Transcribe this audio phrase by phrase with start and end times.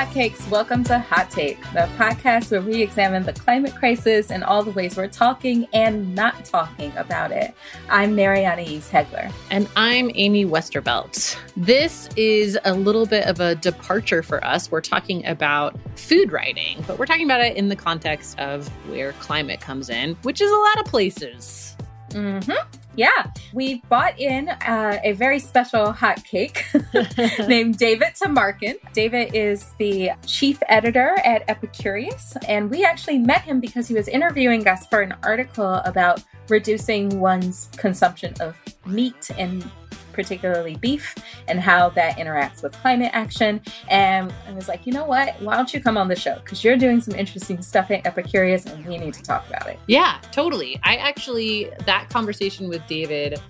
[0.00, 0.48] hotcakes!
[0.48, 4.70] Welcome to Hot Take, the podcast where we examine the climate crisis and all the
[4.70, 7.54] ways we're talking and not talking about it.
[7.90, 9.30] I'm Mary Annaïse Heglar.
[9.50, 11.36] And I'm Amy Westervelt.
[11.54, 14.70] This is a little bit of a departure for us.
[14.70, 19.12] We're talking about food writing, but we're talking about it in the context of where
[19.14, 21.76] climate comes in, which is a lot of places.
[22.12, 22.79] Mm-hmm.
[23.00, 26.66] Yeah, we bought in uh, a very special hot cake
[27.48, 28.74] named David Tamarkin.
[28.92, 34.06] David is the chief editor at Epicurious, and we actually met him because he was
[34.06, 39.64] interviewing us for an article about reducing one's consumption of meat and
[40.12, 41.14] particularly beef,
[41.48, 43.60] and how that interacts with climate action.
[43.88, 45.40] And I was like, you know what?
[45.42, 46.36] Why don't you come on the show?
[46.36, 49.78] Because you're doing some interesting stuff at Epicurious, and we need to talk about it.
[49.86, 50.80] Yeah, totally.
[50.82, 53.40] I actually, that conversation with David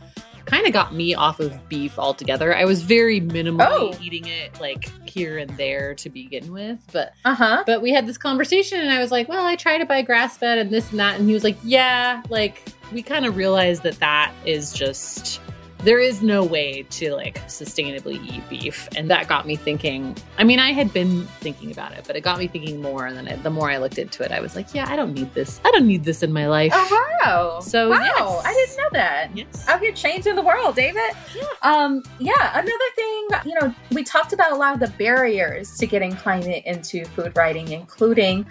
[0.51, 2.55] kind of got me off of beef altogether.
[2.55, 3.99] I was very minimally oh.
[4.03, 7.65] eating it like here and there to begin with, but uh-huh.
[7.67, 10.59] But we had this conversation and I was like, "Well, I try to buy grass-fed
[10.59, 13.99] and this and that." And he was like, "Yeah, like we kind of realized that
[14.01, 15.41] that is just
[15.83, 20.17] there is no way to like sustainably eat beef and that got me thinking.
[20.39, 23.17] I mean i had been thinking about it but it got me thinking more and
[23.17, 25.33] then it, the more i looked into it i was like yeah i don't need
[25.35, 25.61] this.
[25.65, 26.73] I don't need this in my life.
[26.75, 27.61] Oh wow.
[27.61, 28.01] So wow.
[28.01, 28.45] Yes.
[28.47, 29.31] i didn't know that.
[29.35, 29.69] Yes.
[29.69, 31.11] Out here changing the world david?
[31.35, 31.45] Yeah.
[31.63, 35.87] um yeah another thing you know we talked about a lot of the barriers to
[35.87, 38.47] getting climate into food writing including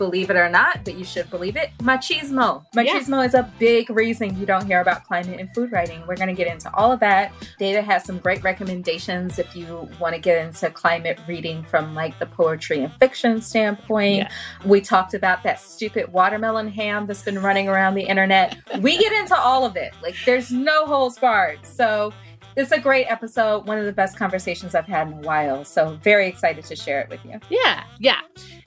[0.00, 1.72] believe it or not, but you should believe it.
[1.80, 2.64] Machismo.
[2.74, 3.24] Machismo yeah.
[3.24, 6.02] is a big reason you don't hear about climate and food writing.
[6.08, 7.34] We're going to get into all of that.
[7.58, 12.18] David has some great recommendations if you want to get into climate reading from like
[12.18, 14.16] the poetry and fiction standpoint.
[14.16, 14.30] Yeah.
[14.64, 18.56] We talked about that stupid watermelon ham that's been running around the internet.
[18.80, 19.92] we get into all of it.
[20.02, 21.58] Like there's no holes barred.
[21.62, 22.14] So
[22.56, 25.64] it's a great episode, one of the best conversations I've had in a while.
[25.64, 27.38] So, very excited to share it with you.
[27.48, 28.20] Yeah, yeah.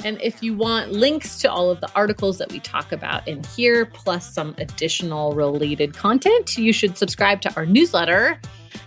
[0.03, 3.43] And if you want links to all of the articles that we talk about in
[3.55, 8.39] here, plus some additional related content, you should subscribe to our newsletter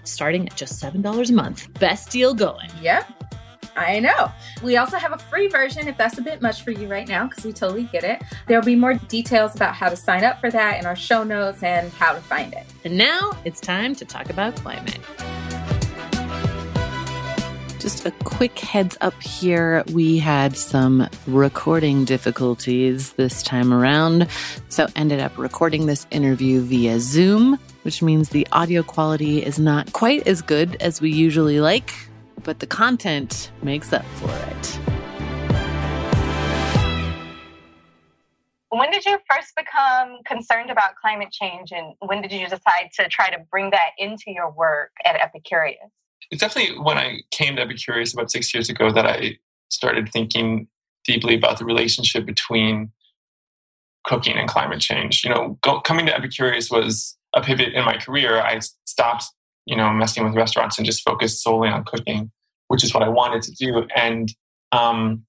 [0.04, 1.72] starting at just $7 a month.
[1.78, 2.70] Best deal going.
[2.80, 3.25] Yep.
[3.76, 4.32] I know.
[4.62, 7.26] We also have a free version if that's a bit much for you right now,
[7.26, 8.22] because we totally get it.
[8.46, 11.62] There'll be more details about how to sign up for that in our show notes
[11.62, 12.66] and how to find it.
[12.84, 14.98] And now it's time to talk about climate.
[17.78, 19.84] Just a quick heads up here.
[19.92, 24.26] We had some recording difficulties this time around,
[24.70, 29.92] so ended up recording this interview via Zoom, which means the audio quality is not
[29.92, 31.92] quite as good as we usually like
[32.44, 34.78] but the content makes up for it.
[38.70, 43.08] When did you first become concerned about climate change, and when did you decide to
[43.08, 45.76] try to bring that into your work at Epicurious?
[46.30, 49.38] It's definitely when I came to Epicurious about six years ago that I
[49.70, 50.68] started thinking
[51.04, 52.90] deeply about the relationship between
[54.04, 55.24] cooking and climate change.
[55.24, 58.40] You know, go, coming to Epicurious was a pivot in my career.
[58.40, 59.24] I stopped,
[59.66, 62.30] you know, messing with restaurants and just focused solely on cooking
[62.68, 63.86] which is what I wanted to do.
[63.94, 64.32] And
[64.72, 65.24] um,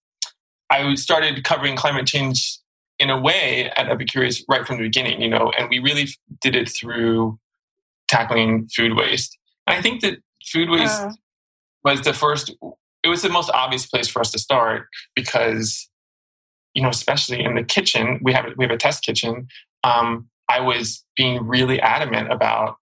[0.69, 2.59] I started covering climate change
[2.99, 6.07] in a way at Epicurious right from the beginning, you know, and we really
[6.41, 7.39] did it through
[8.07, 9.37] tackling food waste.
[9.67, 11.11] And I think that food waste uh.
[11.83, 12.55] was the first,
[13.03, 15.89] it was the most obvious place for us to start because,
[16.73, 19.47] you know, especially in the kitchen, we have, we have a test kitchen.
[19.83, 22.77] Um, I was being really adamant about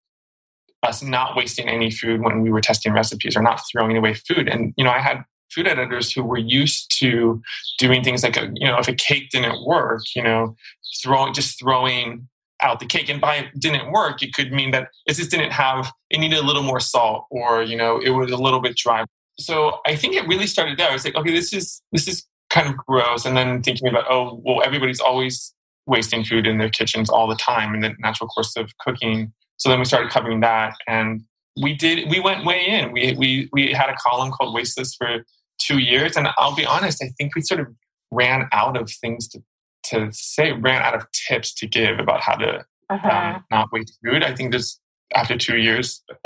[0.84, 4.48] us not wasting any food when we were testing recipes or not throwing away food.
[4.48, 7.42] And, you know, I had food editors who were used to
[7.78, 10.56] doing things like, a, you know, if a cake didn't work, you know,
[11.02, 12.28] throwing, just throwing
[12.62, 15.52] out the cake and by it didn't work, it could mean that it just didn't
[15.52, 18.76] have, it needed a little more salt or, you know, it was a little bit
[18.76, 19.06] dry.
[19.40, 20.90] So I think it really started there.
[20.90, 23.26] I was like, okay, this is, this is kind of gross.
[23.26, 25.54] And then thinking about, oh, well, everybody's always
[25.86, 29.70] wasting food in their kitchens all the time in the natural course of cooking so
[29.70, 31.22] then we started covering that, and
[31.62, 32.10] we did.
[32.10, 32.92] We went way in.
[32.92, 35.24] We we we had a column called Wasteless for
[35.60, 37.04] two years, and I'll be honest.
[37.04, 37.68] I think we sort of
[38.12, 39.42] ran out of things to
[39.86, 43.10] to say ran out of tips to give about how to uh-huh.
[43.10, 44.24] um, not waste food.
[44.24, 44.80] I think this
[45.14, 46.04] after two years,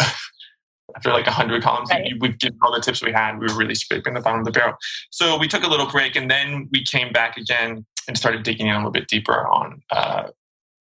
[0.95, 2.13] after like 100 columns, right.
[2.19, 3.37] we've given all the tips we had.
[3.37, 4.75] We were really scraping the bottom of the barrel.
[5.11, 8.67] So we took a little break and then we came back again and started digging
[8.67, 10.29] in a little bit deeper on uh,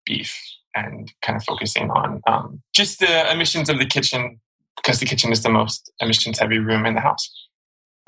[0.06, 0.38] beef
[0.76, 4.40] and kind of focusing on um, just the emissions of the kitchen
[4.76, 7.30] because the kitchen is the most emissions heavy room in the house.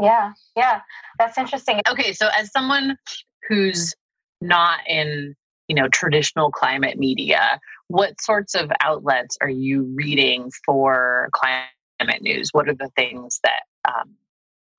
[0.02, 0.82] Yeah, yeah,
[1.18, 1.82] that's interesting.
[1.90, 2.98] Okay, so as someone
[3.48, 3.96] who's
[4.42, 5.36] not in
[5.68, 12.50] you know traditional climate media what sorts of outlets are you reading for climate news
[12.52, 14.16] what are the things that um,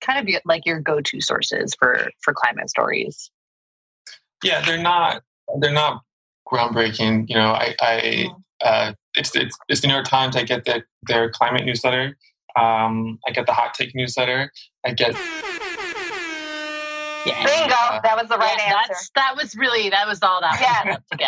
[0.01, 3.31] kind of be like your go-to sources for for climate stories
[4.45, 5.23] yeah they're not
[5.59, 6.03] they're not
[6.51, 8.29] groundbreaking you know i i
[8.65, 12.17] uh, it's, it's it's the new york times i get the, their climate newsletter
[12.59, 14.51] um, i get the hot take newsletter
[14.85, 15.15] i get
[17.27, 17.45] yeah.
[17.45, 18.01] Bingo.
[18.03, 19.11] That was the right yeah, answer.
[19.15, 20.85] that was really, that was all that yeah.
[20.87, 21.19] was to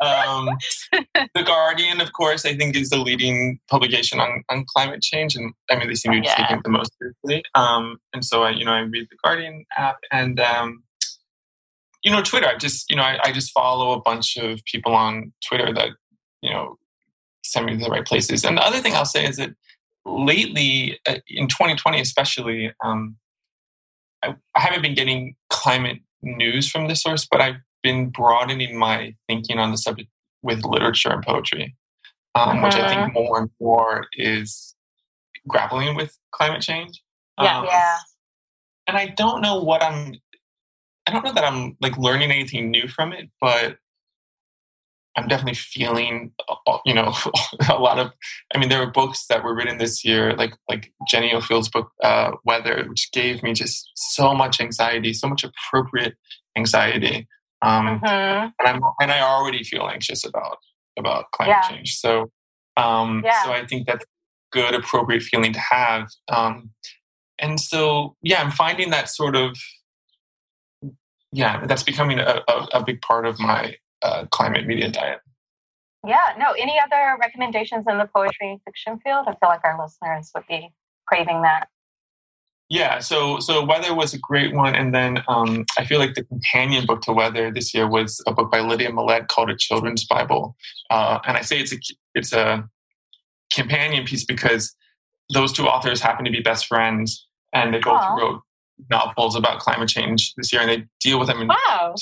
[0.04, 0.48] um,
[1.34, 5.52] the Guardian, of course, I think is the leading publication on, on climate change, and
[5.70, 6.34] I mean they seem to be yeah.
[6.34, 7.44] taking it the most seriously.
[7.54, 10.82] Um, and so I, you know, I read the Guardian app, and um,
[12.04, 12.46] you know, Twitter.
[12.46, 15.88] I just, you know, I, I, just follow a bunch of people on Twitter that
[16.42, 16.76] you know
[17.42, 18.44] send me to the right places.
[18.44, 19.50] And the other thing I'll say is that
[20.04, 23.16] lately, uh, in 2020 especially, um,
[24.22, 29.14] I, I, haven't been getting climate news from this source, but I've been broadening my
[29.28, 30.08] thinking on the subject
[30.42, 31.76] with literature and poetry,
[32.34, 33.10] um, which I think uh-huh.
[33.14, 34.74] more and more is
[35.48, 37.02] grappling with climate change.
[37.40, 37.98] Yeah, um, yeah.
[38.86, 40.14] And I don't know what I'm.
[41.06, 43.76] I don't know that I'm like learning anything new from it, but
[45.16, 46.32] I'm definitely feeling,
[46.84, 47.14] you know,
[47.68, 48.10] a lot of.
[48.54, 51.90] I mean, there were books that were written this year, like like Jenny Offill's book
[52.02, 56.14] uh, "Weather," which gave me just so much anxiety, so much appropriate
[56.56, 57.28] anxiety,
[57.62, 58.06] um, mm-hmm.
[58.06, 60.58] and I'm and I already feel anxious about
[60.98, 61.68] about climate yeah.
[61.68, 61.96] change.
[61.96, 62.30] So,
[62.76, 63.42] um, yeah.
[63.44, 64.04] so I think that's
[64.52, 66.08] good, appropriate feeling to have.
[66.28, 66.70] Um,
[67.38, 69.56] and so, yeah, I'm finding that sort of,
[71.34, 75.18] yeah, that's becoming a, a, a big part of my uh, climate media diet.
[76.06, 79.24] Yeah, no, any other recommendations in the poetry and fiction field?
[79.26, 80.72] I feel like our listeners would be
[81.06, 81.68] craving that.
[82.68, 86.24] Yeah, so so Weather was a great one, and then um, I feel like the
[86.24, 90.06] companion book to Weather this year was a book by Lydia Millet called A Children's
[90.06, 90.56] Bible,
[90.88, 91.78] uh, and I say it's a
[92.14, 92.68] it's a
[93.52, 94.74] companion piece because
[95.32, 98.18] those two authors happen to be best friends, and they both Aww.
[98.18, 98.40] wrote
[98.90, 101.94] novels about climate change this year, and they deal with them in wow.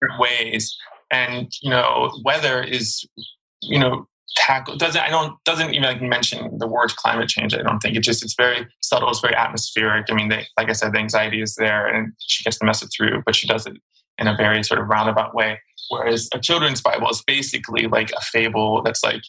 [0.00, 0.76] different ways.
[1.10, 3.06] And you know weather is
[3.62, 4.06] you know
[4.36, 7.96] tackle doesn't i don't doesn't even like mention the word climate change i don't think.
[7.96, 10.06] It just it's very subtle it's very atmospheric.
[10.10, 12.90] I mean they, like i said the anxiety is there and she gets the message
[12.96, 13.76] through but she does it
[14.18, 15.60] in a very sort of roundabout way.
[15.90, 19.22] Whereas a children's bible is basically like a fable that's like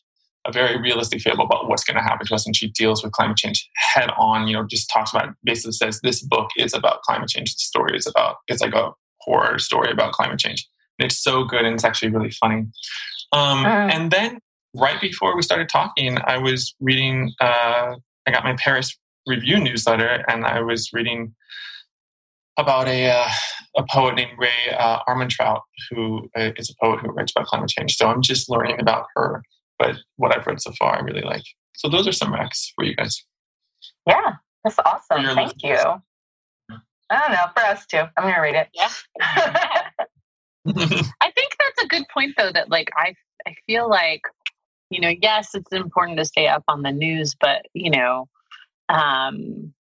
[0.48, 3.12] a very realistic fable about what's going to happen to us and she deals with
[3.12, 7.02] climate change head on you know just talks about basically says this book is about
[7.02, 8.92] climate change the story is about it's like a
[9.28, 10.68] horror story about climate change
[10.98, 12.66] And it's so good and it's actually really funny.
[13.34, 14.40] Um, uh, and then
[14.76, 17.96] right before we started talking, I was reading, uh,
[18.26, 21.36] I got my Paris Review newsletter and I was reading
[22.58, 23.28] about a, uh,
[23.76, 27.98] a poet named Rae uh, Armantrout, who uh, a poet who writes about climate change.
[27.98, 29.44] So I'm just learning about her,
[29.80, 31.44] but what I've read so far, I really like.
[31.76, 33.24] So those are some recs for you guys.
[34.08, 35.24] Yeah, that's awesome.
[35.36, 35.84] Thank listeners.
[35.84, 36.78] you.
[37.10, 38.04] I don't know, for us too.
[38.18, 38.68] I'm going to read it.
[38.74, 38.90] Yeah.
[41.22, 43.16] I think that's a good point though that like I
[43.48, 44.22] I feel like
[44.90, 48.28] you know yes it's important to stay up on the news but you know
[48.90, 49.74] um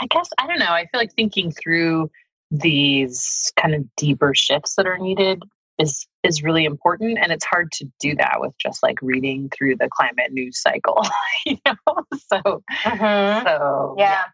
[0.00, 2.10] I guess I don't know I feel like thinking through
[2.50, 5.42] these kind of deeper shifts that are needed
[5.78, 9.76] is is really important and it's hard to do that with just like reading through
[9.76, 11.02] the climate news cycle
[11.46, 11.76] you know?
[12.12, 13.46] So mm-hmm.
[13.46, 14.24] so yeah.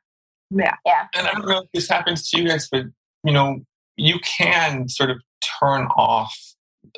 [0.51, 0.75] Yeah.
[0.87, 1.07] Yeah.
[1.17, 2.85] And i don't know if this happens to you guys but
[3.25, 3.61] you know
[3.97, 5.21] you can sort of
[5.61, 6.37] turn off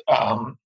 [0.07, 0.57] um,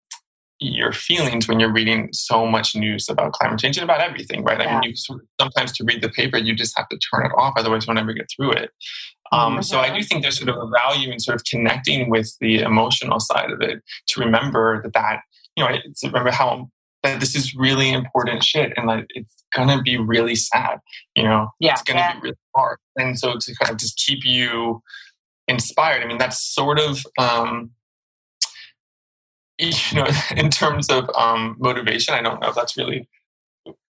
[0.61, 4.59] your feelings when you're reading so much news about climate change and about everything, right?
[4.59, 4.77] Yeah.
[4.77, 7.25] I mean, you sort of, sometimes to read the paper, you just have to turn
[7.25, 8.69] it off, otherwise, you'll never get through it.
[9.31, 9.61] Um, mm-hmm.
[9.63, 12.59] So I do think there's sort of a value in sort of connecting with the
[12.59, 15.21] emotional side of it to remember that that
[15.55, 16.69] you know to remember how
[17.03, 20.79] that this is really important shit and like it's gonna be really sad.
[21.15, 22.13] You know, yeah, it's gonna yeah.
[22.15, 24.81] be really hard, and so to kind of just keep you
[25.47, 26.03] inspired.
[26.03, 27.71] I mean, that's sort of, um,
[29.91, 33.07] you know, in terms of um, motivation, I don't know if that's really,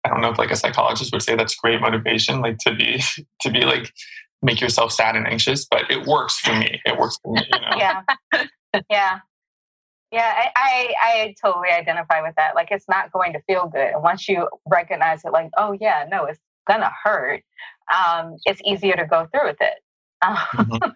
[0.04, 3.02] I don't know if like a psychologist would say that's great motivation, like to be,
[3.42, 3.92] to be like
[4.42, 6.80] make yourself sad and anxious, but it works for me.
[6.84, 7.42] It works for me.
[7.52, 7.68] You know?
[7.78, 8.02] yeah,
[8.90, 9.18] yeah,
[10.10, 10.34] yeah.
[10.36, 12.54] I, I I totally identify with that.
[12.54, 16.06] Like it's not going to feel good, and once you recognize it, like oh yeah,
[16.10, 17.42] no, it's gonna hurt.
[17.94, 19.74] Um, it's easier to go through with it.
[20.24, 20.90] mm-hmm.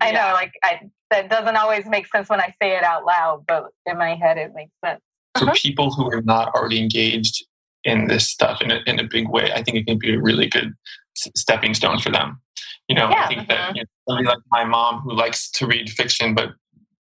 [0.00, 0.12] I yeah.
[0.12, 0.80] know, like I,
[1.10, 4.38] that doesn't always make sense when I say it out loud, but in my head
[4.38, 5.00] it makes sense.
[5.36, 5.54] For uh-huh.
[5.56, 7.44] people who are not already engaged
[7.84, 10.20] in this stuff in a, in a big way, I think it can be a
[10.20, 10.72] really good
[11.14, 12.40] stepping stone for them.
[12.88, 13.54] You know, yeah, I think uh-huh.
[13.54, 16.50] that you know, somebody like my mom who likes to read fiction, but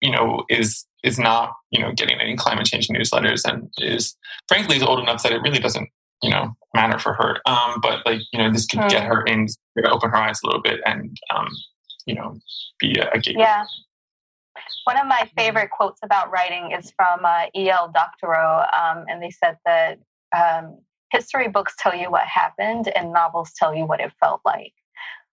[0.01, 4.17] you know, is is not you know getting any climate change newsletters and is
[4.49, 5.89] frankly is old enough that it really doesn't
[6.23, 7.39] you know matter for her.
[7.47, 8.91] Um, but like you know, this could mm.
[8.91, 9.47] get her in,
[9.87, 11.49] open her eyes a little bit, and um,
[12.07, 12.39] you know,
[12.79, 13.43] be a, a gateway.
[13.43, 13.65] Yeah.
[14.85, 17.93] One of my favorite quotes about writing is from uh, E.L.
[17.95, 19.99] Doctorow, um, and they said that
[20.37, 20.79] um,
[21.11, 24.73] history books tell you what happened, and novels tell you what it felt like.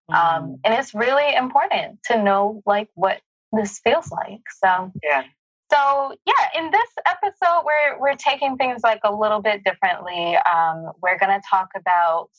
[0.09, 0.35] Um, mm.
[0.37, 4.41] Um, and it's really important to know like what this feels like.
[4.63, 5.23] So yeah.
[5.71, 10.37] So yeah, in this episode, we're we're taking things like a little bit differently.
[10.37, 12.29] Um, we're going to talk about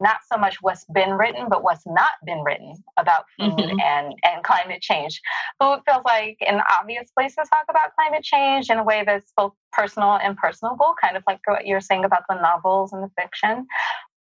[0.00, 3.80] not so much what's been written, but what's not been written about food mm-hmm.
[3.80, 5.20] and, and climate change.
[5.60, 9.32] Food feels like an obvious place to talk about climate change in a way that's
[9.36, 13.10] both personal and personable, kind of like what you're saying about the novels and the
[13.20, 13.66] fiction.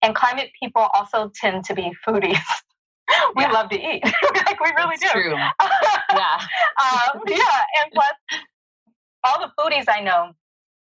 [0.03, 2.39] And climate people also tend to be foodies.
[3.37, 3.51] we yeah.
[3.51, 4.05] love to eat.
[4.35, 5.21] like we really that's do.
[5.21, 5.35] True.
[6.13, 6.41] yeah.
[6.81, 7.63] um, yeah.
[7.83, 8.13] And plus,
[9.25, 10.33] all the foodies I know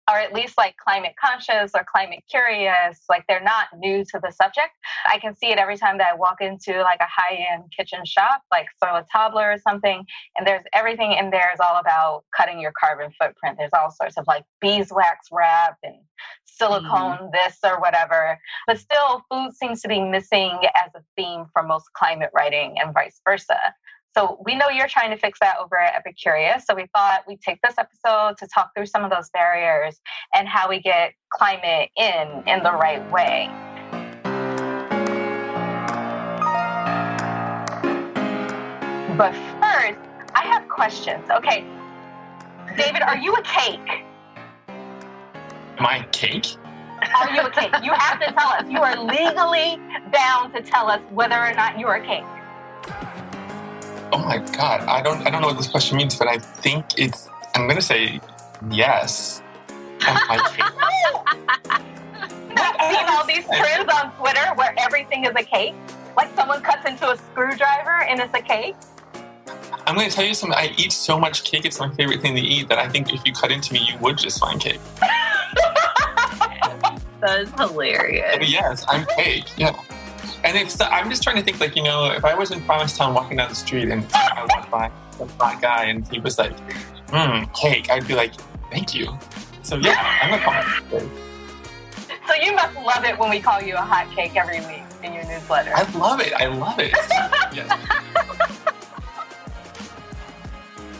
[0.08, 4.32] are at least like climate conscious or climate curious like they're not new to the
[4.32, 4.70] subject.
[5.06, 8.42] I can see it every time that i walk into like a high-end kitchen shop
[8.50, 10.04] like Sur La Table or something
[10.36, 13.56] and there's everything in there is all about cutting your carbon footprint.
[13.58, 15.96] There's all sorts of like beeswax wrap and
[16.44, 17.32] silicone mm.
[17.32, 21.86] this or whatever but still food seems to be missing as a theme for most
[21.94, 23.56] climate writing and vice versa
[24.16, 26.62] so we know you're trying to fix that over at Epicurious.
[26.68, 30.00] So we thought we'd take this episode to talk through some of those barriers
[30.34, 33.48] and how we get climate in in the right way.
[39.16, 39.98] But first,
[40.34, 41.30] I have questions.
[41.30, 41.64] Okay,
[42.76, 44.04] David, are you a cake?
[45.78, 46.56] Am I a cake?
[47.18, 47.72] Are you a cake?
[47.82, 48.64] You have to tell us.
[48.68, 49.80] You are legally
[50.12, 52.24] bound to tell us whether or not you're a cake.
[54.12, 56.84] Oh my god, I don't I don't know what this question means, but I think
[56.98, 58.20] it's I'm gonna say
[58.70, 59.42] yes.
[60.02, 60.48] I've
[62.92, 65.74] seen all these trends on Twitter where everything is a cake.
[66.16, 68.76] Like someone cuts into a screwdriver and it's a cake.
[69.86, 70.56] I'm going to tell you something.
[70.56, 72.68] I eat so much cake; it's my favorite thing to eat.
[72.68, 74.80] That I think if you cut into me, you would just find cake.
[77.20, 78.48] that is hilarious.
[78.48, 79.46] yes, I'm cake.
[79.56, 79.74] Yeah.
[80.44, 82.60] And if so, I'm just trying to think, like, you know, if I was in
[82.62, 86.38] Provincetown walking down the street and I walked by a black guy and he was
[86.38, 86.52] like,
[87.10, 88.32] hmm, cake, I'd be like,
[88.70, 89.16] thank you.
[89.62, 91.00] So, yeah, I'm gonna call
[92.26, 95.12] So, you must love it when we call you a hot cake every week in
[95.12, 95.70] your newsletter.
[95.74, 96.32] I love it.
[96.32, 96.90] I love it.
[97.54, 97.70] yes.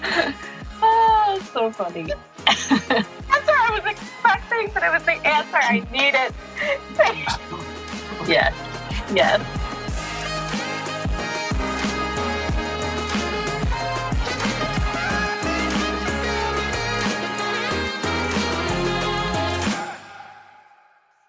[0.83, 2.13] oh, so funny.
[2.47, 6.33] That's what I was expecting, but it was the answer I needed.
[8.29, 8.72] yes.
[9.15, 9.41] Yes.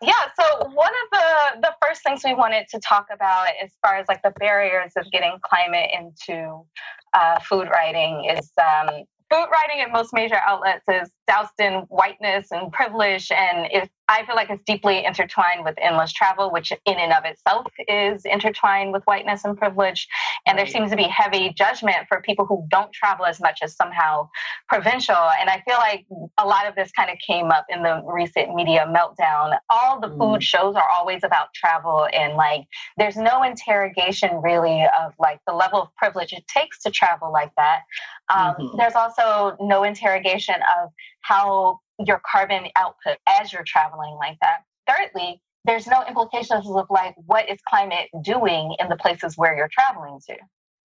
[0.02, 3.98] Yeah, so one of the the first things we wanted to talk about as far
[3.98, 6.66] as like the barriers of getting climate into
[7.14, 12.52] uh, food writing is um, food writing at most major outlets is doused in whiteness
[12.52, 16.96] and privilege, and it, I feel like it's deeply intertwined with endless travel, which in
[16.96, 20.08] and of itself is intertwined with whiteness and privilege.
[20.46, 23.76] And there seems to be heavy judgment for people who don't travel as much as
[23.76, 24.30] somehow
[24.68, 25.16] provincial.
[25.16, 26.06] And I feel like
[26.38, 29.58] a lot of this kind of came up in the recent media meltdown.
[29.70, 30.42] All the food mm.
[30.42, 32.66] shows are always about travel, and like
[32.98, 37.52] there's no interrogation really of like the level of privilege it takes to travel like
[37.56, 37.82] that.
[38.30, 38.78] Um, mm-hmm.
[38.78, 40.90] There's also no interrogation of
[41.24, 44.60] how your carbon output as you're traveling like that.
[44.88, 49.70] Thirdly, there's no implications of like what is climate doing in the places where you're
[49.72, 50.36] traveling to.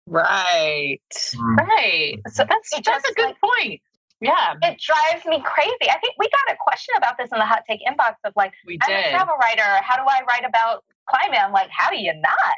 [0.06, 1.00] Right.
[1.36, 1.58] Mm.
[1.58, 2.20] Right.
[2.28, 3.82] So that's that's just a good like, point.
[4.22, 4.54] Yeah.
[4.62, 5.90] It drives me crazy.
[5.90, 8.54] I think we got a question about this in the hot take inbox of like,
[8.66, 9.64] we I'm a travel writer.
[9.82, 11.40] How do I write about climate?
[11.42, 12.58] I'm like, how do you not?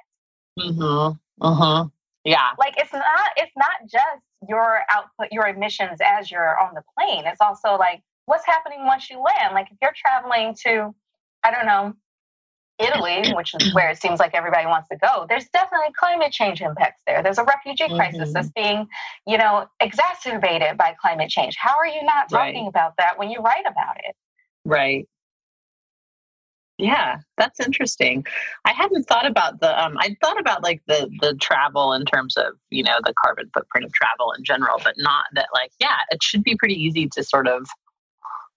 [0.60, 1.18] Mm-hmm.
[1.42, 1.88] Uh-huh.
[2.24, 2.50] Yeah.
[2.58, 7.26] Like it's not it's not just your output, your emissions as you're on the plane.
[7.26, 9.54] It's also like what's happening once you land.
[9.54, 10.94] Like if you're traveling to,
[11.44, 11.94] I don't know,
[12.80, 16.62] Italy, which is where it seems like everybody wants to go, there's definitely climate change
[16.62, 17.22] impacts there.
[17.22, 18.34] There's a refugee crisis Mhm.
[18.34, 18.88] that's being,
[19.28, 21.58] you know, exacerbated by climate change.
[21.58, 22.54] How are you not Right.
[22.54, 24.16] talking about that when you write about it?
[24.66, 25.08] Right.
[26.80, 28.26] Yeah, that's interesting.
[28.66, 32.38] I hadn't thought about the um I thought about like the the travel in terms
[32.38, 35.98] of, you know, the carbon footprint of travel in general, but not that like, yeah,
[36.10, 37.68] it should be pretty easy to sort of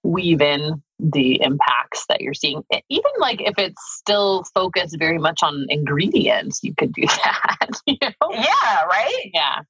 [0.04, 2.62] weave in the impacts that you're seeing.
[2.88, 7.70] Even like if it's still focused very much on ingredients, you could do that.
[7.86, 8.30] You know?
[8.32, 9.30] Yeah, right?
[9.34, 9.60] Yeah.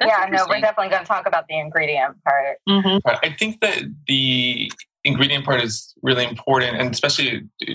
[0.00, 2.58] That's yeah, no, we're definitely going to talk about the ingredient part.
[2.68, 3.00] Mhm.
[3.04, 4.70] I think that the
[5.04, 7.74] ingredient part is really important, and especially uh,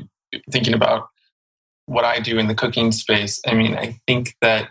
[0.51, 1.07] thinking about
[1.85, 3.41] what I do in the cooking space.
[3.45, 4.69] I mean, I think that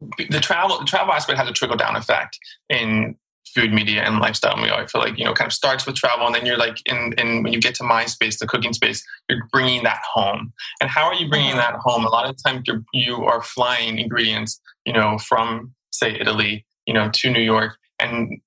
[0.00, 3.16] the travel the travel aspect has a trickle down effect in
[3.56, 4.74] food media and lifestyle media.
[4.74, 7.14] I feel like you know, kind of starts with travel, and then you're like, in,
[7.16, 10.52] in when you get to my space, the cooking space, you're bringing that home.
[10.80, 12.04] And how are you bringing that home?
[12.04, 16.92] A lot of times, you're you are flying ingredients, you know, from say Italy, you
[16.92, 18.40] know, to New York, and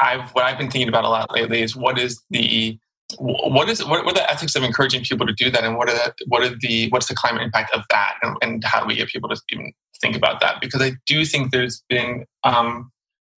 [0.00, 2.78] I've what I've been thinking about a lot lately is what is the
[3.18, 5.94] what is what, are the ethics of encouraging people to do that, and what are
[5.94, 8.94] the, what are the what's the climate impact of that, and, and how do we
[8.94, 10.60] get people to even think about that?
[10.60, 12.90] Because I do think there's been um,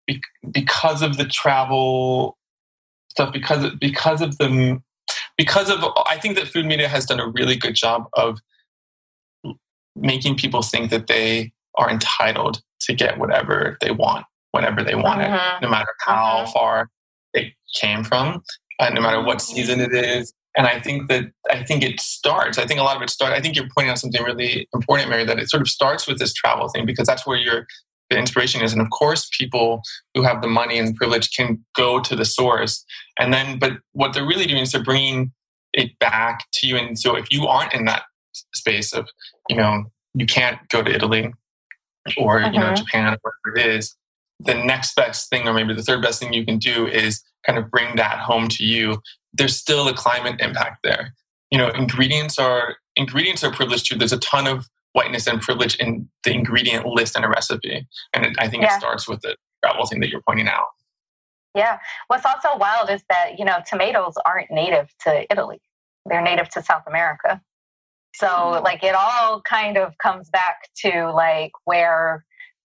[0.06, 0.20] be,
[0.50, 2.36] because of the travel
[3.10, 4.80] stuff, because because of the
[5.36, 8.38] because of I think that food media has done a really good job of
[9.96, 15.20] making people think that they are entitled to get whatever they want whenever they want
[15.20, 15.64] it, mm-hmm.
[15.64, 16.52] no matter how Mhm.
[16.52, 16.88] far
[17.32, 18.42] it came from,
[18.78, 19.54] and no matter what mm-hmm.
[19.54, 20.32] season it is.
[20.56, 22.58] And I think that I think it starts.
[22.58, 23.36] I think a lot of it starts.
[23.36, 25.24] I think you're pointing out something really important, Mary.
[25.24, 27.66] That it sort of starts with this travel thing because that's where your
[28.10, 28.72] the inspiration is.
[28.72, 29.82] And of course, people
[30.14, 32.84] who have the money and privilege can go to the source.
[33.18, 35.32] And then, but what they're really doing is they're bringing
[35.72, 36.76] it back to you.
[36.76, 38.02] And so, if you aren't in that
[38.54, 39.08] space of,
[39.48, 39.84] you know,
[40.14, 41.32] you can't go to Italy
[42.16, 42.66] or you know.
[42.66, 42.74] Mm-hmm.
[42.74, 43.96] Japan, wherever it is,
[44.44, 47.58] the next best thing, or maybe the third best thing you can do is kind
[47.58, 49.00] of bring that home to you.
[49.32, 51.14] There's still a climate impact there.
[51.50, 53.96] You know, ingredients are ingredients are privileged too.
[53.96, 58.26] There's a ton of whiteness and privilege in the ingredient list in a recipe, and
[58.26, 58.74] it, I think Yeah.
[58.74, 60.66] it starts with the travel thing that you're pointing out.
[61.54, 61.78] Yeah.
[62.08, 65.60] What's also wild is that, you know, tomatoes aren't native to Italy.
[66.06, 67.40] They're native to South America.
[68.14, 68.64] So hmm.
[68.64, 72.24] like it all kind of comes back to like where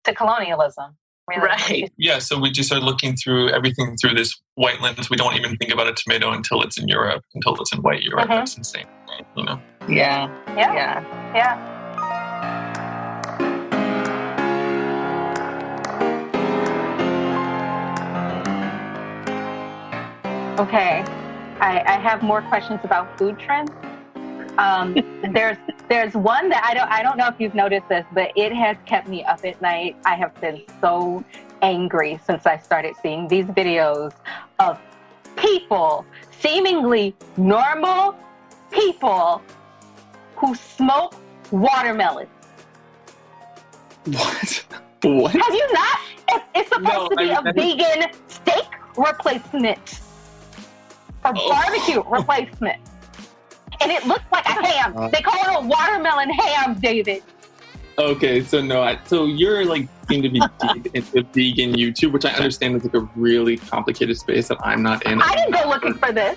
[0.05, 0.97] to colonialism.
[1.29, 1.41] Really.
[1.43, 1.93] Right.
[1.99, 5.11] Yeah, so we just are looking through everything through this white lens.
[5.11, 8.03] We don't even think about a tomato until it's in Europe, until it's in white
[8.03, 8.27] Europe.
[8.29, 8.37] Mhm.
[8.37, 8.87] That's insane,
[9.37, 9.61] you know.
[9.89, 10.29] Yeah.
[10.57, 10.73] Yeah.
[10.75, 11.35] Yeah.
[11.35, 11.73] Yeah.
[20.59, 21.05] Okay,
[21.61, 23.71] I, I have more questions about food trends.
[24.59, 24.95] Um,
[25.33, 28.53] there's there's one that I don't I don't know if you've noticed this, but it
[28.55, 29.97] has kept me up at night.
[30.07, 31.23] I have been so
[31.63, 34.13] angry since I started seeing these videos
[34.59, 34.79] of
[35.37, 36.07] people,
[36.41, 38.17] seemingly normal
[38.71, 39.43] people,
[40.37, 41.15] who smoke
[41.51, 42.27] watermelon.
[44.07, 44.65] What?
[45.03, 45.33] What?
[45.33, 45.99] Have you not?
[46.29, 48.65] It, it's supposed No, to be I- a vegan steak
[48.97, 50.01] replacement
[51.25, 51.49] or Oh.
[51.51, 52.81] barbecue replacement.
[53.81, 54.97] And it looks like a ham.
[54.97, 55.09] Uh.
[55.09, 57.23] They call it a watermelon ham, David.
[57.99, 60.41] Okay, so no, I, so you're like seem to be
[60.75, 64.83] deep into vegan YouTube, which I understand is like a really complicated space that I'm
[64.83, 65.21] not in.
[65.23, 66.37] I didn't go looking for this.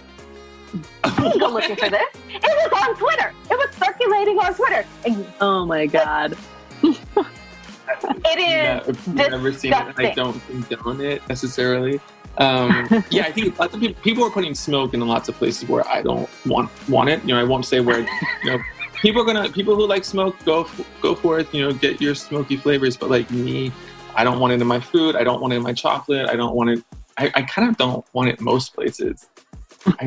[1.03, 2.07] I didn't go looking for this.
[2.29, 3.33] It was on Twitter.
[3.49, 4.85] It was circulating on Twitter.
[5.05, 6.37] And Oh my God.
[6.83, 8.49] it is.
[8.49, 11.99] Yeah, is if you've never seen it, I don't condone it necessarily.
[12.37, 15.67] Um, yeah, I think lots of people, people are putting smoke in lots of places
[15.67, 17.21] where I don't want want it.
[17.23, 17.99] You know, I won't say where.
[18.43, 18.59] You know,
[19.01, 20.69] people are gonna people who like smoke go
[21.01, 21.53] go for it.
[21.53, 22.95] You know, get your smoky flavors.
[22.95, 23.71] But like me,
[24.15, 25.15] I don't want it in my food.
[25.15, 26.29] I don't want it in my chocolate.
[26.29, 26.83] I don't want it.
[27.17, 29.27] I, I kind of don't want it most places.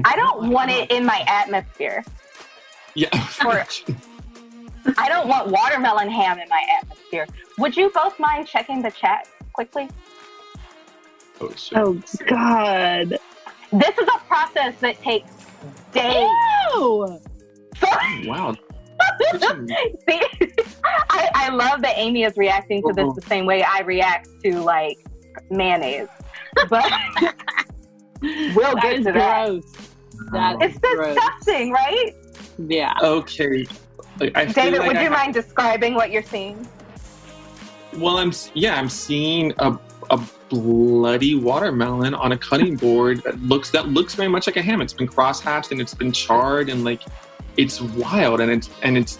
[0.04, 2.04] I don't want it in my atmosphere.
[2.94, 3.08] Yeah.
[3.44, 3.64] Or-
[4.98, 7.26] I don't want watermelon ham in my atmosphere.
[7.58, 9.88] Would you both mind checking the chat quickly?
[11.42, 11.78] Oh, shit.
[11.78, 11.94] Oh
[12.26, 13.18] God.
[13.72, 15.30] This is a process that takes
[15.92, 16.28] days.
[16.74, 17.18] Ew.
[17.78, 17.86] So,
[18.26, 18.54] Wow.
[19.32, 20.20] see,
[21.10, 23.14] I, I love that Amy is reacting to this Mhm.
[23.14, 24.98] the same way I react to like
[25.50, 26.08] mayonnaise.
[26.68, 26.84] But
[28.20, 29.46] we'll That get is to that.
[29.48, 29.64] gross.
[30.32, 31.14] That It's gross.
[31.16, 32.12] disgusting, right?
[32.58, 32.94] Yeah.
[33.02, 33.66] Okay.
[34.20, 36.68] Like, I David, like would I you have- mind describing what you're seeing?
[37.96, 39.76] Well, I'm yeah, I'm seeing a
[40.10, 40.20] a
[40.52, 44.82] bloody watermelon on a cutting board that looks that looks very much like a ham.
[44.82, 47.02] It's been cross hatched and it's been charred and like
[47.56, 49.18] it's wild and it's and it's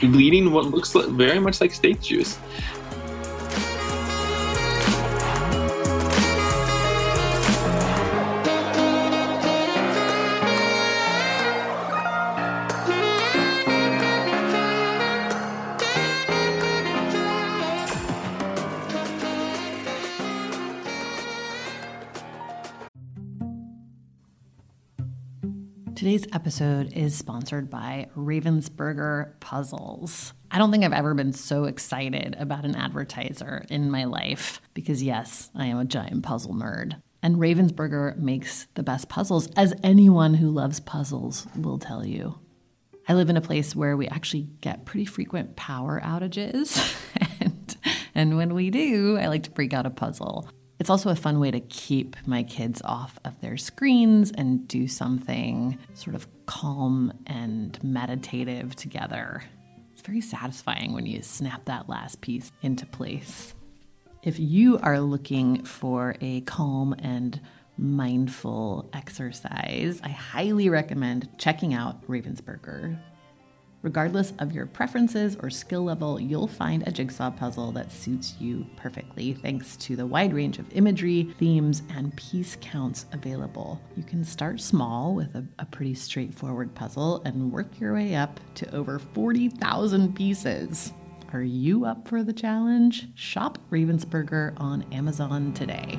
[0.00, 2.38] bleeding what looks like very much like steak juice.
[26.22, 30.32] Today's episode is sponsored by Ravensburger Puzzles.
[30.52, 35.02] I don't think I've ever been so excited about an advertiser in my life because,
[35.02, 37.02] yes, I am a giant puzzle nerd.
[37.24, 42.38] And Ravensburger makes the best puzzles, as anyone who loves puzzles will tell you.
[43.08, 46.96] I live in a place where we actually get pretty frequent power outages.
[47.40, 47.76] and,
[48.14, 50.48] and when we do, I like to break out a puzzle.
[50.82, 54.88] It's also a fun way to keep my kids off of their screens and do
[54.88, 59.44] something sort of calm and meditative together.
[59.92, 63.54] It's very satisfying when you snap that last piece into place.
[64.24, 67.40] If you are looking for a calm and
[67.78, 72.98] mindful exercise, I highly recommend checking out Ravensburger.
[73.82, 78.64] Regardless of your preferences or skill level, you'll find a jigsaw puzzle that suits you
[78.76, 83.80] perfectly thanks to the wide range of imagery, themes, and piece counts available.
[83.96, 88.38] You can start small with a, a pretty straightforward puzzle and work your way up
[88.54, 90.92] to over 40,000 pieces.
[91.32, 93.08] Are you up for the challenge?
[93.16, 95.98] Shop Ravensburger on Amazon today.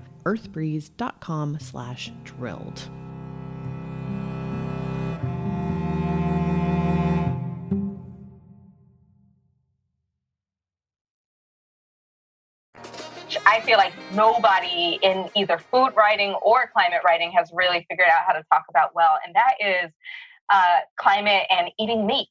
[0.25, 2.89] earthbreeze.com slash drilled.
[13.45, 18.23] I feel like nobody in either food writing or climate writing has really figured out
[18.25, 19.91] how to talk about well, and that is
[20.49, 22.27] uh, climate and eating meat.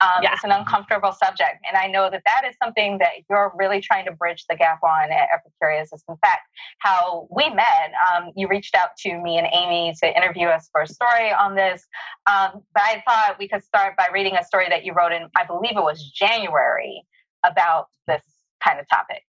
[0.00, 0.32] Um, yeah.
[0.32, 1.58] It's an uncomfortable subject.
[1.66, 4.78] And I know that that is something that you're really trying to bridge the gap
[4.84, 5.88] on at Epicurious.
[6.08, 6.42] In fact,
[6.78, 10.82] how we met, um, you reached out to me and Amy to interview us for
[10.82, 11.84] a story on this.
[12.30, 15.28] Um, but I thought we could start by reading a story that you wrote in,
[15.36, 17.02] I believe it was January,
[17.44, 18.22] about this
[18.62, 19.22] kind of topic.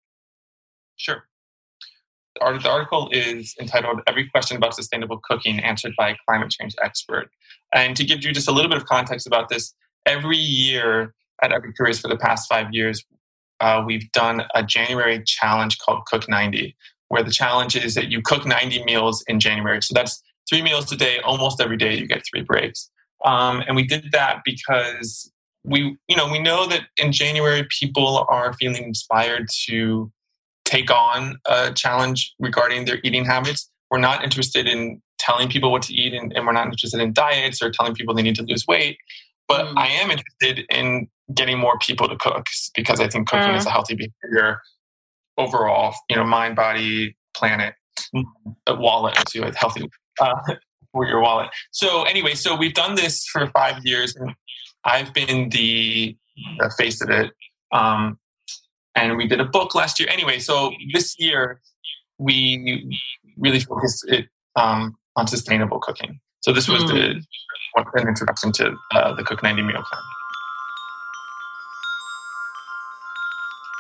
[0.97, 1.23] Sure.
[2.39, 7.29] The article is entitled Every Question About Sustainable Cooking Answered by a Climate Change Expert.
[7.73, 9.73] And to give you just a little bit of context about this,
[10.07, 13.05] every year at Epicurious for the past five years,
[13.59, 16.75] uh, we've done a January challenge called Cook 90,
[17.09, 19.81] where the challenge is that you cook 90 meals in January.
[19.81, 21.97] So that's three meals a day, almost every day.
[21.97, 22.89] You get three breaks.
[23.25, 25.31] Um, and we did that because
[25.63, 30.11] we, you know, we know that in January people are feeling inspired to
[30.65, 33.69] take on a challenge regarding their eating habits.
[33.89, 37.13] We're not interested in telling people what to eat, and, and we're not interested in
[37.13, 38.97] diets or telling people they need to lose weight.
[39.47, 39.73] But mm.
[39.77, 43.57] I am interested in getting more people to cook because I think cooking mm.
[43.57, 44.61] is a healthy behavior
[45.37, 47.75] overall, you know, mind, body, planet,
[48.67, 49.87] wallet, so a healthy
[50.19, 50.33] uh,
[50.91, 51.49] for your wallet.
[51.71, 54.33] So anyway, so we've done this for five years and
[54.83, 56.17] I've been the,
[56.59, 57.31] the face of it.
[57.71, 58.17] Um,
[58.95, 60.09] and we did a book last year.
[60.11, 61.61] Anyway, so this year
[62.17, 62.97] we
[63.37, 66.19] really focused it um, on sustainable cooking.
[66.47, 67.21] So this was mm.
[67.75, 70.01] the an introduction to uh, the Cook 90 meal plan.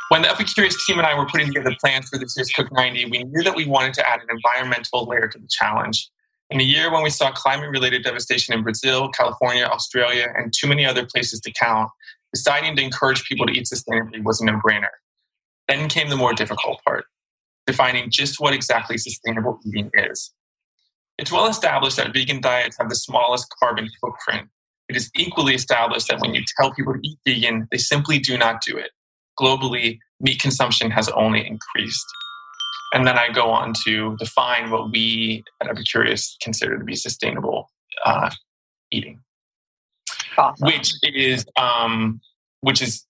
[0.09, 3.05] When the Epicurious team and I were putting together plans for this year's Cook 90,
[3.05, 6.09] we knew that we wanted to add an environmental layer to the challenge.
[6.49, 10.67] In a year when we saw climate related devastation in Brazil, California, Australia, and too
[10.67, 11.89] many other places to count,
[12.33, 14.91] deciding to encourage people to eat sustainably was a no brainer.
[15.69, 17.05] Then came the more difficult part
[17.65, 20.33] defining just what exactly sustainable eating is.
[21.17, 24.49] It's well established that vegan diets have the smallest carbon footprint.
[24.89, 28.37] It is equally established that when you tell people to eat vegan, they simply do
[28.37, 28.91] not do it.
[29.39, 32.05] Globally, meat consumption has only increased.
[32.93, 37.69] And then I go on to define what we at Epicurious consider to be sustainable
[38.05, 38.29] uh,
[38.91, 39.19] eating,
[40.37, 40.65] awesome.
[40.65, 42.21] which is um,
[42.61, 43.05] which is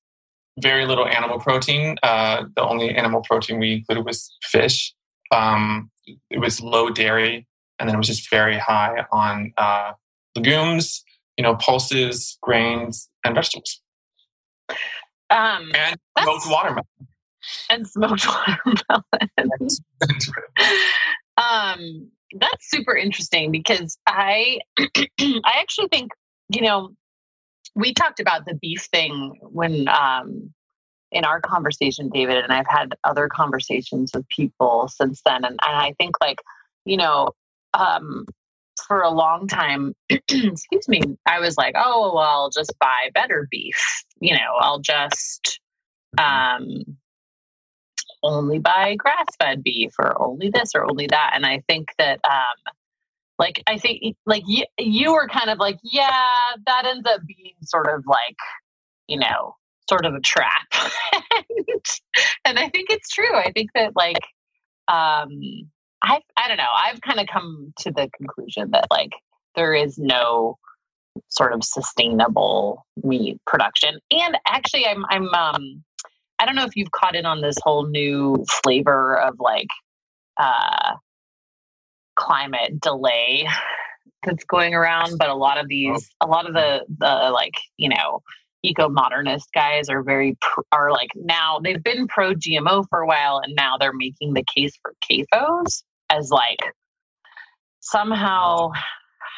[0.60, 1.98] very little animal protein.
[2.02, 4.96] Uh, the only animal protein we included was fish.
[5.32, 5.91] Um,
[6.32, 7.46] it was low dairy,
[7.80, 9.94] and then it was just very high on uh,
[10.36, 11.04] legumes,
[11.38, 13.82] you know, pulses, grains, and vegetables.
[15.30, 16.86] Um, and smoked watermelon.
[17.70, 19.04] And smoked watermelon.
[21.38, 26.12] um, that's super interesting because I, I actually think
[26.50, 26.92] you know
[27.76, 30.54] we talked about the beef thing when um,
[31.12, 35.46] in our conversation, David, and I've had other conversations with people since then.
[35.46, 36.42] And, and I think, like,
[36.86, 37.32] you know,
[37.73, 38.25] um,
[38.88, 43.47] for a long time, excuse me, I was like, oh, well, I'll just buy better
[43.49, 43.77] beef.
[44.19, 45.60] You know, I'll just
[46.17, 46.63] mm-hmm.
[46.63, 46.97] um,
[48.23, 51.32] only buy grass fed beef or only this or only that.
[51.34, 52.73] And I think that um,
[53.39, 57.53] like i think like you, you were kind of like yeah that ends up being
[57.63, 58.38] sort of like
[59.08, 59.56] you know
[59.89, 60.67] sort of a trap
[61.32, 61.86] and,
[62.45, 64.17] and i think it's true i think that like
[64.88, 65.30] um
[66.03, 69.12] i i don't know i've kind of come to the conclusion that like
[69.55, 70.57] there is no
[71.29, 75.83] sort of sustainable meat production and actually i'm i'm um
[76.39, 79.67] i don't know if you've caught in on this whole new flavor of like
[80.38, 80.93] uh
[82.15, 83.47] climate delay
[84.23, 85.69] that's going around but a lot of oh.
[85.69, 88.21] these a lot of the the like you know
[88.63, 90.36] eco modernist guys are very
[90.71, 94.43] are like now they've been pro gmo for a while and now they're making the
[94.55, 96.74] case for CAFOs as like
[97.80, 98.70] somehow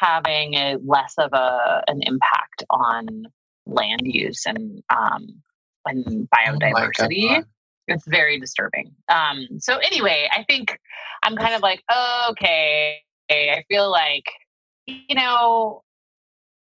[0.00, 3.06] having a less of a an impact on
[3.66, 5.26] land use and um
[5.86, 7.44] and oh biodiversity oh
[7.90, 8.92] it's very disturbing.
[9.08, 10.78] Um, so anyway, I think
[11.22, 14.24] I'm kind of like, oh, okay, I feel like,
[14.86, 15.82] you know,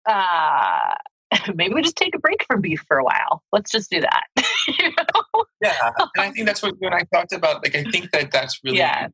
[0.09, 0.95] uh,
[1.55, 3.43] maybe we just take a break from beef for a while.
[3.53, 4.25] Let's just do that.
[4.79, 5.45] you know?
[5.63, 7.63] Yeah, and I think that's what you and I talked about.
[7.63, 9.09] Like, I think that that's really yeah.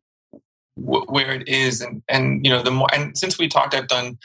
[0.85, 3.89] W- where it is, and and you know, the more and since we talked, I've
[3.89, 4.19] done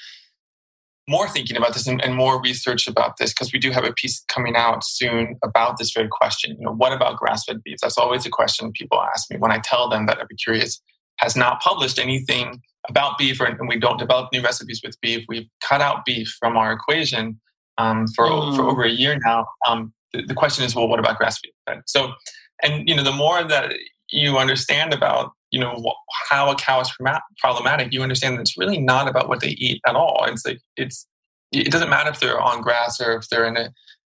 [1.07, 3.93] more thinking about this and, and more research about this because we do have a
[3.93, 6.55] piece coming out soon about this very question.
[6.57, 7.77] You know, what about grass-fed beef?
[7.81, 10.79] That's always a question people ask me when I tell them that Epicurious
[11.17, 15.25] has not published anything about beef or, and we don't develop new recipes with beef.
[15.27, 17.39] We've cut out beef from our equation
[17.77, 18.55] um, for, mm.
[18.55, 19.45] for over a year now.
[19.67, 21.81] Um, the, the, question is, well, what about grass-fed?
[21.87, 22.13] So,
[22.61, 23.73] and you know, the more that
[24.09, 25.93] you understand about you know
[26.29, 26.91] how a cow is
[27.39, 30.59] problematic you understand that it's really not about what they eat at all it's like
[30.75, 31.07] it's
[31.51, 33.71] it doesn't matter if they're on grass or if they're in a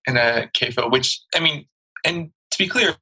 [0.07, 1.65] in a CAFO, which I mean,
[2.03, 2.95] and to be clear,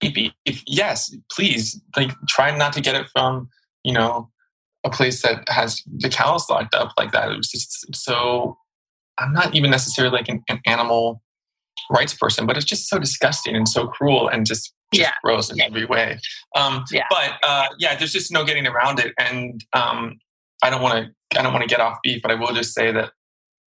[0.00, 3.48] if, yes, please, like try not to get it from
[3.84, 4.30] you know
[4.84, 7.30] a place that has the cows locked up like that.
[7.30, 8.56] It was just so.
[9.18, 11.20] I'm not even necessarily like an, an animal
[11.90, 15.14] rights person, but it's just so disgusting and so cruel and just just yeah.
[15.22, 15.66] gross in yeah.
[15.66, 16.18] every way.
[16.56, 17.04] Um, yeah.
[17.10, 19.12] But uh, yeah, there's just no getting around it.
[19.18, 20.18] And um,
[20.62, 22.74] I don't want to I don't want to get off beat, but I will just
[22.74, 23.12] say that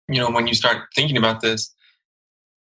[0.08, 1.73] you know when you start thinking about this,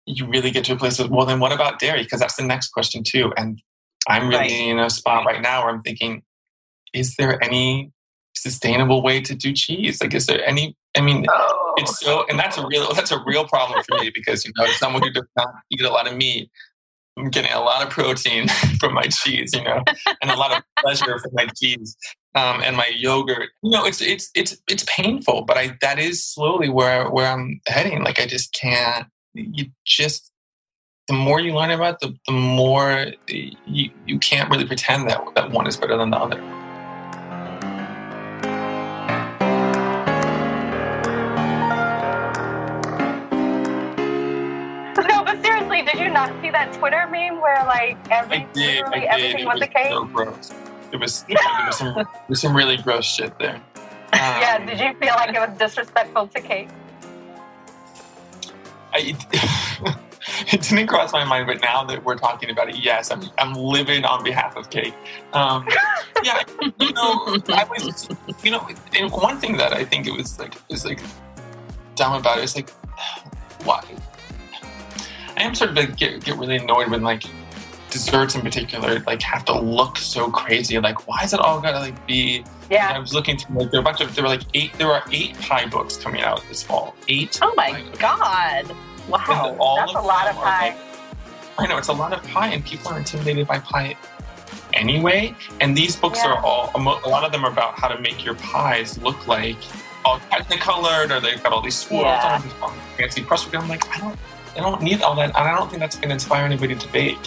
[0.06, 2.02] you really get to a place of well, then what about dairy?
[2.02, 3.32] Because that's the next question too.
[3.36, 3.60] And
[4.08, 4.50] I'm really right.
[4.50, 6.22] in a spot right now where I'm thinking,
[6.92, 7.92] is there any
[8.34, 10.00] sustainable way to do cheese?
[10.00, 10.76] Like, is there any?
[10.96, 11.74] I mean, oh.
[11.76, 14.66] it's so, and that's a real that's a real problem for me because you know,
[14.72, 16.50] someone who does not eat a lot of meat,
[17.16, 18.48] I'm getting a lot of protein
[18.80, 19.82] from my cheese, you know,
[20.20, 21.96] and a lot of pleasure from my cheese
[22.34, 23.50] um, and my yogurt.
[23.62, 27.60] You know, it's it's it's it's painful, but I that is slowly where where I'm
[27.68, 28.02] heading.
[28.02, 29.06] Like I just can't.
[29.34, 30.30] You just
[31.08, 35.22] the more you learn about it, the the more you you can't really pretend that
[35.34, 36.63] that one is better than the other.
[46.54, 49.88] That Twitter meme where like every did, literally everything was, was, a cake?
[49.88, 50.52] So gross.
[50.92, 51.36] It was, yeah.
[51.58, 53.60] there, was some, there was some really gross shit there.
[54.14, 56.68] Um, yeah, did you feel like it was disrespectful to Kate?
[58.92, 59.16] I,
[60.52, 63.54] it didn't cross my mind, but now that we're talking about it, yes, I'm, I'm
[63.54, 64.94] livid on behalf of Kate.
[65.32, 65.66] Um,
[66.22, 66.44] yeah,
[66.78, 68.08] you know, I was,
[68.44, 68.60] you know,
[69.10, 71.00] one thing that I think it was like is like
[71.96, 72.70] dumb about it is like,
[73.64, 73.82] why?
[75.44, 77.24] I am sort of like get, get really annoyed when like
[77.90, 80.78] desserts in particular like have to look so crazy.
[80.78, 82.42] Like, why is it all gotta like be?
[82.70, 82.90] Yeah.
[82.94, 84.90] I was looking through like there were a bunch of there were like eight there
[84.90, 86.94] are eight pie books coming out this fall.
[87.08, 87.38] Eight.
[87.42, 88.74] Oh my god!
[89.06, 90.68] Wow, that's a lot of pie.
[90.70, 90.78] Like,
[91.58, 93.98] I know it's a lot of pie, and people are intimidated by pie
[94.72, 95.36] anyway.
[95.60, 96.32] And these books yeah.
[96.32, 99.58] are all a lot of them are about how to make your pies look like
[100.06, 102.42] all technicolored, or they've got all these swirls yeah.
[102.62, 103.54] on fancy crust.
[103.54, 104.18] I'm like, I don't,
[104.56, 106.88] I don't need all that, and I don't think that's going to inspire anybody to
[106.92, 107.18] bake.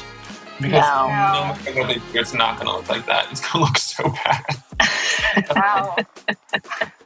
[0.60, 3.32] Because no, no matter what they do, it's not going to look like that.
[3.32, 4.46] It's going to look so bad.
[5.56, 5.96] wow.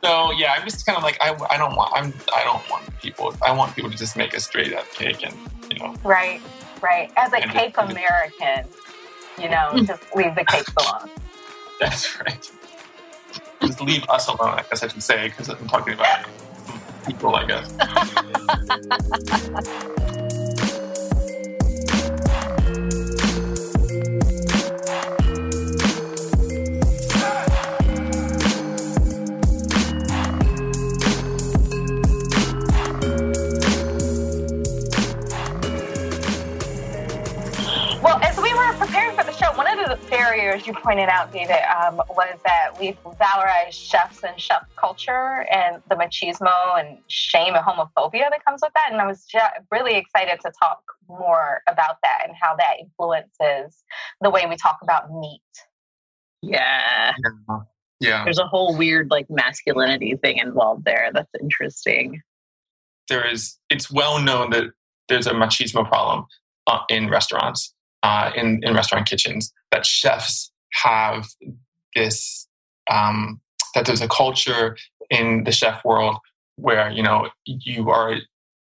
[0.03, 2.97] so yeah, I'm just kind of like I, I don't want I'm I don't want
[2.99, 3.34] people.
[3.45, 5.36] I want people to just make a straight up cake and
[5.69, 5.95] you know.
[6.03, 6.41] Right,
[6.81, 7.12] right.
[7.17, 8.65] As a cake just, American,
[9.41, 9.86] you know, hmm.
[9.86, 11.10] just leave the cakes alone.
[11.79, 12.51] That's right.
[13.62, 16.25] Just leave us alone, I guess I should say, because I'm talking about
[17.05, 17.71] people, I guess.
[40.32, 45.82] barriers you pointed out, David, um, was that we've valorized chefs and chef culture and
[45.89, 48.91] the machismo and shame and homophobia that comes with that.
[48.91, 49.26] And I was
[49.72, 53.84] really excited to talk more about that and how that influences
[54.22, 55.41] the way we talk about meat.
[56.41, 57.13] Yeah.
[57.24, 57.58] Yeah.
[58.00, 58.24] yeah.
[58.24, 61.10] There's a whole weird like masculinity thing involved there.
[61.13, 62.22] That's interesting.
[63.10, 64.65] There is, it's well known that
[65.10, 66.26] there's a machismo problem
[66.67, 71.27] uh, in restaurants uh, in, in restaurant kitchens that chefs have
[71.95, 72.47] this
[72.89, 73.39] um,
[73.75, 74.77] that there's a culture
[75.09, 76.17] in the chef world
[76.55, 78.15] where you know you are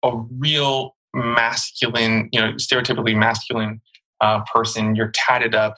[0.02, 3.80] a real masculine you know stereotypically masculine
[4.22, 4.94] uh, person.
[4.94, 5.76] You're tatted up.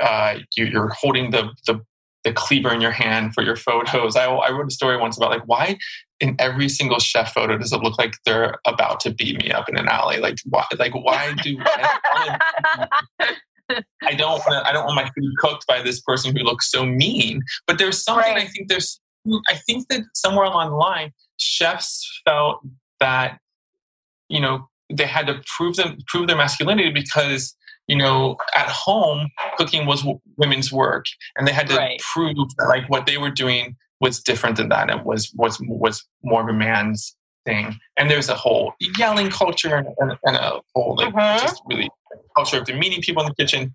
[0.00, 1.80] Uh, you, are holding the, the
[2.24, 4.16] the cleaver in your hand for your photos.
[4.16, 5.78] I, I wrote a story once about like why
[6.24, 9.68] in every single chef photo does it look like they're about to beat me up
[9.68, 10.16] in an alley?
[10.16, 10.64] Like why?
[10.78, 12.38] Like why do I,
[14.02, 16.86] I don't want I don't want my food cooked by this person who looks so
[16.86, 17.42] mean.
[17.66, 18.42] But there's something right.
[18.42, 19.02] I think there's
[19.50, 22.66] I think that somewhere along the line, chefs felt
[23.00, 23.38] that
[24.30, 27.54] you know they had to prove them prove their masculinity because
[27.86, 30.06] you know at home cooking was
[30.38, 31.04] women's work
[31.36, 32.00] and they had to right.
[32.14, 36.04] prove that like what they were doing was different than that It was was was
[36.22, 37.78] more of a man's thing.
[37.96, 41.38] And there's a whole yelling culture and, and, and a whole like uh-huh.
[41.40, 41.90] just really
[42.36, 43.72] culture of demeaning people in the kitchen.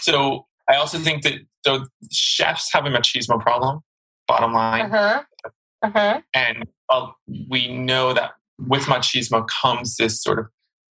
[0.00, 3.80] So I also think that the chefs have a machismo problem.
[4.26, 5.22] Bottom line, uh-huh.
[5.82, 6.20] Uh-huh.
[6.32, 7.08] and uh,
[7.50, 10.46] we know that with machismo comes this sort of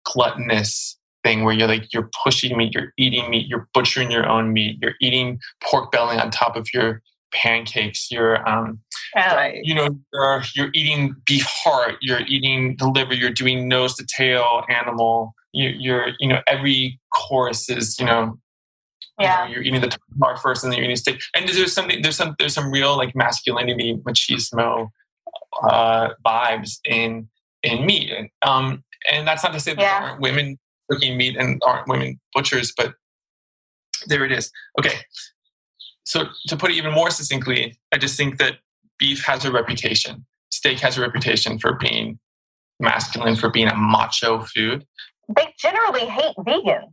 [0.04, 4.52] gluttonous thing where you're like you're pushing meat, you're eating meat, you're butchering your own
[4.52, 8.80] meat, you're eating pork belly on top of your pancakes, you're um,
[9.16, 9.60] right.
[9.64, 14.06] you know you're, you're eating beef heart, you're eating the liver, you're doing nose to
[14.06, 15.34] tail animal.
[15.52, 18.38] You, you're you know every course is you know
[19.20, 19.48] yeah.
[19.48, 21.22] You are eating the part first and then you're eating steak.
[21.36, 24.90] And there's something there's some there's some real like masculinity, machismo
[25.62, 27.28] uh, vibes in
[27.62, 28.12] in meat.
[28.12, 30.00] And um and that's not to say that yeah.
[30.00, 30.58] there aren't women
[30.90, 32.94] cooking meat and aren't women butchers, but
[34.08, 34.52] there it is.
[34.80, 35.00] Okay
[36.10, 38.56] so to put it even more succinctly, I just think that
[38.98, 40.26] beef has a reputation.
[40.50, 42.18] Steak has a reputation for being
[42.80, 44.88] masculine, for being a macho food.
[45.36, 46.92] They generally hate vegans.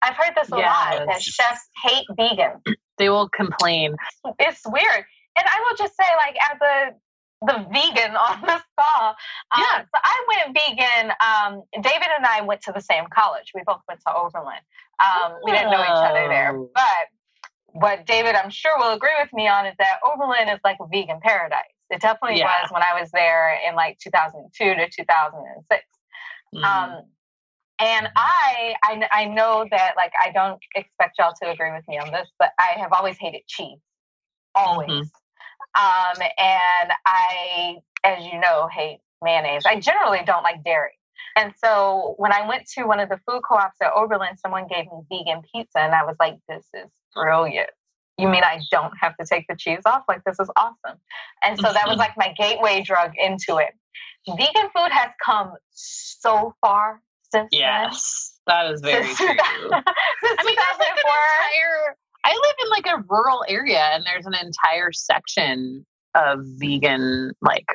[0.00, 0.66] I've heard this a yes.
[0.66, 2.62] lot that chefs hate vegans.
[2.96, 3.94] They will complain.
[4.38, 5.04] It's weird.
[5.36, 6.94] And I will just say, like, as a
[7.46, 9.10] the vegan on this call.
[9.54, 9.82] Um, yeah.
[9.82, 11.12] So I went vegan.
[11.20, 13.52] Um, David and I went to the same college.
[13.54, 14.60] We both went to Oberlin.
[14.98, 16.70] Um, we didn't know each other there, oh.
[16.74, 17.08] but
[17.72, 20.86] what David, I'm sure, will agree with me on is that Oberlin is like a
[20.86, 21.60] vegan paradise.
[21.90, 22.62] It definitely yeah.
[22.62, 25.84] was when I was there in like 2002 to 2006.
[26.54, 26.64] Mm-hmm.
[26.64, 27.02] Um,
[27.80, 31.98] and I, I, I know that like I don't expect y'all to agree with me
[31.98, 33.78] on this, but I have always hated cheese,
[34.54, 34.90] always.
[34.90, 36.20] Mm-hmm.
[36.22, 39.64] Um, and I, as you know, hate mayonnaise.
[39.66, 40.92] I generally don't like dairy.
[41.36, 44.86] And so when I went to one of the food co-ops at Oberlin, someone gave
[44.86, 47.70] me vegan pizza, and I was like, "This is brilliant."
[48.20, 50.02] you mean I don't have to take the cheese off?
[50.06, 50.98] Like, this is awesome.
[51.42, 52.00] And so that was mm-hmm.
[52.00, 53.70] like my gateway drug into it.
[54.28, 57.00] Vegan food has come so far
[57.32, 58.66] since yes, then.
[58.66, 59.26] that is very true.
[59.28, 61.96] I mean, that's like an entire.
[62.24, 67.66] I live in like a rural area, and there's an entire section of vegan like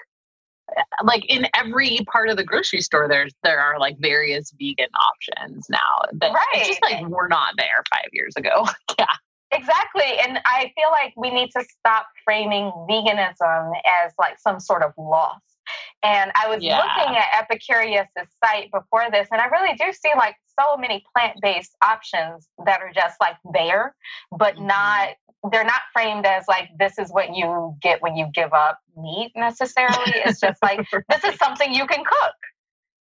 [0.77, 4.89] uh, like in every part of the grocery store there's there are like various vegan
[5.09, 5.79] options now
[6.11, 6.65] that right.
[6.65, 8.65] just like we're not there five years ago
[9.52, 13.72] exactly and i feel like we need to stop framing veganism
[14.04, 15.39] as like some sort of loss
[16.04, 16.78] and i was yeah.
[16.78, 21.76] looking at epicurious's site before this and i really do see like so many plant-based
[21.84, 23.96] options that are just like there
[24.32, 24.68] but mm-hmm.
[24.68, 25.10] not
[25.52, 29.32] they're not framed as like this is what you get when you give up meat
[29.36, 30.14] necessarily.
[30.26, 30.80] It's just like
[31.10, 32.36] this is something you can cook.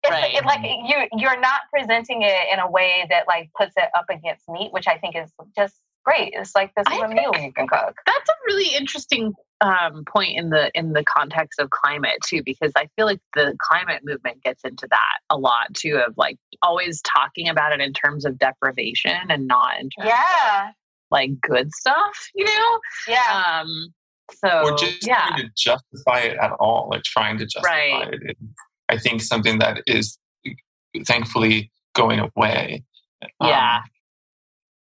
[0.03, 0.33] It's right.
[0.33, 3.89] like, it, like you you're not presenting it in a way that like puts it
[3.95, 5.75] up against meat, which I think is just
[6.05, 6.33] great.
[6.35, 7.95] It's like this is I a meal you can cook.
[8.05, 12.71] That's a really interesting um, point in the in the context of climate too, because
[12.75, 17.01] I feel like the climate movement gets into that a lot too, of like always
[17.01, 20.69] talking about it in terms of deprivation and not in terms yeah.
[20.69, 20.73] of
[21.11, 22.79] like good stuff, you know?
[23.07, 23.61] Yeah.
[23.61, 23.93] Um,
[24.33, 25.27] so or just yeah.
[25.27, 28.13] trying to justify it at all, like trying to justify right.
[28.13, 28.37] it.
[28.87, 30.17] I think something that is
[31.05, 32.83] thankfully going away.
[33.41, 33.77] Yeah.
[33.77, 33.83] Um,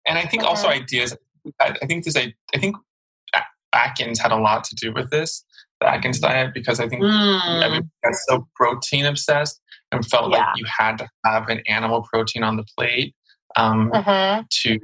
[0.06, 0.82] and I think also mm-hmm.
[0.82, 1.16] ideas.
[1.60, 2.16] I, I think this.
[2.16, 2.76] I, I think
[3.72, 5.44] Atkins had a lot to do with this,
[5.80, 7.62] the Atkins diet, because I think mm.
[7.62, 9.60] everybody got so protein obsessed
[9.92, 10.38] and felt yeah.
[10.38, 13.14] like you had to have an animal protein on the plate
[13.56, 14.42] um, mm-hmm.
[14.50, 14.78] to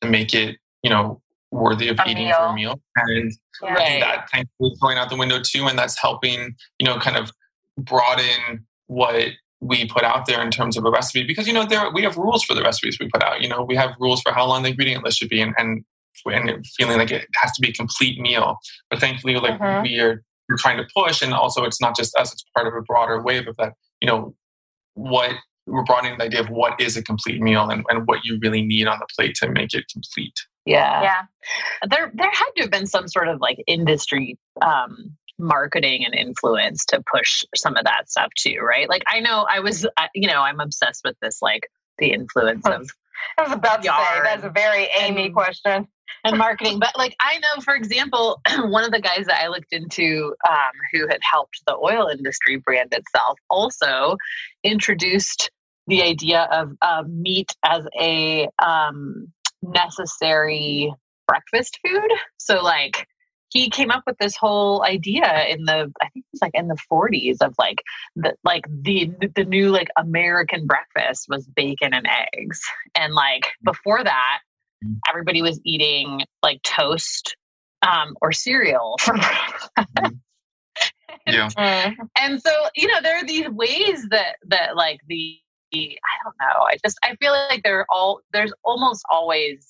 [0.00, 2.36] to make it you know, worthy of a eating meal.
[2.36, 2.80] for a meal.
[2.96, 3.74] And yeah.
[3.74, 4.00] right.
[4.00, 5.66] that thankfully going out the window too.
[5.66, 7.30] And that's helping, you know, kind of
[7.76, 9.28] broaden what
[9.60, 12.16] we put out there in terms of a recipe because you know there we have
[12.16, 14.62] rules for the recipes we put out you know we have rules for how long
[14.62, 15.84] the ingredient list should be and and,
[16.26, 18.58] and feeling like it has to be a complete meal
[18.90, 19.82] but thankfully like mm-hmm.
[19.82, 22.74] we are we're trying to push and also it's not just us it's part of
[22.74, 24.34] a broader wave of that you know
[24.94, 25.32] what
[25.66, 28.62] we're broadening the idea of what is a complete meal and, and what you really
[28.62, 30.34] need on the plate to make it complete
[30.68, 31.02] yeah.
[31.02, 31.88] Yeah.
[31.88, 36.84] There there had to have been some sort of like industry um marketing and influence
[36.86, 38.88] to push some of that stuff too, right?
[38.88, 41.68] Like I know I was you know, I'm obsessed with this like
[41.98, 42.90] the influence of
[43.36, 45.88] I was about to say that's a very Amy and, question.
[46.24, 46.78] And marketing.
[46.78, 50.72] but like I know, for example, one of the guys that I looked into um,
[50.92, 54.16] who had helped the oil industry brand itself also
[54.64, 55.50] introduced
[55.86, 59.32] the idea of uh, meat as a um,
[59.62, 60.92] necessary
[61.26, 62.10] breakfast food.
[62.38, 63.06] So like
[63.50, 66.68] he came up with this whole idea in the I think it was like in
[66.68, 67.82] the 40s of like
[68.16, 72.60] the like the the new like American breakfast was bacon and eggs.
[72.94, 73.64] And like mm.
[73.64, 74.40] before that
[74.84, 74.96] mm.
[75.08, 77.36] everybody was eating like toast
[77.82, 79.70] um, or cereal for breakfast.
[79.98, 80.18] Mm.
[81.26, 81.94] Yeah.
[82.16, 85.38] and so, you know, there are these ways that that like the
[85.74, 86.62] I don't know.
[86.62, 89.66] I just I feel like there are all there's almost always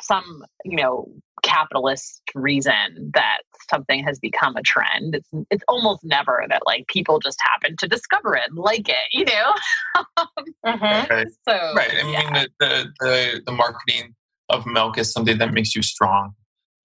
[0.00, 1.08] some you know
[1.50, 3.38] capitalist reason that
[3.70, 5.14] something has become a trend.
[5.14, 8.96] It's it's almost never that like people just happen to discover it and like it,
[9.12, 9.54] you know.
[10.66, 11.12] mm-hmm.
[11.12, 11.26] right.
[11.48, 11.90] So right.
[11.90, 12.30] I yeah.
[12.30, 14.14] mean the, the, the the marketing
[14.48, 16.32] of milk is something that makes you strong.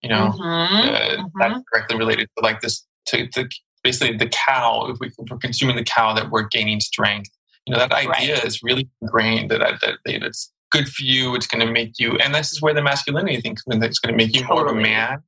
[0.01, 0.43] You know, mm-hmm.
[0.43, 1.39] Uh, mm-hmm.
[1.39, 3.49] that's directly related to like this to the
[3.83, 4.87] basically the cow.
[4.89, 7.29] If, we, if we're consuming the cow, that we're gaining strength
[7.65, 8.45] you know, that idea right.
[8.45, 11.35] is really ingrained that, that, that it's good for you.
[11.35, 13.83] It's going to make you, and this is where the masculinity thing comes in.
[13.83, 14.63] It's going to make you totally.
[14.63, 15.19] more of a man.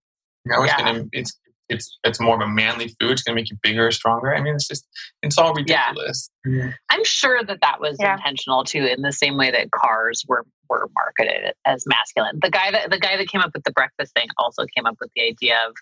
[0.46, 0.84] You know, it's yeah.
[0.84, 1.38] going to, it's,
[1.70, 3.12] it's, it's more of a manly food.
[3.12, 4.34] It's going to make you bigger, stronger.
[4.34, 4.88] I mean, it's just,
[5.22, 6.30] it's all ridiculous.
[6.46, 6.72] Yeah.
[6.90, 8.16] I'm sure that that was yeah.
[8.16, 12.40] intentional too, in the same way that cars were, were marketed as masculine.
[12.42, 14.96] The guy that, the guy that came up with the breakfast thing also came up
[15.02, 15.76] with the idea of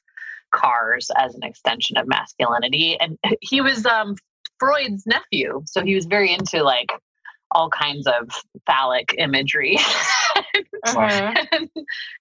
[0.52, 2.98] cars as an extension of masculinity.
[3.00, 4.16] And he was um,
[4.60, 6.90] Freud's nephew, so he was very into like
[7.56, 8.30] all kinds of
[8.68, 9.78] phallic imagery
[10.86, 11.34] uh-huh.
[11.52, 11.70] and,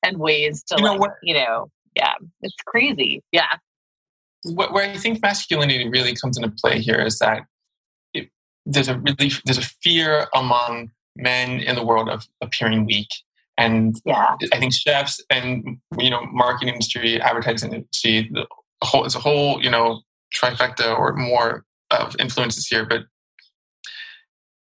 [0.05, 3.22] and, ways to you like, know what, you know, yeah, it's crazy.
[3.32, 3.57] Yeah.
[4.45, 7.43] What, where I think masculinity really comes into play here is that
[8.12, 8.28] it,
[8.64, 13.09] there's a really there's a fear among men in the world of appearing weak,
[13.57, 18.47] and yeah, I think chefs and you know marketing industry, advertising industry, the
[18.82, 20.03] whole it's a whole you know
[20.35, 23.05] trifecta or more of influences here, but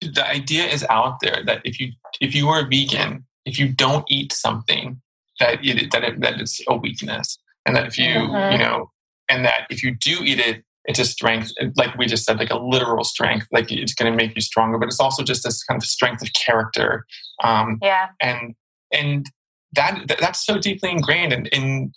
[0.01, 3.69] the idea is out there that if you if you are a vegan, if you
[3.69, 5.01] don't eat something,
[5.39, 8.53] that it that it, that it's a weakness, and that if you mm-hmm.
[8.53, 8.91] you know,
[9.29, 12.49] and that if you do eat it, it's a strength, like we just said, like
[12.49, 15.63] a literal strength, like it's going to make you stronger, but it's also just this
[15.63, 17.05] kind of strength of character.
[17.43, 18.55] Um, yeah, and
[18.91, 19.29] and
[19.73, 21.91] that, that that's so deeply ingrained in, in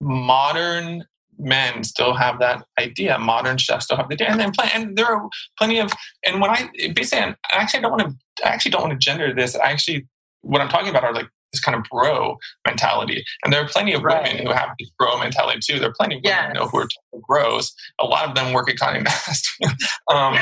[0.00, 1.04] modern
[1.38, 3.18] men still have that idea.
[3.18, 5.28] Modern chefs still have the idea, and then and there are
[5.58, 5.92] plenty of.
[6.26, 8.46] And when I basically, actually, I don't want to.
[8.46, 9.56] I actually don't want to gender this.
[9.56, 10.06] I actually,
[10.42, 13.92] what I'm talking about are like this kind of bro mentality, and there are plenty
[13.92, 14.22] of right.
[14.22, 15.78] women who have this bro mentality too.
[15.78, 16.52] There are plenty of women yes.
[16.54, 16.88] you know, who are
[17.28, 17.74] bros.
[18.00, 19.46] A lot of them work at Condé Nast.
[20.10, 20.36] um,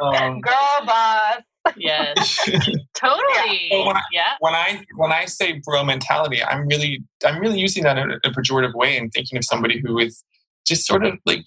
[0.14, 1.42] um, Girl boss
[1.76, 2.38] yes.
[2.94, 3.68] Totally.
[3.70, 3.86] Yeah.
[3.86, 4.32] When I, yeah.
[4.40, 8.16] when i when i say bro mentality i'm really i'm really using that in a,
[8.16, 10.22] a pejorative way and thinking of somebody who is
[10.66, 11.44] just sort of like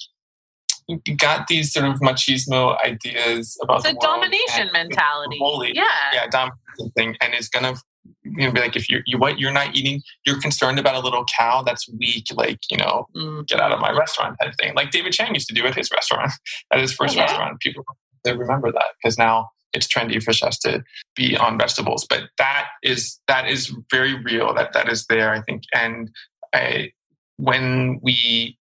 [1.17, 5.37] got these sort of machismo ideas about it's a domination mentality.
[5.37, 5.83] bully, yeah.
[6.13, 7.15] Yeah domination thing.
[7.21, 7.75] And it's gonna
[8.23, 10.99] you know be like if you're you what you're not eating you're concerned about a
[10.99, 13.45] little cow that's weak like you know mm.
[13.47, 14.73] get out of my restaurant type thing.
[14.75, 16.31] Like david chang used to do at his restaurant
[16.73, 17.23] at his first yeah.
[17.23, 17.59] restaurant.
[17.59, 17.83] People
[18.23, 20.83] they remember that because now it's trendy for chefs to
[21.15, 22.05] be on vegetables.
[22.09, 24.53] But that is that is very real.
[24.53, 25.63] That that is there, I think.
[25.73, 26.11] And
[26.53, 26.91] I,
[27.37, 28.57] when we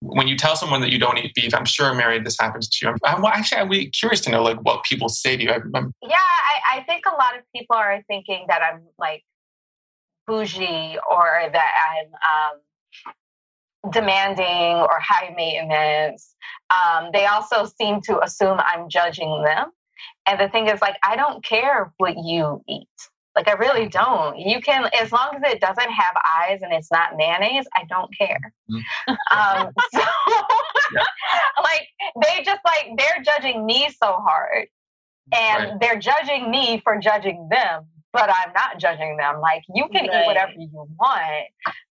[0.00, 2.86] when you tell someone that you don't eat beef, I'm sure, Mary, this happens to
[2.86, 2.94] you.
[3.04, 5.50] I'm, I'm actually I'm really curious to know like what people say to you.
[5.50, 9.24] I'm, yeah, I, I think a lot of people are thinking that I'm like
[10.26, 12.60] bougie or that I'm
[13.84, 16.34] um, demanding or high maintenance.
[16.70, 19.70] Um, they also seem to assume I'm judging them.
[20.26, 22.88] And the thing is, like, I don't care what you eat.
[23.36, 24.38] Like, I really don't.
[24.38, 28.16] You can, as long as it doesn't have eyes and it's not mayonnaise, I don't
[28.16, 28.52] care.
[28.70, 29.66] Mm-hmm.
[29.66, 30.00] um, so,
[31.62, 31.88] like,
[32.22, 34.68] they just like, they're judging me so hard.
[35.32, 35.80] And right.
[35.80, 39.40] they're judging me for judging them, but I'm not judging them.
[39.40, 40.22] Like, you can right.
[40.22, 41.46] eat whatever you want.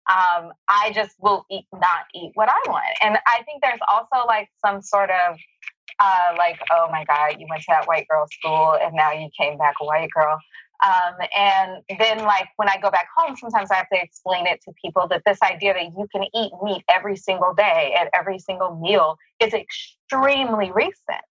[0.10, 2.86] Um, I just will eat, not eat what I want.
[3.02, 5.36] And I think there's also like some sort of
[6.00, 9.30] uh, like, oh my God, you went to that white girl school and now you
[9.40, 10.38] came back a white girl.
[10.84, 14.60] Um, and then, like, when I go back home, sometimes I have to explain it
[14.66, 18.38] to people that this idea that you can eat meat every single day at every
[18.38, 21.24] single meal is extremely recent.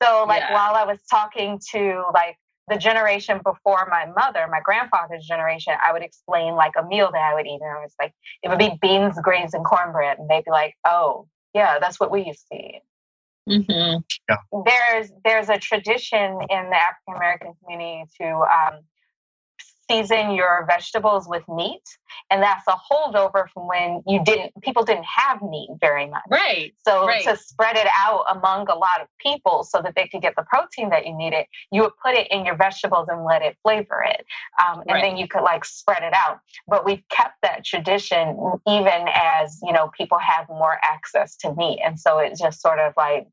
[0.00, 0.54] So, like, yeah.
[0.54, 2.36] while I was talking to like
[2.68, 7.20] the generation before my mother, my grandfather's generation, I would explain like a meal that
[7.20, 8.12] I would eat, and I was like,
[8.44, 12.12] it would be beans, greens, and cornbread, and they'd be like, oh, yeah, that's what
[12.12, 12.82] we used to eat.
[13.48, 13.98] Mm-hmm.
[14.28, 14.36] Yeah.
[14.64, 18.80] There's there's a tradition in the African American community to um,
[19.90, 21.82] season your vegetables with meat,
[22.30, 26.22] and that's a holdover from when you didn't people didn't have meat very much.
[26.30, 26.72] Right.
[26.86, 27.24] So right.
[27.24, 30.44] to spread it out among a lot of people so that they could get the
[30.44, 34.04] protein that you needed, you would put it in your vegetables and let it flavor
[34.06, 34.24] it,
[34.64, 35.02] um, and right.
[35.02, 36.38] then you could like spread it out.
[36.68, 38.36] But we've kept that tradition
[38.66, 42.78] even as you know people have more access to meat, and so it's just sort
[42.78, 43.26] of like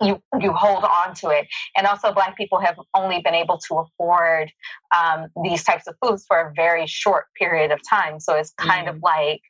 [0.00, 1.46] you you hold on to it.
[1.76, 4.50] And also black people have only been able to afford
[4.96, 8.20] um, these types of foods for a very short period of time.
[8.20, 8.94] So it's kind mm.
[8.94, 9.42] of like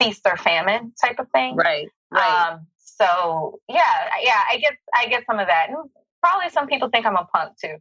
[0.00, 1.56] feast or famine type of thing.
[1.56, 2.52] Right right.
[2.52, 5.68] Um, so yeah yeah i get i get some of that.
[5.68, 5.76] And
[6.22, 7.76] probably some people think i'm a punk too.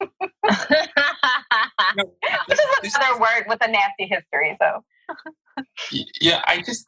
[0.00, 0.10] Which
[2.82, 4.82] is another word with a nasty history so.
[6.20, 6.86] Yeah i just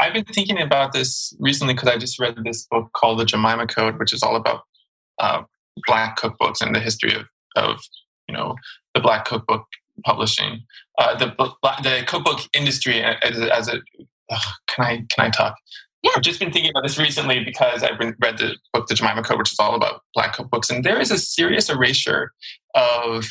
[0.00, 3.66] I've been thinking about this recently because I just read this book called The Jemima
[3.66, 4.62] Code, which is all about
[5.18, 5.42] uh,
[5.86, 7.26] black cookbooks and the history of,
[7.56, 7.80] of
[8.28, 8.56] you know
[8.94, 9.64] the black cookbook
[10.04, 10.62] publishing,
[10.98, 11.26] uh, the
[11.82, 13.80] the cookbook industry as, as a.
[14.66, 15.56] can I can I talk?
[16.02, 16.12] Yeah.
[16.16, 19.38] I've just been thinking about this recently because I've read the book The Jemima Code,
[19.38, 22.32] which is all about black cookbooks, and there is a serious erasure
[22.74, 23.26] of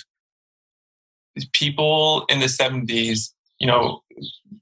[1.53, 3.29] people in the 70s
[3.59, 4.01] you know,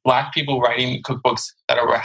[0.04, 2.02] black people writing cookbooks that are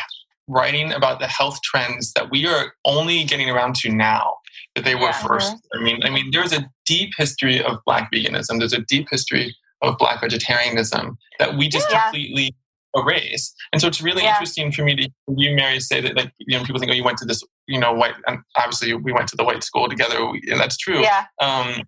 [0.49, 4.37] writing about the health trends that we are only getting around to now
[4.75, 8.11] that they were yeah, 1st I mean, I mean, there's a deep history of black
[8.13, 8.59] veganism.
[8.59, 12.05] There's a deep history of black vegetarianism that we just yeah.
[12.05, 12.55] completely
[12.97, 13.55] erase.
[13.73, 14.31] And so it's really yeah.
[14.31, 16.95] interesting for me to hear you, Mary, say that like you know people think, oh,
[16.95, 19.89] you went to this, you know, white, and obviously we went to the white school
[19.89, 21.01] together, and that's true.
[21.01, 21.27] Yeah.
[21.41, 21.83] Um,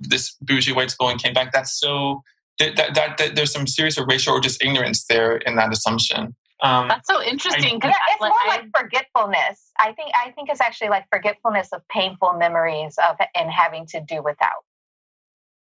[0.00, 1.52] this bougie white school and came back.
[1.52, 2.22] That's so
[2.58, 6.34] that, that, that, there's some serious erasure or just ignorance there in that assumption.
[6.62, 7.78] Um, That's so interesting.
[7.82, 9.70] I, yeah, it's more like forgetfulness.
[9.78, 14.00] I think I think it's actually like forgetfulness of painful memories of and having to
[14.00, 14.64] do without.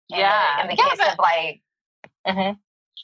[0.10, 1.62] Yeah, in the, in the yeah, case but, of like.
[2.28, 2.54] Mm-hmm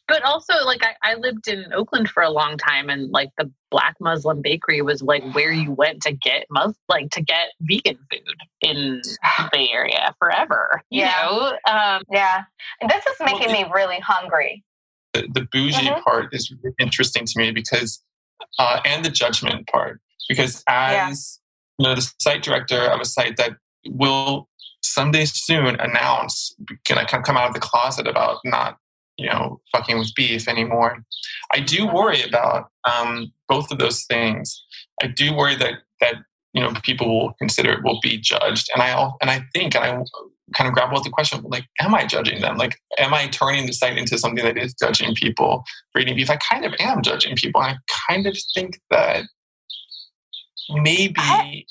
[0.08, 3.52] but also like I, I, lived in oakland for a long time and like the
[3.70, 7.98] black muslim bakery was like where you went to get mus- like to get vegan
[8.12, 11.22] food in the bay area forever you yeah.
[11.22, 12.44] know um, yeah
[12.88, 14.64] this is making well, me really hungry
[15.14, 16.02] the, the bougie mm-hmm.
[16.02, 18.04] part is really interesting to me because
[18.58, 21.40] uh, and the judgment part because as
[21.80, 21.84] yeah.
[21.84, 23.52] you know the site director of a site that
[23.88, 24.48] will
[24.82, 28.78] someday soon announce can I come out of the closet about not
[29.20, 31.04] you know fucking with beef anymore.
[31.54, 34.64] I do worry about um, both of those things.
[35.02, 36.16] I do worry that that
[36.54, 39.84] you know people will consider it will be judged, and I and I think and
[39.84, 40.04] I
[40.56, 42.58] kind of grapple with the question like, am I judging them?
[42.58, 46.30] Like, am I turning the site into something that is judging people for eating beef?
[46.30, 47.78] I kind of am judging people, and I
[48.10, 49.26] kind of think that
[50.70, 51.66] maybe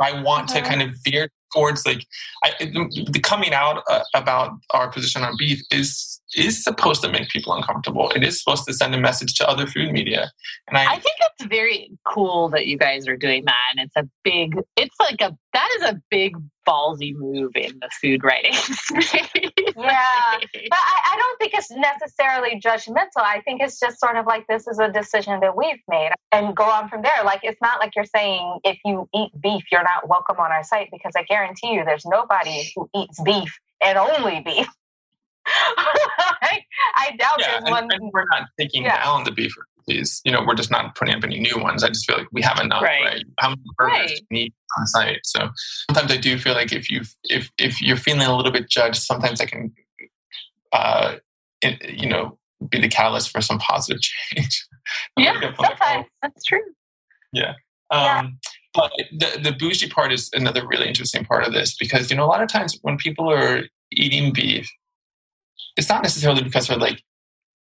[0.00, 0.68] I want to uh-huh.
[0.68, 2.06] kind of veer towards like
[2.44, 7.28] I, the coming out uh, about our position on beef is is supposed to make
[7.28, 8.10] people uncomfortable.
[8.10, 10.30] It is supposed to send a message to other food media,
[10.68, 13.54] and I, I think it's very cool that you guys are doing that.
[13.70, 16.36] And it's a big, it's like a that is a big
[16.68, 19.14] ballsy move in the food writing space.
[19.14, 19.32] yeah,
[19.74, 23.22] but I, I don't think it's necessarily judgmental.
[23.24, 26.54] I think it's just sort of like this is a decision that we've made and
[26.54, 27.24] go on from there.
[27.24, 30.64] Like it's not like you're saying if you eat beef, you're not welcome on our
[30.64, 34.68] site because I guarantee you there's nobody who eats beef and only beef.
[35.76, 36.64] I,
[36.96, 37.88] I, doubt yeah, there's one.
[37.90, 39.02] And we're not taking yeah.
[39.02, 40.20] down the beef recipes.
[40.24, 41.82] You know, we're just not putting up any new ones.
[41.82, 43.04] I just feel like we have enough, right?
[43.04, 43.24] right?
[43.38, 44.08] How many burgers right.
[44.08, 45.20] do we need on site?
[45.24, 45.48] So
[45.90, 49.02] sometimes I do feel like if you if if you're feeling a little bit judged,
[49.02, 49.72] sometimes I can,
[50.72, 51.16] uh,
[51.62, 52.38] it, you know,
[52.68, 54.00] be the catalyst for some positive
[54.34, 54.66] change.
[55.16, 56.62] yeah, sometimes that's true.
[57.32, 57.54] Yeah.
[57.90, 58.26] Um, yeah.
[58.74, 62.24] But the, the bougie part is another really interesting part of this because, you know,
[62.24, 64.68] a lot of times when people are eating beef,
[65.76, 67.02] it's not necessarily because they're like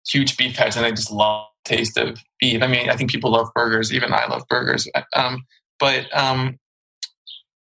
[0.08, 2.62] huge beef heads and they just love the taste of beef.
[2.62, 3.94] I mean, I think people love burgers.
[3.94, 4.88] Even I love burgers.
[5.16, 5.46] Um,
[5.80, 6.60] but um,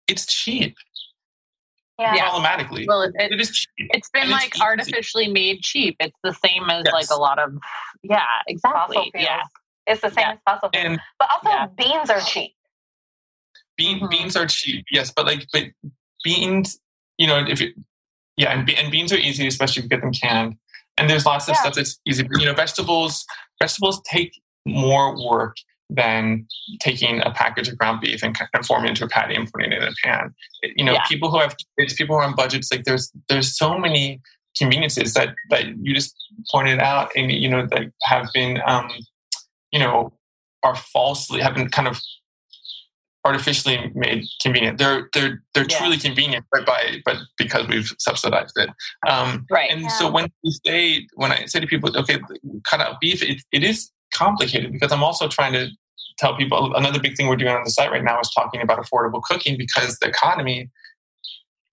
[0.09, 0.75] it's cheap.
[1.99, 2.31] Yeah.
[2.33, 2.85] Automatically.
[2.89, 3.69] Well, it, it, it is cheap.
[3.95, 5.97] It's been and like it's artificially made cheap.
[6.01, 6.93] It's the same as yes.
[6.93, 7.53] like a lot of,
[8.03, 9.11] yeah, exactly.
[9.15, 9.43] Yeah.
[9.87, 10.33] It's the same yeah.
[10.33, 10.99] as fossil fuels.
[11.19, 11.67] But also, yeah.
[11.67, 12.53] beans are cheap.
[13.77, 14.09] Bean, mm-hmm.
[14.09, 15.13] Beans are cheap, yes.
[15.15, 15.65] But like, but
[16.25, 16.81] beans,
[17.19, 17.73] you know, if you,
[18.37, 20.57] yeah, and, and beans are easy, especially if you get them canned.
[20.99, 21.61] And there's lots of yeah.
[21.61, 22.23] stuff that's easy.
[22.23, 23.25] But, you know, vegetables
[23.61, 25.57] vegetables take more work
[25.89, 26.47] than
[26.81, 29.73] taking a package of ground beef and kind of forming into a patty and putting
[29.73, 30.35] it in a pan.
[30.77, 31.05] You know, yeah.
[31.07, 34.21] people who have kids, people who are on budgets, like there's there's so many
[34.57, 36.15] conveniences that that you just
[36.51, 38.91] pointed out, and you know that have been, um,
[39.71, 40.13] you know,
[40.63, 42.01] are falsely have been kind of
[43.25, 44.79] artificially made convenient.
[44.79, 45.79] They're they're they're yeah.
[45.79, 48.71] truly convenient, but by but because we've subsidized it.
[49.09, 49.71] Um, right.
[49.71, 49.89] And yeah.
[49.89, 52.19] so when we say when I say to people, okay,
[52.69, 55.69] cut out beef, it, it is complicated because I'm also trying to
[56.19, 58.79] tell people another big thing we're doing on the site right now is talking about
[58.79, 60.71] affordable cooking because the economy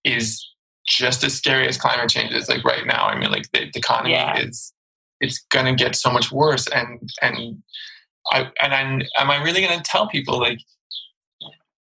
[0.04, 0.44] is
[0.86, 3.06] just as scary as climate change is like right now.
[3.06, 4.38] I mean, like the, the economy yeah.
[4.38, 4.74] is
[5.20, 7.62] it's going to get so much worse, and and
[8.32, 10.60] I and I'm am I really going to tell people like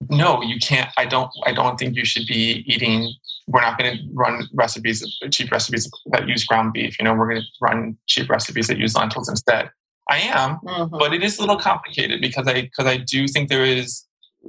[0.08, 0.90] no, you can't.
[0.96, 1.30] I don't.
[1.44, 3.12] I don't think you should be eating.
[3.48, 6.98] We're not going to run recipes, cheap recipes that use ground beef.
[6.98, 9.70] You know, we're going to run cheap recipes that use lentils instead.
[10.08, 10.96] I am, mm-hmm.
[10.96, 14.04] but it is a little complicated because I because I do think there is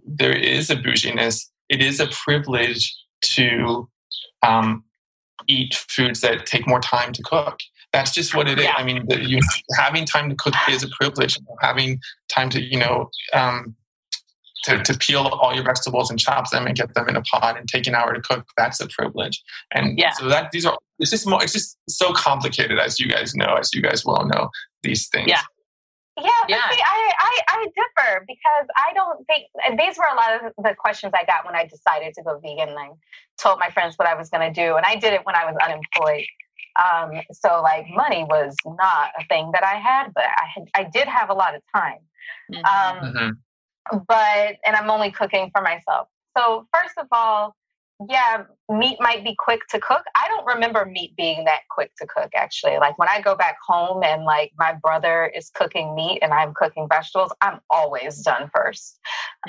[0.06, 1.50] there is a bouginess.
[1.68, 3.89] It is a privilege to
[4.43, 4.84] um,
[5.47, 7.60] eat foods that take more time to cook.
[7.91, 8.66] That's just what it is.
[8.66, 8.74] Yeah.
[8.78, 9.39] I mean, the, you,
[9.78, 11.38] having time to cook is a privilege.
[11.60, 13.76] Having time to you know um,
[14.70, 17.57] to, to peel all your vegetables and chop them and get them in a pot
[17.57, 19.41] and take an hour to cook that's a privilege
[19.74, 20.11] and yeah.
[20.11, 23.55] so that these are it's just more it's just so complicated as you guys know
[23.59, 24.49] as you guys well know
[24.84, 25.41] these things yeah
[26.22, 26.70] yeah, yeah.
[26.70, 29.45] See, I, I, I differ because I don't think
[29.80, 32.67] these were a lot of the questions I got when I decided to go vegan.
[32.67, 32.89] And I
[33.41, 35.45] told my friends what I was going to do, and I did it when I
[35.45, 36.26] was unemployed.
[36.76, 40.89] Um, so like money was not a thing that I had, but I had, I
[40.89, 41.99] did have a lot of time.
[42.51, 42.65] Mm-hmm.
[42.65, 43.30] Um, mm-hmm
[44.08, 46.08] but and I'm only cooking for myself.
[46.38, 47.56] So first of all,
[48.08, 50.04] yeah, meat might be quick to cook.
[50.16, 52.78] I don't remember meat being that quick to cook actually.
[52.78, 56.54] Like when I go back home and like my brother is cooking meat and I'm
[56.54, 58.94] cooking vegetables, I'm always done 1st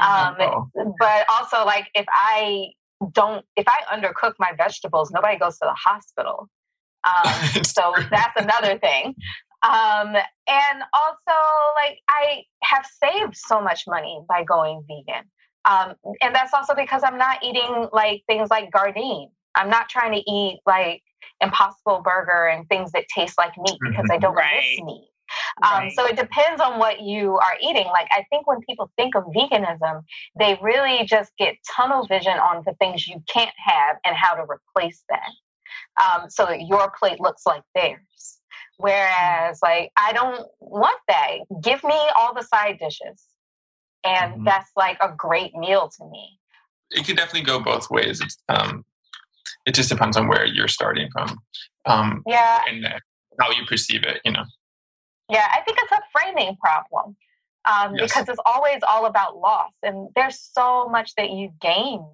[0.01, 0.03] mm-hmm.
[0.03, 0.95] um, oh.
[0.99, 2.70] but also like if I
[3.12, 6.49] don't if I undercook my vegetables, nobody goes to the hospital.
[7.03, 9.14] Um, so that's another thing.
[9.62, 10.16] Um,
[10.48, 11.38] and also,
[11.76, 15.24] like, I have saved so much money by going vegan.
[15.68, 19.26] Um, and that's also because I'm not eating like things like Gardein.
[19.54, 21.02] I'm not trying to eat like
[21.42, 24.62] Impossible Burger and things that taste like meat because I don't right.
[24.78, 25.11] miss meat.
[25.62, 25.92] Um, right.
[25.94, 27.86] So it depends on what you are eating.
[27.86, 30.02] Like, I think when people think of veganism,
[30.38, 34.42] they really just get tunnel vision on the things you can't have and how to
[34.42, 35.30] replace that
[36.02, 38.39] um, so that your plate looks like theirs.
[38.80, 41.38] Whereas, like, I don't want that.
[41.62, 43.24] Give me all the side dishes.
[44.04, 44.44] And mm-hmm.
[44.44, 46.38] that's like a great meal to me.
[46.90, 48.20] It could definitely go both ways.
[48.20, 48.84] It's, um,
[49.66, 51.38] it just depends on where you're starting from.
[51.86, 52.62] Um, yeah.
[52.68, 52.86] And
[53.40, 54.44] how you perceive it, you know.
[55.28, 57.16] Yeah, I think it's a framing problem
[57.64, 58.10] um, yes.
[58.10, 62.04] because it's always all about loss, and there's so much that you gain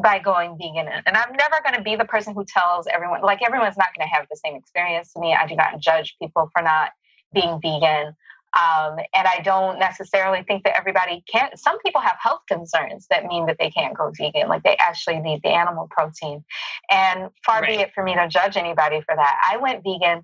[0.00, 0.88] by going vegan.
[1.06, 4.06] And I'm never going to be the person who tells everyone, like, everyone's not going
[4.08, 5.34] to have the same experience to me.
[5.34, 6.90] I do not judge people for not
[7.34, 8.14] being vegan.
[8.54, 11.58] Um, and I don't necessarily think that everybody can't.
[11.58, 15.20] Some people have health concerns that mean that they can't go vegan, like they actually
[15.20, 16.44] need the animal protein.
[16.90, 17.68] And far right.
[17.68, 19.40] be it for me to judge anybody for that.
[19.50, 20.22] I went vegan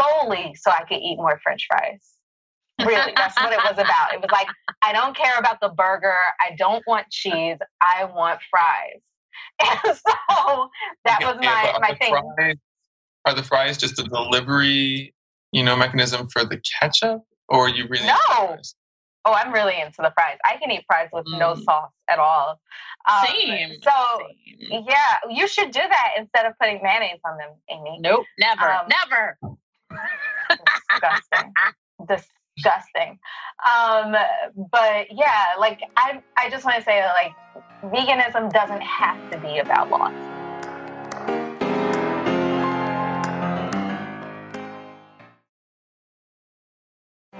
[0.00, 2.12] solely so I could eat more French fries.
[2.86, 4.14] Really, that's what it was about.
[4.14, 4.48] It was like,
[4.82, 6.16] I don't care about the burger.
[6.40, 7.58] I don't want cheese.
[7.80, 9.00] I want fries.
[9.60, 10.70] And so
[11.04, 12.14] that was my, my thing.
[12.36, 12.56] Fries,
[13.24, 15.14] are the fries just a delivery,
[15.52, 17.22] you know, mechanism for the ketchup?
[17.48, 18.58] Or are you really No.
[19.24, 20.38] Oh, I'm really into the fries.
[20.44, 21.38] I can eat fries with mm.
[21.38, 22.60] no sauce at all.
[23.08, 23.76] Um, Same.
[23.82, 23.90] So,
[24.68, 24.84] Same.
[24.88, 27.98] yeah, you should do that instead of putting mayonnaise on them, Amy.
[28.00, 29.38] Nope, never, um, never.
[30.50, 31.52] Disgusting.
[32.62, 33.18] Disgusting.
[33.64, 34.14] Um,
[34.70, 37.34] but yeah, like I, I just want to say that like
[37.92, 40.12] veganism doesn't have to be about loss.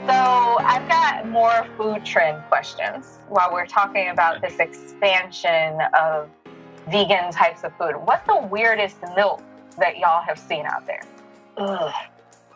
[0.06, 6.28] So I've got more food trend questions while we're talking about this expansion of
[6.90, 7.94] vegan types of food.
[7.96, 9.42] What's the weirdest milk
[9.78, 11.02] that y'all have seen out there?
[11.56, 11.92] Ugh.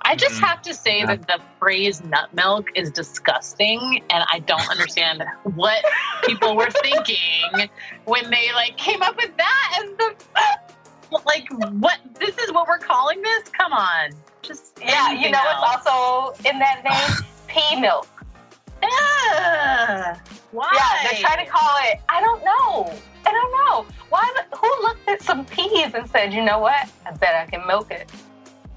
[0.06, 0.44] I just mm-hmm.
[0.44, 1.06] have to say yeah.
[1.06, 5.84] that the phrase nut milk is disgusting, and I don't understand what
[6.24, 7.68] people were thinking
[8.04, 10.14] when they like came up with that as the
[11.26, 11.48] like
[11.80, 13.48] what this is what we're calling this.
[13.48, 15.10] Come on, just yeah.
[15.10, 15.74] You know else.
[15.74, 18.06] it's also in that name pea milk.
[18.80, 20.14] Uh,
[20.52, 20.70] why?
[20.72, 22.00] Yeah, they're trying to call it.
[22.08, 22.96] I don't know.
[23.26, 23.86] I don't know.
[24.10, 24.32] Why?
[24.56, 26.88] Who looked at some peas and said, "You know what?
[27.04, 28.08] I bet I can milk it."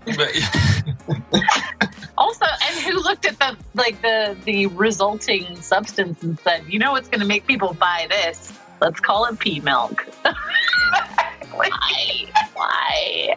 [2.18, 6.92] also, and who looked at the like the the resulting substance and said, "You know
[6.92, 8.54] what's going to make people buy this?
[8.82, 10.06] Let's call it pea milk."
[11.52, 12.26] why?
[12.54, 13.36] Why?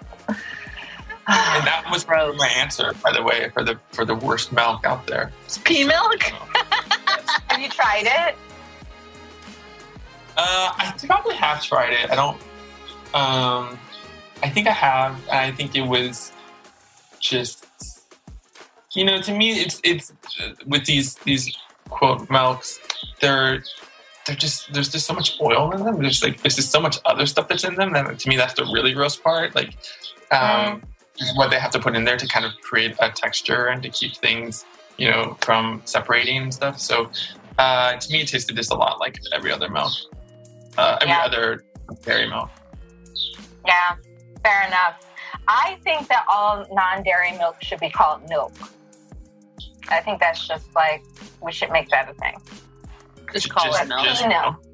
[1.29, 2.37] and that was Gross.
[2.39, 5.33] my answer, by the way, for the for the worst milk out there.
[5.45, 6.23] It's pea milk.
[7.49, 8.37] have you tried it?
[10.37, 12.11] Uh, I probably have tried it.
[12.11, 12.37] I don't.
[13.15, 13.79] Um,
[14.43, 16.32] I think I have, and I think it was
[17.23, 17.67] just
[18.93, 20.13] you know to me it's it's
[20.67, 21.57] with these these
[21.89, 22.79] quote milks
[23.21, 23.63] they're
[24.27, 26.01] they're just there's just so much oil in them.
[26.01, 28.55] There's like there's just so much other stuff that's in them that to me that's
[28.55, 29.55] the really gross part.
[29.55, 29.75] Like
[30.31, 30.83] um, mm.
[31.35, 33.89] what they have to put in there to kind of create a texture and to
[33.89, 34.65] keep things
[34.97, 36.79] you know from separating and stuff.
[36.79, 37.11] So
[37.59, 39.93] uh, to me it tasted just a lot like every other milk
[40.79, 41.25] uh, every yeah.
[41.25, 41.65] other
[42.03, 42.51] dairy milk
[43.67, 43.95] yeah
[44.43, 44.99] fair enough
[45.49, 48.53] I think that all non dairy milk should be called milk.
[49.89, 51.03] I think that's just like,
[51.41, 52.37] we should make that a thing.
[53.33, 54.05] Just call just, it milk.
[54.05, 54.65] Just milk.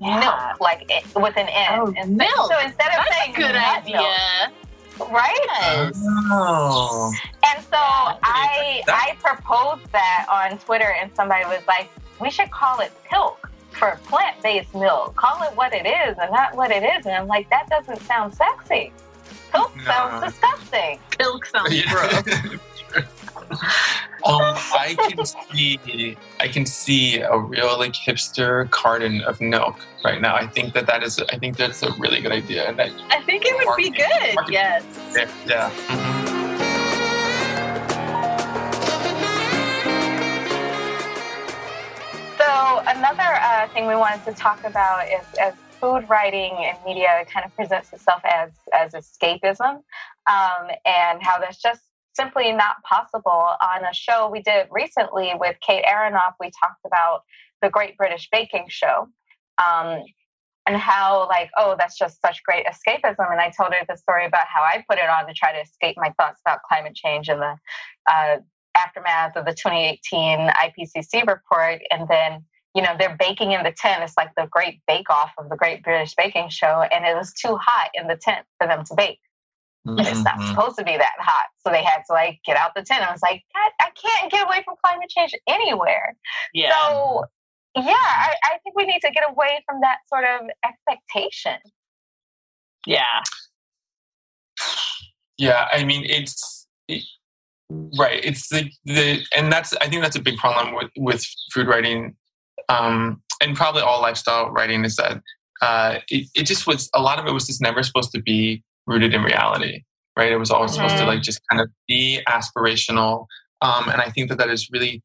[0.00, 0.20] Yeah.
[0.20, 1.80] Milk, like it, with an N.
[1.80, 2.52] Oh, and milk.
[2.52, 4.52] So instead of that's saying a good idea.
[4.98, 5.46] Milk, right?
[6.30, 7.12] Oh.
[7.44, 11.88] And so I I proposed that on Twitter, and somebody was like,
[12.20, 15.16] "We should call it pilk for plant based milk.
[15.16, 18.00] Call it what it is, and not what it is." And I'm like, that doesn't
[18.02, 18.92] sound sexy.
[19.54, 19.84] Pilk no.
[19.84, 20.98] sounds disgusting.
[21.16, 22.58] Pilk sounds gross.
[24.24, 30.20] um, I can see, I can see a real like hipster carton of milk right
[30.20, 30.34] now.
[30.34, 33.22] I think that that is, I think that's a really good idea, and that I
[33.22, 34.50] think it would be good.
[34.50, 34.84] Yes.
[35.14, 35.30] Yeah.
[35.46, 35.70] yeah.
[35.70, 36.24] Mm-hmm.
[42.38, 45.54] So another uh, thing we wanted to talk about is as
[45.84, 49.82] food writing and media kind of presents itself as as escapism,
[50.30, 51.82] um, and how that's just
[52.14, 53.30] simply not possible.
[53.30, 57.20] On a show we did recently with Kate Aronoff, we talked about
[57.60, 59.08] the Great British Baking Show.
[59.62, 60.02] Um,
[60.66, 64.24] and how like oh that's just such great escapism and i told her the story
[64.24, 67.28] about how i put it on to try to escape my thoughts about climate change
[67.28, 67.54] and the
[68.10, 68.36] uh,
[68.74, 72.42] aftermath of the 2018 ipcc report and then
[72.74, 74.02] you know, they're baking in the tent.
[74.02, 77.32] It's like the great bake off of the Great British Baking Show, and it was
[77.32, 79.20] too hot in the tent for them to bake.
[79.86, 80.00] Mm-hmm.
[80.00, 80.48] It's not mm-hmm.
[80.48, 81.46] supposed to be that hot.
[81.64, 83.06] So they had to like get out the tent.
[83.06, 86.16] I was like, I can't get away from climate change anywhere.
[86.52, 86.72] Yeah.
[86.72, 87.26] So
[87.76, 91.58] yeah, I, I think we need to get away from that sort of expectation.
[92.86, 93.22] Yeah.
[95.36, 97.02] Yeah, I mean it's it,
[97.98, 98.24] right.
[98.24, 102.16] It's the the and that's I think that's a big problem with with food writing
[102.68, 105.20] um, and probably all lifestyle writing is that
[105.62, 108.62] uh, it, it, just was a lot of it was just never supposed to be
[108.86, 109.82] rooted in reality.
[110.16, 110.32] right?
[110.32, 110.82] It was always mm-hmm.
[110.82, 113.26] supposed to like just kind of be aspirational.
[113.62, 115.02] Um, and I think that that has really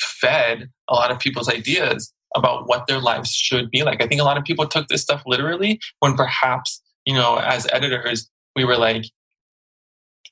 [0.00, 4.02] fed a lot of people's ideas about what their lives should be like.
[4.02, 7.66] I think a lot of people took this stuff literally when perhaps, you know, as
[7.72, 9.04] editors, we were like,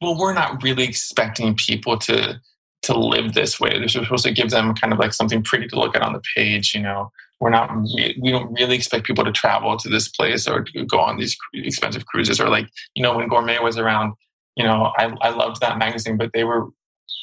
[0.00, 2.40] well, we're not really expecting people to
[2.86, 3.70] to live this way.
[3.70, 6.22] They're supposed to give them kind of like something pretty to look at on the
[6.34, 7.10] page, you know.
[7.38, 10.84] We're not re- we don't really expect people to travel to this place or to
[10.86, 14.14] go on these expensive cruises or like, you know, when Gourmet was around,
[14.56, 16.68] you know, I I loved that magazine, but they were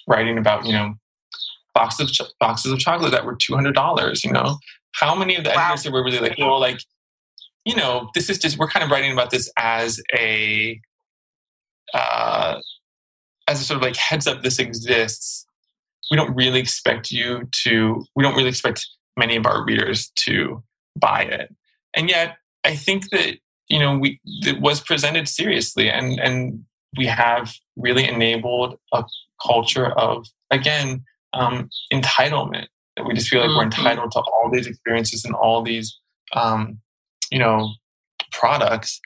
[0.08, 0.94] writing about, you know,
[1.74, 4.24] boxes of ch- boxes of chocolate that were two hundred dollars.
[4.24, 4.58] You know,
[4.94, 5.72] how many of the wow.
[5.72, 6.80] editors were really like, well, like,
[7.66, 10.80] you know, this is just we're kind of writing about this as a
[11.94, 12.60] uh,
[13.48, 15.48] as a sort of like heads up, this exists.
[16.14, 18.06] We don't really expect you to.
[18.16, 18.88] We don't really expect
[19.18, 20.64] many of our readers to
[20.96, 21.52] buy it,
[21.96, 23.38] and yet I think that
[23.68, 26.64] you know we it was presented seriously, and and
[26.96, 29.04] we have really enabled a
[29.44, 31.04] culture of again
[31.34, 33.58] um, entitlement that we just feel like mm-hmm.
[33.58, 35.98] we're entitled to all these experiences and all these
[36.34, 36.78] um,
[37.32, 37.72] you know
[38.32, 39.02] products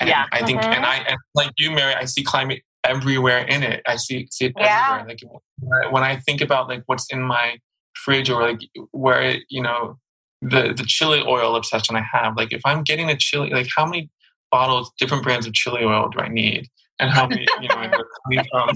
[0.00, 0.26] and yeah.
[0.32, 0.72] i think mm-hmm.
[0.72, 4.46] and i and like you mary i see climate everywhere in it i see see
[4.46, 4.98] it yeah.
[5.00, 7.56] everywhere like when i think about like what's in my
[7.94, 8.60] fridge or like
[8.92, 9.98] where it, you know
[10.42, 13.86] the the chili oil obsession i have like if i'm getting a chili like how
[13.86, 14.10] many
[14.50, 16.68] bottles different brands of chili oil do i need
[16.98, 18.70] and how many, you know, they're coming from,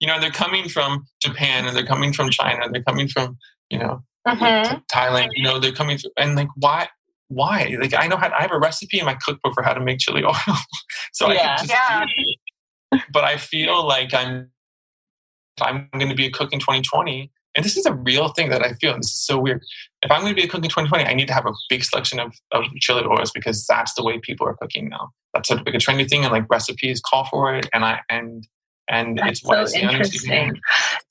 [0.00, 3.36] you know, they're coming from Japan and they're coming from China, and they're coming from,
[3.70, 4.78] you know, mm-hmm.
[4.92, 6.88] Thailand, you know, they're coming from, and like, why,
[7.28, 7.76] why?
[7.78, 9.98] Like, I know how, I have a recipe in my cookbook for how to make
[9.98, 10.34] chili oil.
[11.12, 11.34] so yeah.
[11.34, 12.04] I can just yeah.
[12.04, 12.38] do it.
[12.90, 14.50] But I feel like I'm,
[15.60, 18.64] I'm going to be a cook in 2020, and this is a real thing that
[18.64, 19.62] I feel, and this is so weird.
[20.02, 21.82] If I'm going to be a cook in 2020, I need to have a big
[21.82, 25.10] selection of, of chili oils because that's the way people are cooking now.
[25.34, 27.68] That's a, like a trendy thing, and like recipes call for it.
[27.72, 28.46] And I and
[28.88, 30.60] and That's it's what so interesting.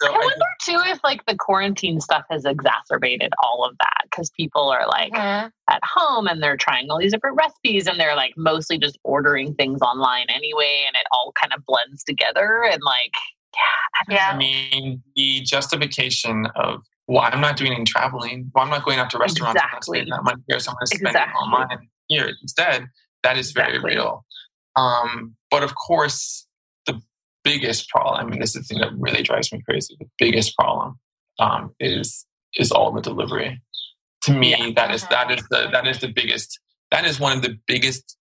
[0.01, 4.29] So I wonder too if like the quarantine stuff has exacerbated all of that because
[4.31, 5.47] people are like mm-hmm.
[5.69, 9.53] at home and they're trying all these different recipes and they're like mostly just ordering
[9.55, 13.11] things online anyway, and it all kind of blends together and like
[14.09, 14.15] yeah.
[14.15, 14.31] yeah.
[14.33, 18.51] I mean, the justification of, well, I'm not doing any traveling.
[18.53, 19.55] Well, I'm not going out to restaurants.
[19.55, 19.67] Exactly.
[19.69, 21.33] I'm not spending that money here, so I'm going to spend exactly.
[21.33, 22.87] it online here instead.
[23.23, 23.95] That is very exactly.
[23.95, 24.25] real.
[24.75, 26.46] Um, but of course, the
[27.47, 29.95] biggest problem, and this is the thing that really drives me crazy.
[29.99, 30.99] The biggest problem
[31.39, 32.25] um, is
[32.55, 33.61] is all the delivery.
[34.23, 34.71] To me, yeah.
[34.75, 36.59] that is that is the that is the biggest
[36.91, 38.17] that is one of the biggest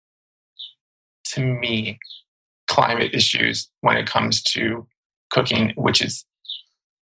[1.33, 1.99] to me
[2.69, 4.87] climate issues when it comes to
[5.31, 6.25] cooking, which is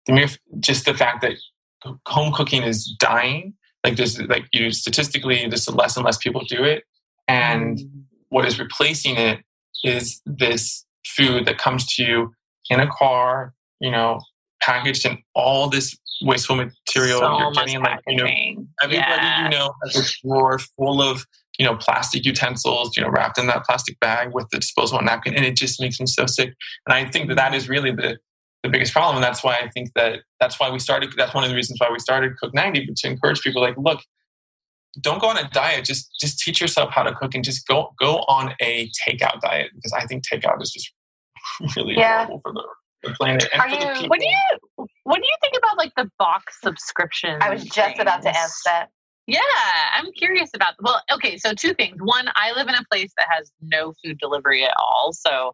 [0.05, 0.27] the mere,
[0.59, 1.33] just the fact that
[2.07, 3.53] home cooking is dying.
[3.83, 6.83] Like there's like you statistically, there's less and less people do it,
[7.27, 7.89] and mm.
[8.29, 9.43] what is replacing it
[9.83, 12.33] is this food that comes to you
[12.69, 14.19] in a car, you know,
[14.61, 17.19] packaged in all this wasteful material.
[17.19, 18.25] So You're getting like you know
[18.81, 19.43] everybody yeah.
[19.43, 21.25] you know has a drawer full of
[21.57, 25.33] you know, plastic utensils, you know, wrapped in that plastic bag with the disposable napkin.
[25.33, 26.53] And it just makes me so sick.
[26.85, 28.17] And I think that that is really the,
[28.63, 29.15] the biggest problem.
[29.15, 31.79] And that's why I think that that's why we started, that's one of the reasons
[31.79, 34.01] why we started Cook 90, but to encourage people like, look,
[35.01, 35.85] don't go on a diet.
[35.85, 39.71] Just, just teach yourself how to cook and just go, go on a takeout diet
[39.75, 40.91] because I think takeout is just
[41.75, 42.25] really yeah.
[42.25, 42.63] horrible for the,
[43.03, 44.09] the planet and Are for you, the people.
[44.09, 47.37] What do you, what do you think about like the box subscription?
[47.41, 47.99] I was just things?
[47.99, 48.89] about to ask that.
[49.27, 49.39] Yeah,
[49.93, 50.73] I'm curious about.
[50.79, 51.97] Well, okay, so two things.
[51.99, 55.51] One, I live in a place that has no food delivery at all, so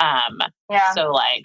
[0.00, 0.38] um,
[0.70, 0.92] yeah.
[0.92, 1.44] So like,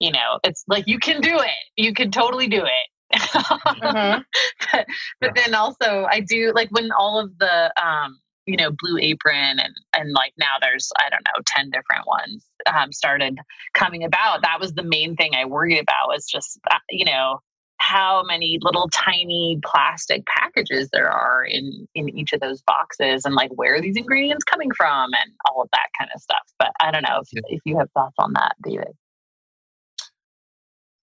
[0.00, 1.50] you know, it's like you can do it.
[1.76, 3.18] You can totally do it.
[3.18, 4.22] mm-hmm.
[4.72, 4.86] but,
[5.20, 9.58] but then also, I do like when all of the um, you know, Blue Apron
[9.58, 13.38] and and like now there's I don't know ten different ones um, started
[13.74, 14.42] coming about.
[14.42, 17.40] That was the main thing I worried about was just uh, you know
[17.82, 23.34] how many little tiny plastic packages there are in in each of those boxes and
[23.34, 26.70] like where are these ingredients coming from and all of that kind of stuff but
[26.80, 27.40] i don't know if, yeah.
[27.48, 28.92] if you have thoughts on that david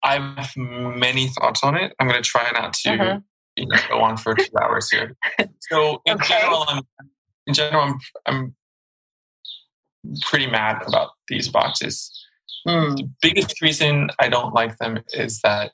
[0.03, 3.19] i have many thoughts on it i'm going to try not to mm-hmm.
[3.55, 5.15] you know, go on for two hours here
[5.59, 6.39] so in okay.
[6.39, 6.83] general i'm
[7.47, 8.55] in general I'm, I'm
[10.21, 12.11] pretty mad about these boxes
[12.67, 12.95] mm.
[12.95, 15.71] the biggest reason i don't like them is that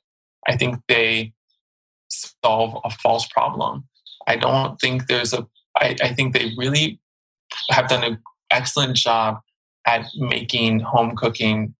[0.47, 1.33] I think they
[2.09, 3.87] solve a false problem.
[4.27, 6.99] I don't think there's a, I, I think they really
[7.69, 8.19] have done an
[8.51, 9.39] excellent job
[9.85, 11.75] at making home cooking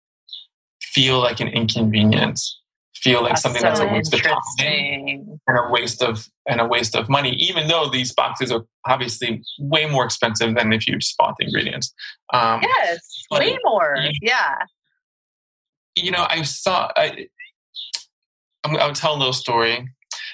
[0.82, 2.60] feel like an inconvenience
[3.04, 6.62] feel like that's something so that's a waste of time and a waste of and
[6.62, 10.88] a waste of money even though these boxes are obviously way more expensive than if
[10.88, 11.94] you just bought the ingredients
[12.34, 13.00] um, yes
[13.32, 14.56] way more yeah
[15.96, 16.92] you know, I saw.
[16.96, 17.28] I,
[18.64, 19.88] I would tell a little story.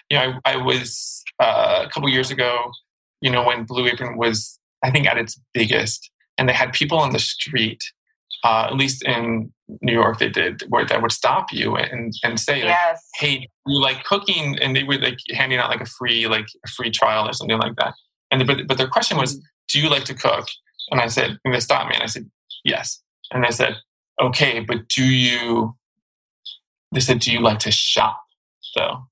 [0.10, 2.72] You know, I, I was uh, a couple years ago.
[3.22, 6.98] You know, when Blue Apron was, I think, at its biggest, and they had people
[6.98, 7.84] on the street.
[8.44, 9.52] Uh, at least in
[9.82, 13.08] New York, they did where that would stop you and and say, like, yes.
[13.16, 16.70] "Hey, you like cooking?" And they were like handing out like a free like a
[16.70, 17.94] free trial or something like that.
[18.32, 19.44] And the, but but their question was, mm-hmm.
[19.70, 20.48] "Do you like to cook?"
[20.92, 22.30] And I said, and they stopped me, and I said,
[22.64, 23.02] "Yes."
[23.32, 23.76] And they said,
[24.22, 25.76] "Okay, but do you
[26.92, 28.22] they said, "Do you like to shop?"
[28.76, 29.04] Though,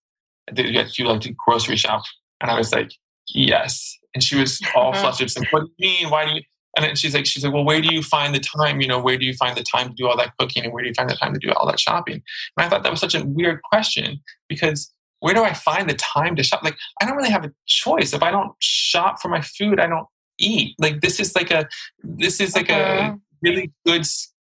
[0.53, 2.03] do you like to grocery shop?
[2.41, 2.91] And I was like,
[3.33, 6.09] "Yes." And she was all flustered, saying, "What do you mean?
[6.09, 6.41] Why do you?"
[6.77, 8.79] And then she's like, "She's like, well, where do you find the time?
[8.81, 10.83] You know, where do you find the time to do all that cooking, and where
[10.83, 12.21] do you find the time to do all that shopping?"
[12.55, 15.95] And I thought that was such a weird question because where do I find the
[15.95, 16.63] time to shop?
[16.63, 18.13] Like, I don't really have a choice.
[18.13, 20.05] If I don't shop for my food, I don't
[20.37, 20.75] eat.
[20.77, 21.67] Like, this is like a,
[22.03, 24.05] this is like a really good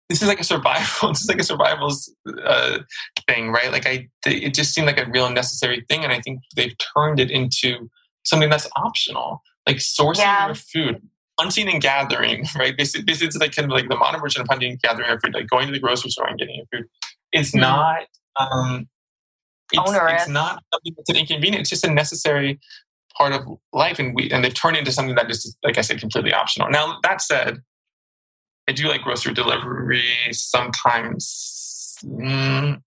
[0.09, 1.09] this is like a survival.
[1.13, 1.91] This is like a survival
[2.45, 2.79] uh,
[3.27, 3.71] thing, right?
[3.71, 7.19] Like I, it just seemed like a real necessary thing, and I think they've turned
[7.19, 7.89] it into
[8.23, 10.45] something that's optional, like sourcing yeah.
[10.45, 11.01] your food,
[11.39, 12.75] hunting and gathering, right?
[12.77, 15.19] This, this is like kind of like the modern version of hunting and gathering your
[15.19, 16.89] food, like going to the grocery store and getting your food.
[17.31, 17.61] It's mm-hmm.
[17.61, 18.03] not.
[18.37, 18.87] Um,
[19.71, 21.61] it's, it's not something that's an inconvenience.
[21.61, 22.59] It's just a necessary
[23.17, 25.81] part of life, and we and they've turned it into something that is, like I
[25.81, 26.69] said, completely optional.
[26.69, 27.59] Now that said,
[28.67, 31.97] I do like grocery delivery sometimes.
[32.03, 32.81] Mm,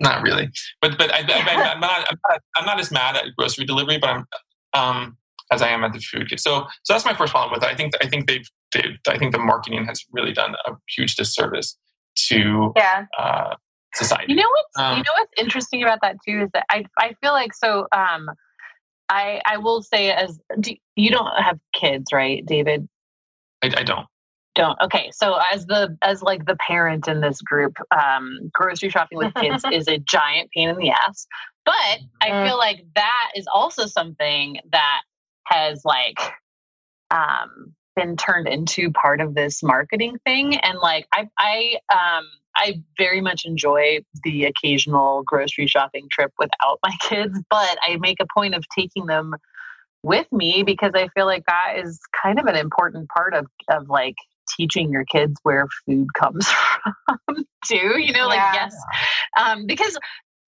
[0.00, 3.64] not really, but but I, am not, I'm not I'm not as mad at grocery
[3.64, 4.26] delivery, but I'm
[4.74, 5.16] um,
[5.50, 6.40] as I am at the food kit.
[6.40, 7.72] So so that's my first problem with it.
[7.72, 11.16] I think I think they've, they've I think the marketing has really done a huge
[11.16, 11.76] disservice
[12.28, 13.06] to yeah.
[13.18, 13.54] Uh,
[13.94, 14.32] society.
[14.32, 17.14] You know what's um, you know what's interesting about that too is that I I
[17.20, 18.30] feel like so um
[19.08, 22.88] I I will say as do, you don't have kids right David
[23.62, 24.06] I, I don't
[24.54, 29.18] don't okay so as the as like the parent in this group um grocery shopping
[29.18, 31.26] with kids is a giant pain in the ass
[31.64, 31.74] but
[32.20, 32.46] i mm.
[32.46, 35.02] feel like that is also something that
[35.46, 36.18] has like
[37.10, 42.24] um been turned into part of this marketing thing and like i i um
[42.56, 48.18] i very much enjoy the occasional grocery shopping trip without my kids but i make
[48.20, 49.34] a point of taking them
[50.02, 53.88] with me because I feel like that is kind of an important part of of
[53.88, 54.16] like
[54.56, 56.48] teaching your kids where food comes
[57.26, 58.74] from too you know like yes
[59.38, 59.96] um, because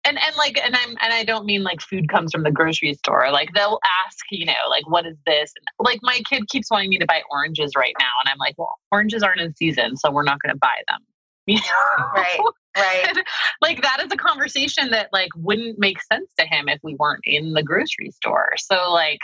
[0.05, 2.93] and and like and i'm and i don't mean like food comes from the grocery
[2.93, 3.31] store.
[3.31, 5.51] Like they'll ask you know like what is this?
[5.55, 8.55] And like my kid keeps wanting me to buy oranges right now and i'm like
[8.57, 11.01] well oranges aren't in season so we're not going to buy them.
[11.47, 12.05] You know?
[12.15, 12.39] Right
[12.77, 13.17] right.
[13.61, 17.23] Like that is a conversation that like wouldn't make sense to him if we weren't
[17.23, 18.53] in the grocery store.
[18.57, 19.19] So like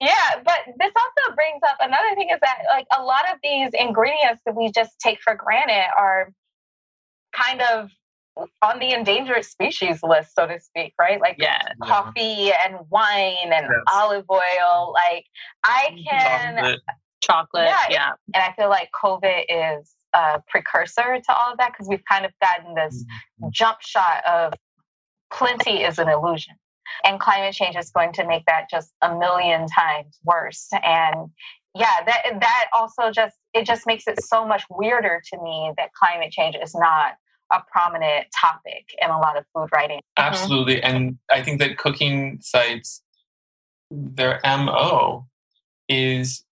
[0.00, 3.70] yeah but this also brings up another thing is that like a lot of these
[3.78, 6.32] ingredients that we just take for granted are
[7.34, 7.90] kind of
[8.62, 11.20] on the endangered species list, so to speak, right?
[11.20, 13.70] Like yeah, coffee and wine and yes.
[13.92, 14.94] olive oil.
[14.94, 15.24] Like
[15.64, 16.80] I can chocolate,
[17.20, 18.10] chocolate yeah, yeah.
[18.34, 22.24] And I feel like COVID is a precursor to all of that because we've kind
[22.24, 23.48] of gotten this mm-hmm.
[23.50, 24.52] jump shot of
[25.32, 26.54] plenty is an illusion.
[27.04, 30.68] And climate change is going to make that just a million times worse.
[30.82, 31.30] And
[31.74, 35.90] yeah, that that also just it just makes it so much weirder to me that
[35.92, 37.12] climate change is not
[37.52, 39.98] a prominent topic in a lot of food writing.
[39.98, 40.32] Mm-hmm.
[40.32, 40.76] Absolutely.
[40.76, 40.96] Mm-hmm.
[40.96, 43.02] And I think that cooking sites,
[43.90, 45.26] their MO
[45.88, 46.44] is,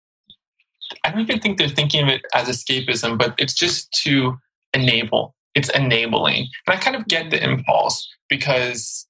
[1.04, 4.38] I don't even think they're thinking of it as escapism, but it's just to
[4.74, 5.36] enable.
[5.54, 6.48] It's enabling.
[6.68, 9.06] And I kind of get the impulse because,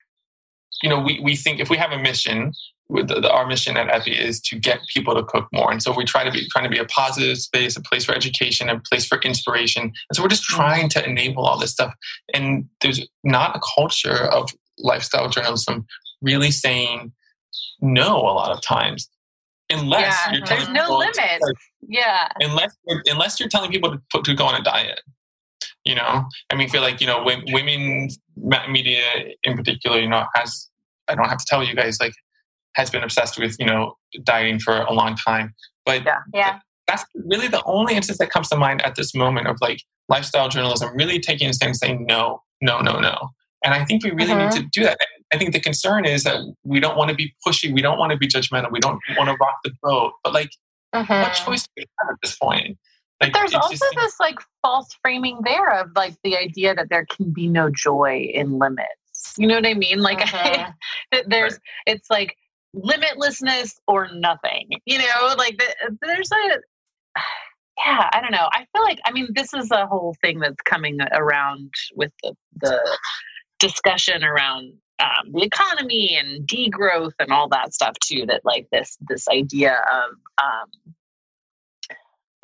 [0.82, 2.54] you know, we, we think if we have a mission,
[2.90, 5.72] the, the, our mission at Epi is to get people to cook more.
[5.72, 8.14] And so we try to be trying to be a positive space, a place for
[8.14, 9.84] education, a place for inspiration.
[9.84, 10.62] And so we're just mm-hmm.
[10.62, 11.94] trying to enable all this stuff.
[12.34, 15.86] And there's not a culture of lifestyle journalism
[16.22, 17.12] really saying
[17.82, 19.10] no a lot of times.
[19.72, 21.42] Unless yeah, you're telling there's no limit.
[21.88, 22.28] Yeah.
[22.40, 22.78] Unless
[23.08, 25.02] unless you're telling people to, put, to go on a diet.
[25.84, 28.10] You know, I mean, feel like you know, women
[28.70, 29.04] media
[29.44, 30.70] in particular, you know, has
[31.08, 32.14] I don't have to tell you guys like
[32.76, 35.54] has been obsessed with you know dieting for a long time
[35.86, 36.60] but yeah, yeah.
[36.88, 40.50] that's really the only instance that comes to mind at this moment of like lifestyle
[40.50, 43.30] journalism really taking a stand and saying no no no no
[43.64, 44.50] and i think we really mm-hmm.
[44.50, 44.98] need to do that
[45.34, 48.12] i think the concern is that we don't want to be pushy we don't want
[48.12, 50.50] to be judgmental we don't want to rock the boat but like
[50.94, 51.22] mm-hmm.
[51.22, 52.78] what choice do we have at this point
[53.22, 57.06] like, but there's also this like false framing there of like the idea that there
[57.06, 58.90] can be no joy in limits
[59.38, 61.18] you know what i mean like mm-hmm.
[61.28, 62.36] there's it's like
[62.76, 64.70] limitlessness or nothing.
[64.86, 66.60] You know, like the, there's a
[67.78, 68.50] yeah, I don't know.
[68.54, 72.36] I feel like I mean this is a whole thing that's coming around with the
[72.62, 72.80] the
[73.60, 78.26] discussion around um, the economy and degrowth and all that stuff too.
[78.28, 80.12] That like this this idea of
[80.42, 80.94] um,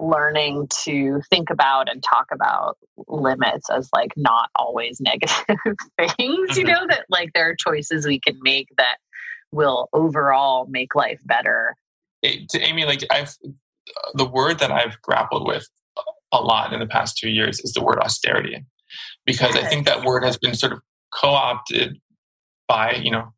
[0.01, 2.77] learning to think about and talk about
[3.07, 5.57] limits as like not always negative
[5.97, 6.17] things.
[6.17, 6.59] Mm-hmm.
[6.59, 8.97] You know that like there are choices we can make that
[9.51, 11.75] will overall make life better.
[12.21, 13.35] It, to Amy, like I've
[14.13, 15.67] the word that I've grappled with
[16.31, 18.63] a lot in the past two years is the word austerity,
[19.25, 20.81] because I think that word has been sort of
[21.13, 21.99] co-opted
[22.67, 23.33] by you know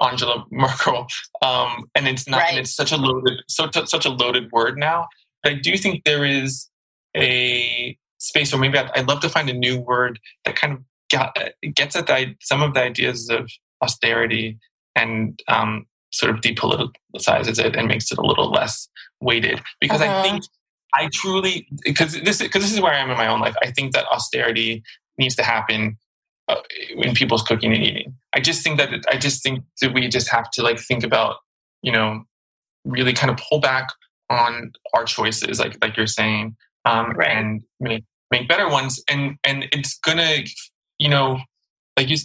[0.00, 1.06] Angela Merkel,
[1.42, 2.50] um, and it's not, right.
[2.50, 5.06] and it's such a loaded, so such a loaded word now.
[5.42, 6.68] But I do think there is
[7.16, 10.80] a space, or maybe I'd, I'd love to find a new word that kind of
[11.10, 11.36] got,
[11.74, 13.50] gets at the, some of the ideas of
[13.82, 14.58] austerity
[14.98, 18.88] and um, sort of depoliticizes it and makes it a little less
[19.20, 19.60] weighted.
[19.80, 20.18] Because uh-huh.
[20.18, 20.44] I think
[20.94, 23.54] I truly, because this, because this is where I am in my own life.
[23.62, 24.82] I think that austerity
[25.18, 25.98] needs to happen
[26.48, 28.14] uh, in people's cooking and eating.
[28.34, 31.36] I just think that I just think that we just have to like think about,
[31.82, 32.24] you know,
[32.84, 33.88] really kind of pull back
[34.30, 37.36] on our choices, like like you're saying, um, right.
[37.36, 39.02] and make make better ones.
[39.10, 40.36] And and it's gonna,
[40.98, 41.38] you know,
[41.96, 42.16] like you,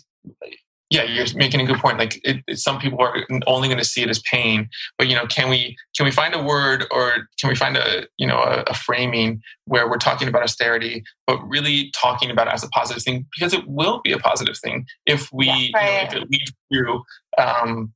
[0.93, 1.97] yeah, you're making a good point.
[1.97, 3.15] Like it, it, some people are
[3.47, 6.35] only going to see it as pain, but you know, can we can we find
[6.35, 10.27] a word or can we find a you know a, a framing where we're talking
[10.27, 14.11] about austerity, but really talking about it as a positive thing because it will be
[14.11, 15.63] a positive thing if we yeah, right.
[15.63, 17.03] you know, if it leads to
[17.43, 17.93] um,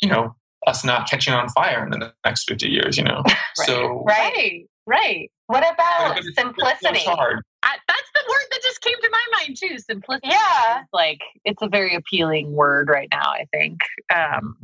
[0.00, 0.34] you know
[0.66, 3.22] us not catching on fire in the next 50 years, you know?
[3.26, 3.38] right.
[3.54, 5.30] So, right, right.
[5.46, 6.98] What about it's, simplicity?
[6.98, 7.06] It's.
[7.06, 9.78] I, that's the word that just came to my mind too.
[9.78, 10.28] Simplicity.
[10.28, 10.82] Yeah.
[10.92, 13.80] Like it's a very appealing word right now, I think.
[14.14, 14.56] Um,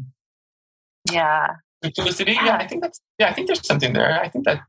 [1.13, 1.49] yeah.
[1.85, 2.33] Simplicity.
[2.33, 2.45] Yeah.
[2.45, 4.21] yeah, I think that's, yeah, I think there's something there.
[4.21, 4.63] I think that.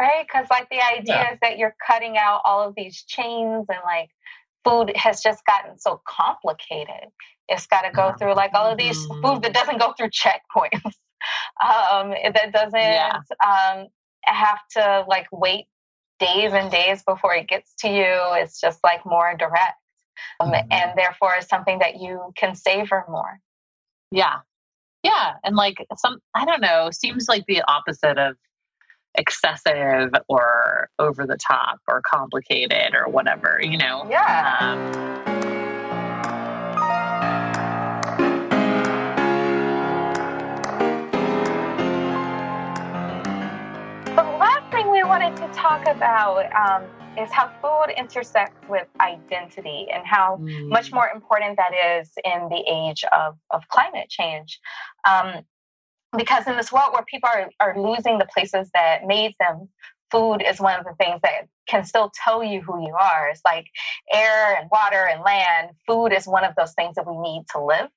[0.00, 0.26] Right.
[0.28, 1.32] Cause like the idea yeah.
[1.32, 4.10] is that you're cutting out all of these chains and like
[4.64, 7.10] food has just gotten so complicated.
[7.48, 10.92] It's got to go through like all of these food that doesn't go through checkpoints,
[11.62, 13.20] um, that doesn't yeah.
[13.44, 13.86] um,
[14.24, 15.66] have to like wait
[16.18, 18.16] days and days before it gets to you.
[18.32, 19.76] It's just like more direct,
[20.40, 20.72] um, mm-hmm.
[20.72, 23.40] and therefore is something that you can savor more.
[24.10, 24.38] Yeah,
[25.02, 28.36] yeah, and like some I don't know seems like the opposite of
[29.18, 34.06] excessive or over the top or complicated or whatever, you know?
[34.08, 34.56] Yeah.
[34.60, 35.37] Um,
[44.98, 46.82] we wanted to talk about um,
[47.16, 50.68] is how food intersects with identity and how mm.
[50.70, 54.58] much more important that is in the age of, of climate change.
[55.08, 55.42] Um,
[56.16, 59.68] because in this world where people are, are losing the places that made them
[60.10, 63.42] food is one of the things that can still tell you who you are it's
[63.44, 63.66] like
[64.10, 67.62] air and water and land food is one of those things that we need to
[67.62, 67.90] live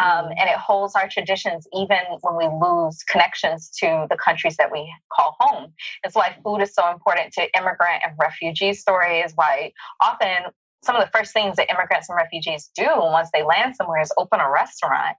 [0.00, 0.34] um, mm.
[0.38, 4.92] and it holds our traditions even when we lose connections to the countries that we
[5.12, 5.72] call home.
[6.04, 10.52] It's why food is so important to immigrant and refugee stories, why often
[10.82, 14.12] some of the first things that immigrants and refugees do once they land somewhere is
[14.16, 15.16] open a restaurant.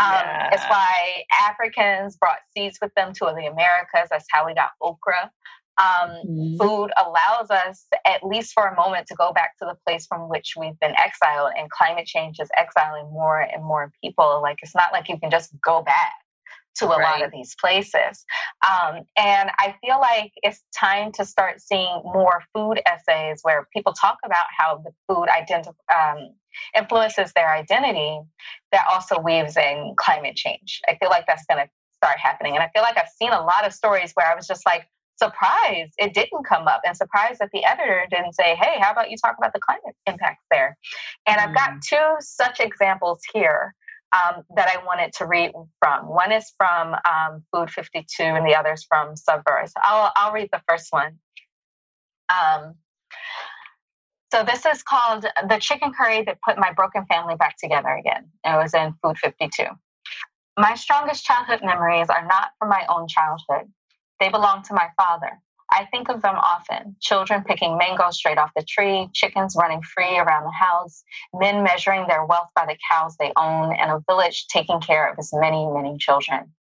[0.00, 0.50] Um, yeah.
[0.52, 4.08] It's why Africans brought seeds with them to the Americas.
[4.10, 5.30] That's how we got okra.
[5.78, 6.56] Um, mm-hmm.
[6.56, 10.28] Food allows us, at least for a moment, to go back to the place from
[10.28, 14.40] which we've been exiled, and climate change is exiling more and more people.
[14.42, 16.12] Like, it's not like you can just go back
[16.74, 17.20] to a right.
[17.20, 18.24] lot of these places.
[18.66, 23.92] Um, and I feel like it's time to start seeing more food essays where people
[23.92, 26.34] talk about how the food identi- um,
[26.76, 28.20] influences their identity
[28.72, 30.80] that also weaves in climate change.
[30.88, 32.54] I feel like that's going to start happening.
[32.54, 34.88] And I feel like I've seen a lot of stories where I was just like,
[35.22, 39.10] surprised it didn't come up and surprised that the editor didn't say, hey, how about
[39.10, 40.76] you talk about the climate impacts there?
[41.26, 41.48] And mm.
[41.48, 41.80] I've got mm.
[41.82, 43.74] two such examples here
[44.12, 46.06] um, that I wanted to read from.
[46.06, 49.72] One is from um, Food 52 and the other is from Subverse.
[49.82, 51.18] I'll, I'll read the first one.
[52.28, 52.74] Um,
[54.32, 58.28] so this is called The Chicken Curry That Put My Broken Family Back Together Again.
[58.44, 59.64] It was in Food 52.
[60.58, 63.70] My strongest childhood memories are not from my own childhood.
[64.22, 65.40] They belong to my father.
[65.72, 70.16] I think of them often children picking mangoes straight off the tree, chickens running free
[70.16, 71.02] around the house,
[71.34, 75.18] men measuring their wealth by the cows they own, and a village taking care of
[75.18, 76.52] its many, many children.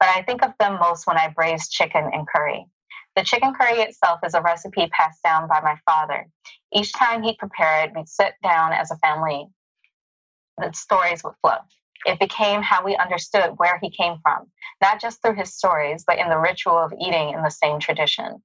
[0.00, 2.64] But I think of them most when I braise chicken and curry.
[3.14, 6.26] The chicken curry itself is a recipe passed down by my father.
[6.72, 9.48] Each time he'd prepare it, we'd sit down as a family.
[10.56, 11.58] The stories would flow.
[12.04, 14.46] It became how we understood where he came from,
[14.80, 18.40] not just through his stories, but in the ritual of eating in the same traditions.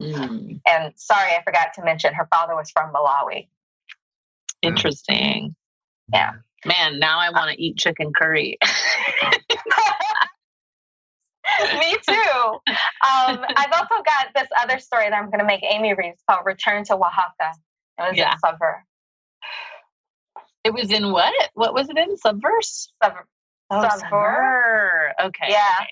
[0.00, 0.60] Mm.
[0.66, 3.48] And sorry, I forgot to mention her father was from Malawi.
[4.62, 5.54] Interesting.
[6.12, 6.32] Yeah.
[6.64, 8.58] Man, now I want to eat chicken curry.
[11.78, 12.12] Me too.
[12.68, 16.44] Um, I've also got this other story that I'm going to make Amy read called
[16.44, 17.52] Return to Oaxaca.
[17.98, 18.32] It was yeah.
[18.32, 18.84] in Saveur.
[20.64, 21.34] It was in what?
[21.54, 22.16] What was it in?
[22.16, 22.88] Subverse?
[23.02, 23.24] Saveur.
[23.70, 25.12] Oh, Saveur.
[25.20, 25.46] Okay.
[25.48, 25.64] Yeah.
[25.80, 25.88] Okay.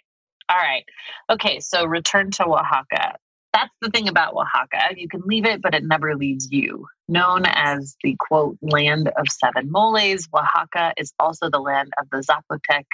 [0.50, 0.84] All right.
[1.30, 1.60] Okay.
[1.60, 3.16] So return to Oaxaca.
[3.54, 4.94] That's the thing about Oaxaca.
[4.96, 6.86] You can leave it, but it never leaves you.
[7.08, 12.18] Known as the quote, land of seven moles, Oaxaca is also the land of the
[12.18, 12.84] Zapotec,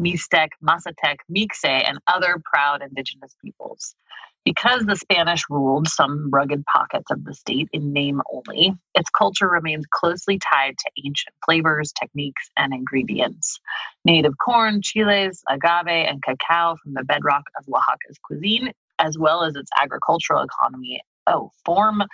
[0.00, 3.94] Mixtec, Mazatec, Mixe, and other proud indigenous peoples.
[4.46, 9.48] Because the Spanish ruled some rugged pockets of the state in name only, its culture
[9.48, 13.58] remains closely tied to ancient flavors, techniques, and ingredients.
[14.04, 19.56] Native corn, chiles, agave, and cacao from the bedrock of Oaxaca's cuisine, as well as
[19.56, 22.04] its agricultural economy, oh, form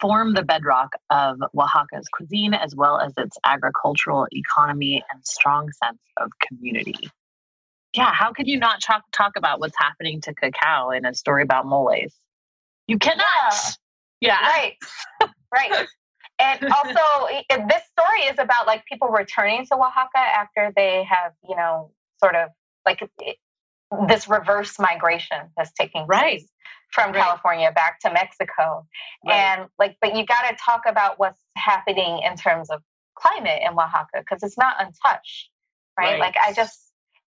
[0.00, 6.00] form the bedrock of Oaxaca's cuisine as well as its agricultural economy and strong sense
[6.18, 7.08] of community
[7.94, 11.42] yeah, how could you not talk talk about what's happening to cacao in a story
[11.42, 12.12] about moles?
[12.86, 13.24] You cannot.
[14.20, 14.48] Yeah, yeah.
[14.48, 14.76] right,
[15.54, 15.86] right.
[16.40, 17.00] And also,
[17.48, 22.34] this story is about like people returning to Oaxaca after they have, you know, sort
[22.34, 22.48] of
[22.84, 23.08] like
[24.08, 26.42] this reverse migration that's taking place right.
[26.90, 27.22] from right.
[27.22, 28.86] California back to Mexico.
[29.24, 29.34] Right.
[29.34, 32.82] And like, but you got to talk about what's happening in terms of
[33.16, 35.50] climate in Oaxaca because it's not untouched,
[35.96, 36.18] right?
[36.18, 36.83] Like, I just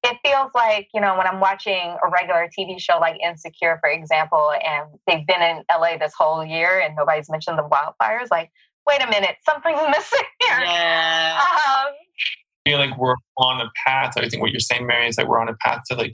[0.08, 3.90] it feels like you know when i'm watching a regular tv show like insecure for
[3.90, 8.52] example and they've been in la this whole year and nobody's mentioned the wildfires like
[8.86, 11.40] wait a minute something's missing here yeah.
[11.40, 11.94] um,
[12.66, 15.28] I feel like we're on a path i think what you're saying mary is that
[15.28, 16.14] we're on a path to like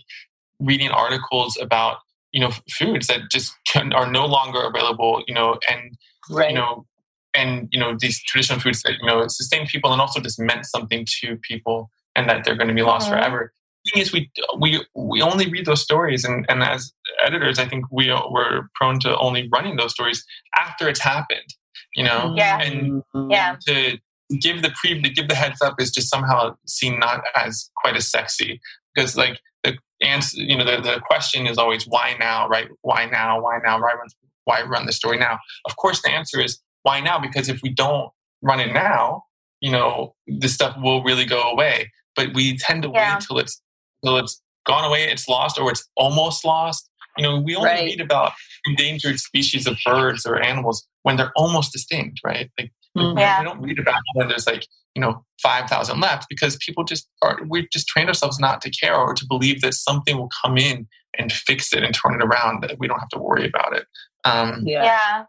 [0.60, 1.98] reading articles about
[2.32, 5.98] you know foods that just can, are no longer available you know and
[6.30, 6.50] right.
[6.50, 6.86] you know
[7.34, 10.66] and you know these traditional foods that you know sustain people and also just meant
[10.66, 13.18] something to people and that they're going to be lost mm-hmm.
[13.18, 13.54] forever
[13.92, 16.94] thing is we we we only read those stories and, and as
[17.26, 20.24] editors i think we we're prone to only running those stories
[20.58, 21.54] after it's happened
[21.96, 22.34] you know?
[22.36, 22.38] Mm-hmm.
[22.38, 22.62] Yeah.
[22.62, 23.56] And yeah.
[23.68, 23.98] to
[24.40, 27.96] give the pre to give the heads up is just somehow seen not as quite
[27.96, 28.60] as sexy
[28.94, 32.48] because like the answer you know the, the question is always why now?
[32.48, 33.42] Right why now?
[33.42, 33.80] Why now?
[33.80, 34.08] Why run,
[34.46, 35.40] why run the story now?
[35.66, 37.20] Of course the answer is why now?
[37.20, 38.10] Because if we don't
[38.42, 39.24] run it now
[39.62, 43.16] you know this stuff will really go away but we tend to yeah.
[43.16, 43.62] wait till it's
[44.04, 46.90] so it's gone away, it's lost, or it's almost lost.
[47.18, 47.84] You know, we only right.
[47.86, 48.32] read about
[48.66, 52.50] endangered species of birds or animals when they're almost extinct, right?
[52.60, 53.18] Like mm-hmm.
[53.18, 53.40] yeah.
[53.40, 54.66] we don't read about when there's like
[54.96, 58.70] you know five thousand left because people just are we've just trained ourselves not to
[58.72, 62.24] care or to believe that something will come in and fix it and turn it
[62.24, 63.86] around that we don't have to worry about it.
[64.24, 65.24] Um, yeah, yeah,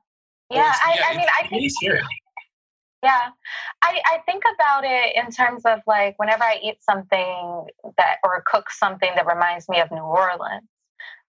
[0.50, 0.72] yeah.
[0.84, 1.72] I, yeah I mean, I think.
[3.04, 3.28] Yeah.
[3.82, 7.66] I, I think about it in terms of like whenever I eat something
[7.98, 10.68] that or cook something that reminds me of New Orleans,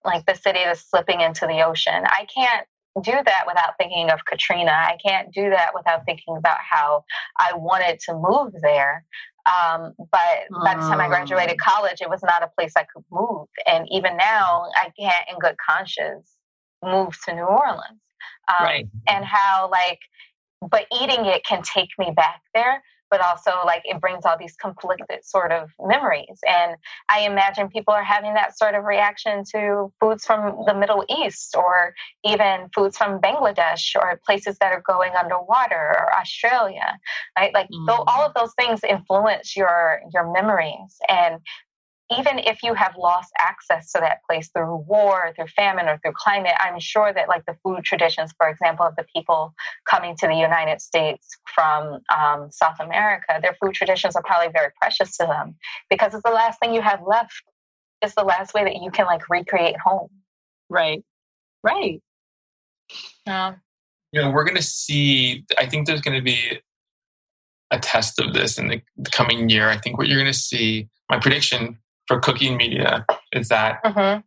[0.05, 2.05] like the city that's slipping into the ocean.
[2.05, 2.65] I can't
[3.03, 4.71] do that without thinking of Katrina.
[4.71, 7.03] I can't do that without thinking about how
[7.37, 9.03] I wanted to move there.
[9.45, 11.59] Um, but by the time I graduated mm.
[11.59, 13.47] college, it was not a place I could move.
[13.67, 16.37] And even now, I can't, in good conscience,
[16.81, 17.99] move to New Orleans.
[18.47, 18.87] Um, right.
[19.07, 19.99] And how, like,
[20.61, 24.55] but eating it can take me back there but also like it brings all these
[24.55, 26.75] conflicted sort of memories and
[27.09, 31.55] i imagine people are having that sort of reaction to foods from the middle east
[31.55, 36.97] or even foods from bangladesh or places that are going underwater or australia
[37.37, 38.03] right like mm.
[38.07, 41.39] all of those things influence your your memories and
[42.11, 46.13] even if you have lost access to that place through war, through famine, or through
[46.15, 49.55] climate, I'm sure that, like the food traditions, for example, of the people
[49.89, 54.71] coming to the United States from um, South America, their food traditions are probably very
[54.79, 55.55] precious to them
[55.89, 57.33] because it's the last thing you have left.
[58.01, 60.09] It's the last way that you can like recreate home.
[60.69, 61.03] Right.
[61.63, 62.01] Right.
[63.25, 63.55] Yeah.
[64.11, 66.61] You know, we're going to see, I think there's going to be
[67.71, 69.69] a test of this in the coming year.
[69.69, 74.21] I think what you're going to see, my prediction for cooking media is that mm-hmm.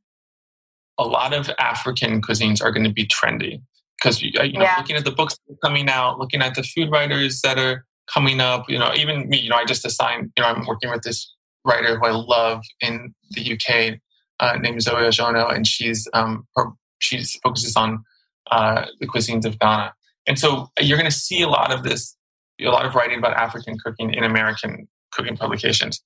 [0.99, 3.63] a lot of African cuisines are going to be trendy
[3.97, 4.77] because you, know yeah.
[4.79, 8.69] looking at the books coming out, looking at the food writers that are coming up.
[8.69, 9.39] You know, even me.
[9.39, 10.33] You know, I just assigned.
[10.37, 11.35] You know, I'm working with this
[11.65, 13.99] writer who I love in the UK
[14.41, 18.05] uh, named Zoe Adjonyoh, and she's um, her, she's focuses on
[18.51, 19.93] uh, the cuisines of Ghana.
[20.27, 22.15] And so you're going to see a lot of this,
[22.61, 26.03] a lot of writing about African cooking in American cooking publications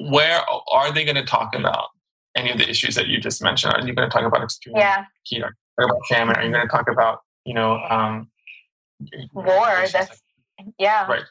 [0.00, 0.40] where
[0.72, 1.88] are they going to talk about
[2.36, 3.74] any of the issues that you just mentioned?
[3.74, 5.04] Are you going to talk about extreme yeah.
[5.24, 5.42] heat?
[5.78, 6.36] about famine?
[6.36, 8.28] Are you going to talk about you know um,
[9.32, 9.84] war?
[9.92, 10.22] That's
[10.78, 11.24] yeah, right.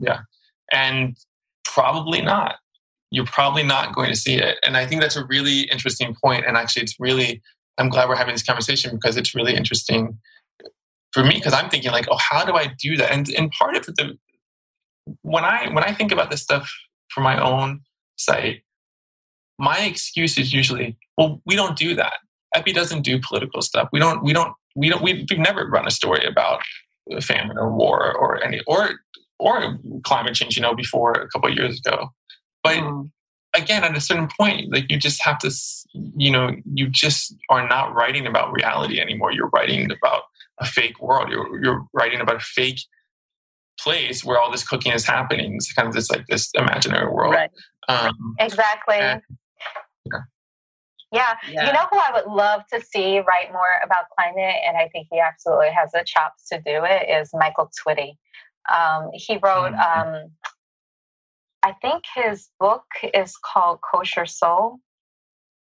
[0.00, 0.20] Yeah,
[0.72, 1.16] and
[1.64, 2.56] probably not.
[3.10, 6.44] You're probably not going to see it, and I think that's a really interesting point.
[6.46, 7.42] And actually, it's really
[7.78, 10.18] I'm glad we're having this conversation because it's really interesting
[11.12, 13.12] for me because I'm thinking like, oh, how do I do that?
[13.12, 14.18] And and part of the
[15.22, 16.70] when I when I think about this stuff
[17.10, 17.80] for my own
[18.16, 18.62] site,
[19.58, 22.14] my excuse is usually, well, we don't do that.
[22.54, 23.88] Epi doesn't do political stuff.
[23.92, 24.22] We don't.
[24.22, 24.54] We don't.
[24.76, 25.02] We don't.
[25.02, 26.62] We, we've never run a story about
[27.20, 28.90] famine or war or any or
[29.38, 30.56] or climate change.
[30.56, 32.10] You know, before a couple of years ago,
[32.62, 32.76] but.
[32.76, 33.10] Mm.
[33.56, 35.50] Again, at a certain point, like you just have to,
[36.16, 39.30] you know, you just are not writing about reality anymore.
[39.30, 40.22] You're writing about
[40.58, 41.30] a fake world.
[41.30, 42.80] You're, you're writing about a fake
[43.80, 45.54] place where all this cooking is happening.
[45.54, 47.34] It's kind of this like this imaginary world.
[47.34, 47.50] Right.
[47.88, 48.96] Um, exactly.
[48.96, 49.20] And,
[50.06, 50.18] yeah.
[51.12, 51.34] Yeah.
[51.48, 51.66] yeah.
[51.66, 55.08] You know who I would love to see write more about climate, and I think
[55.10, 58.16] he absolutely has the chops to do it, is Michael Twitty.
[58.74, 60.14] Um, he wrote, mm-hmm.
[60.14, 60.30] um,
[61.62, 64.78] I think his book is called Kosher Soul.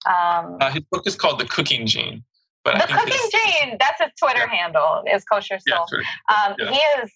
[0.05, 2.23] Um, uh, his book is called The Cooking Gene.
[2.63, 4.55] But the Cooking his, Gene, that's his Twitter yeah.
[4.55, 5.85] handle, is Kosher Soul.
[6.29, 7.11] Um, yeah, he is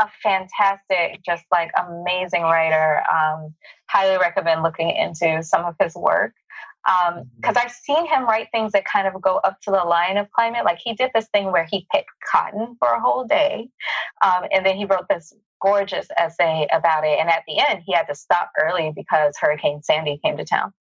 [0.00, 3.02] a fantastic, just like amazing writer.
[3.12, 3.54] Um,
[3.88, 6.32] highly recommend looking into some of his work
[6.84, 7.58] because um, mm-hmm.
[7.58, 10.64] I've seen him write things that kind of go up to the line of climate.
[10.64, 13.68] Like he did this thing where he picked cotton for a whole day,
[14.24, 17.18] um, and then he wrote this gorgeous essay about it.
[17.18, 20.72] And at the end, he had to stop early because Hurricane Sandy came to town.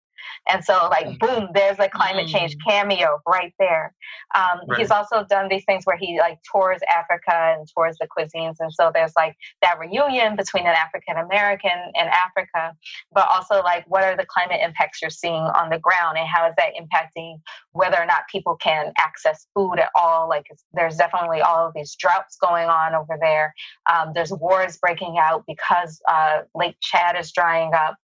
[0.47, 1.19] And so, like, mm.
[1.19, 2.59] boom, there's a climate change mm.
[2.67, 3.93] cameo right there.
[4.35, 4.79] Um, right.
[4.79, 8.55] He's also done these things where he like tours Africa and tours the cuisines.
[8.59, 12.75] And so there's like that reunion between an African American and Africa,
[13.13, 16.47] but also like what are the climate impacts you're seeing on the ground and how
[16.47, 17.39] is that impacting
[17.71, 20.27] whether or not people can access food at all?
[20.27, 23.53] Like, there's definitely all of these droughts going on over there.
[23.91, 27.95] Um, there's wars breaking out because uh, Lake Chad is drying up.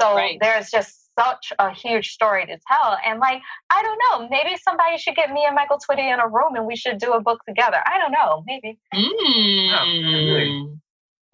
[0.00, 0.38] So right.
[0.40, 2.96] there's just such a huge story to tell.
[3.04, 6.28] And like, I don't know, maybe somebody should get me and Michael Twitty in a
[6.28, 7.78] room and we should do a book together.
[7.86, 8.78] I don't know, maybe.
[8.94, 10.78] Mm.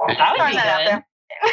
[0.09, 1.03] Yeah, that would be good.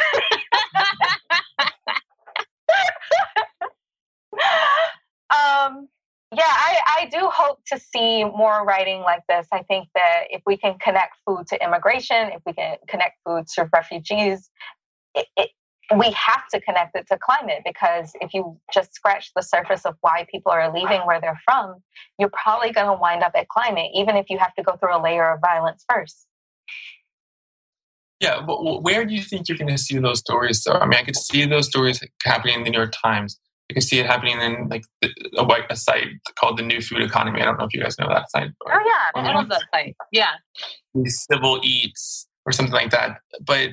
[5.30, 5.88] um,
[6.32, 9.48] yeah, I, I do hope to see more writing like this.
[9.52, 13.48] I think that if we can connect food to immigration, if we can connect food
[13.56, 14.50] to refugees,
[15.16, 15.50] it, it,
[15.96, 19.96] we have to connect it to climate because if you just scratch the surface of
[20.02, 21.82] why people are leaving where they're from,
[22.20, 24.96] you're probably going to wind up at climate, even if you have to go through
[24.96, 26.28] a layer of violence first.
[28.20, 30.64] Yeah, but where do you think you're going to see those stories?
[30.64, 33.40] Though I mean, I could see those stories happening in the New York Times.
[33.70, 35.10] I can see it happening in like a,
[35.70, 36.08] a site
[36.40, 37.42] called the New Food Economy.
[37.42, 38.50] I don't know if you guys know that site.
[38.66, 39.96] Oh yeah, I love that site.
[40.12, 40.32] Yeah,
[41.06, 43.20] Civil Eats or something like that.
[43.46, 43.72] But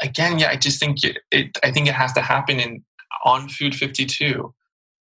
[0.00, 2.84] again, yeah, I just think it, it, I think it has to happen in
[3.24, 4.52] on Food 52,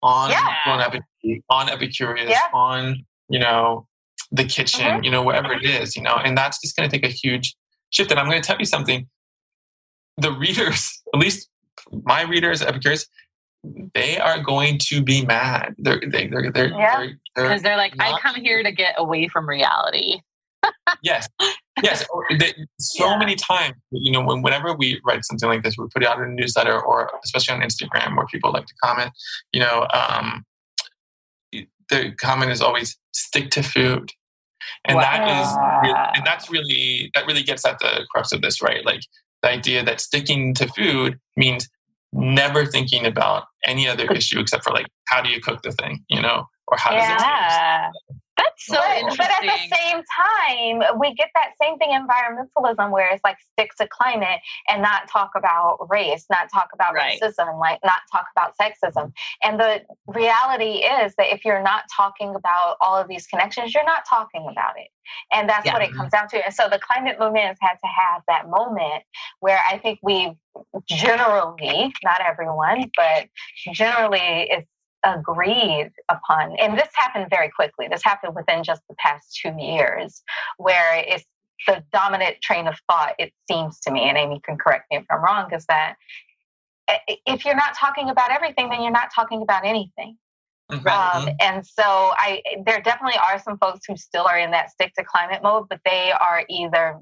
[0.03, 0.55] on yeah.
[0.65, 1.01] on, Epic,
[1.49, 2.47] on Epicurious, yeah.
[2.53, 3.87] on you know
[4.31, 5.03] the kitchen, mm-hmm.
[5.03, 7.55] you know whatever it is, you know, and that's just going to take a huge
[7.89, 8.11] shift.
[8.11, 9.07] And I'm going to tell you something:
[10.17, 11.49] the readers, at least
[12.03, 13.05] my readers, Epicurious,
[13.93, 15.75] they are going to be mad.
[15.77, 16.99] They're they, they're they're yeah.
[16.99, 20.21] because they're, they're, they're, like, not, I come here to get away from reality.
[21.03, 21.27] yes,
[21.83, 22.05] yes.
[22.13, 22.23] Oh,
[22.79, 23.17] so yeah.
[23.17, 26.19] many times, you know, when, whenever we write something like this, we put it out
[26.19, 29.11] in a newsletter or especially on Instagram where people like to comment,
[29.53, 30.45] you know, um,
[31.89, 34.11] the comment is always stick to food.
[34.85, 35.01] And wow.
[35.01, 38.85] that is, and that's really, that really gets at the crux of this, right?
[38.85, 39.01] Like
[39.41, 41.69] the idea that sticking to food means
[42.11, 46.03] never thinking about any other issue except for like, how do you cook the thing,
[46.09, 47.17] you know, or how yeah.
[47.17, 48.21] does it taste?
[48.37, 49.25] That's so but, interesting.
[49.39, 53.71] But at the same time, we get that same thing environmentalism where it's like stick
[53.79, 54.39] to climate
[54.69, 57.19] and not talk about race, not talk about right.
[57.19, 59.11] racism, like not talk about sexism.
[59.43, 63.85] And the reality is that if you're not talking about all of these connections, you're
[63.85, 64.89] not talking about it.
[65.33, 65.73] And that's yeah.
[65.73, 66.45] what it comes down to.
[66.45, 69.03] And so the climate movement has had to have that moment
[69.39, 70.33] where I think we
[70.87, 73.27] generally, not everyone, but
[73.73, 74.67] generally it's
[75.05, 76.55] agreed upon.
[76.59, 77.87] And this happened very quickly.
[77.87, 80.21] This happened within just the past two years,
[80.57, 81.25] where it's
[81.65, 85.05] the dominant train of thought, it seems to me, and Amy can correct me if
[85.11, 85.95] I'm wrong, is that
[87.25, 90.17] if you're not talking about everything, then you're not talking about anything.
[90.71, 90.87] Mm-hmm.
[90.87, 91.35] Um, mm-hmm.
[91.39, 95.03] and so I there definitely are some folks who still are in that stick to
[95.03, 96.99] climate mode, but they are either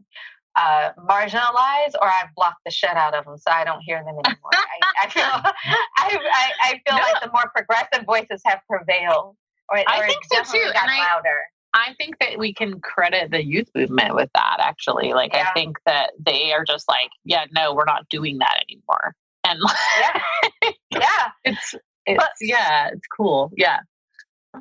[0.55, 4.15] uh, marginalized or I've blocked the shit out of them so I don't hear them
[4.15, 4.51] anymore.
[4.53, 5.51] I, I, feel I,
[5.97, 7.01] I, I feel no.
[7.01, 9.35] like the more progressive voices have prevailed.
[9.69, 10.63] Or, I or think so too.
[10.63, 11.39] And louder.
[11.73, 14.57] I, I think that we can credit the youth movement with that.
[14.59, 15.47] Actually, like Yeah.
[15.49, 19.13] I think that they are just like, yeah, no, we're not doing that anymore.
[19.45, 19.59] And
[19.99, 20.71] Yeah.
[20.91, 21.29] yeah.
[21.43, 21.75] it's
[22.05, 23.51] it's But- yeah, it's cool.
[23.57, 23.79] Yeah.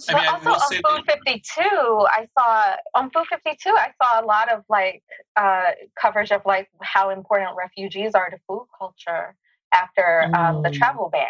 [0.08, 3.92] I but mean, I also will on Food 52, I saw on Food 52, I
[4.02, 5.02] saw a lot of like
[5.36, 9.36] uh, coverage of like how important refugees are to food culture
[9.72, 10.74] after um, the Mm.
[10.74, 11.26] travel ban.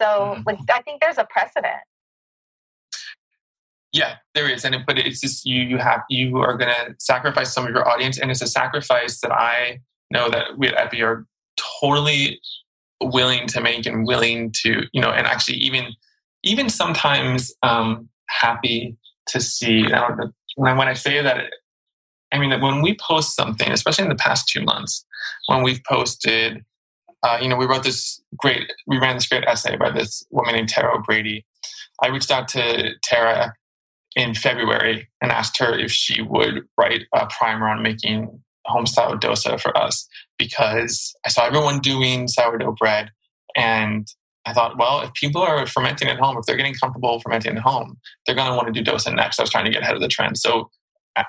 [0.00, 0.46] So, Mhm.
[0.46, 1.82] like, I think there's a precedent.
[3.92, 5.60] Yeah, there is, and it, but it's just you.
[5.62, 9.20] You have you are going to sacrifice some of your audience, and it's a sacrifice
[9.20, 9.80] that I
[10.10, 11.26] know that we at Epi are
[11.80, 12.40] totally
[13.02, 15.94] willing to make and willing to you know, and actually even
[16.44, 18.96] even sometimes um, happy
[19.28, 19.82] to see.
[20.56, 21.52] When I, when I say that,
[22.32, 25.04] I mean that when we post something, especially in the past two months,
[25.46, 26.64] when we've posted,
[27.22, 30.54] uh, you know, we wrote this great, we ran this great essay by this woman
[30.54, 31.44] named Tara O'Brady.
[32.02, 33.54] I reached out to Tara
[34.16, 39.16] in February and asked her if she would write a primer on making home style
[39.16, 40.06] dosa for us
[40.38, 43.10] because I saw everyone doing sourdough bread
[43.56, 44.06] and
[44.44, 47.62] I thought, well, if people are fermenting at home, if they're getting comfortable fermenting at
[47.62, 49.38] home, they're going to want to do dosa next.
[49.38, 50.38] I was trying to get ahead of the trend.
[50.38, 50.68] So,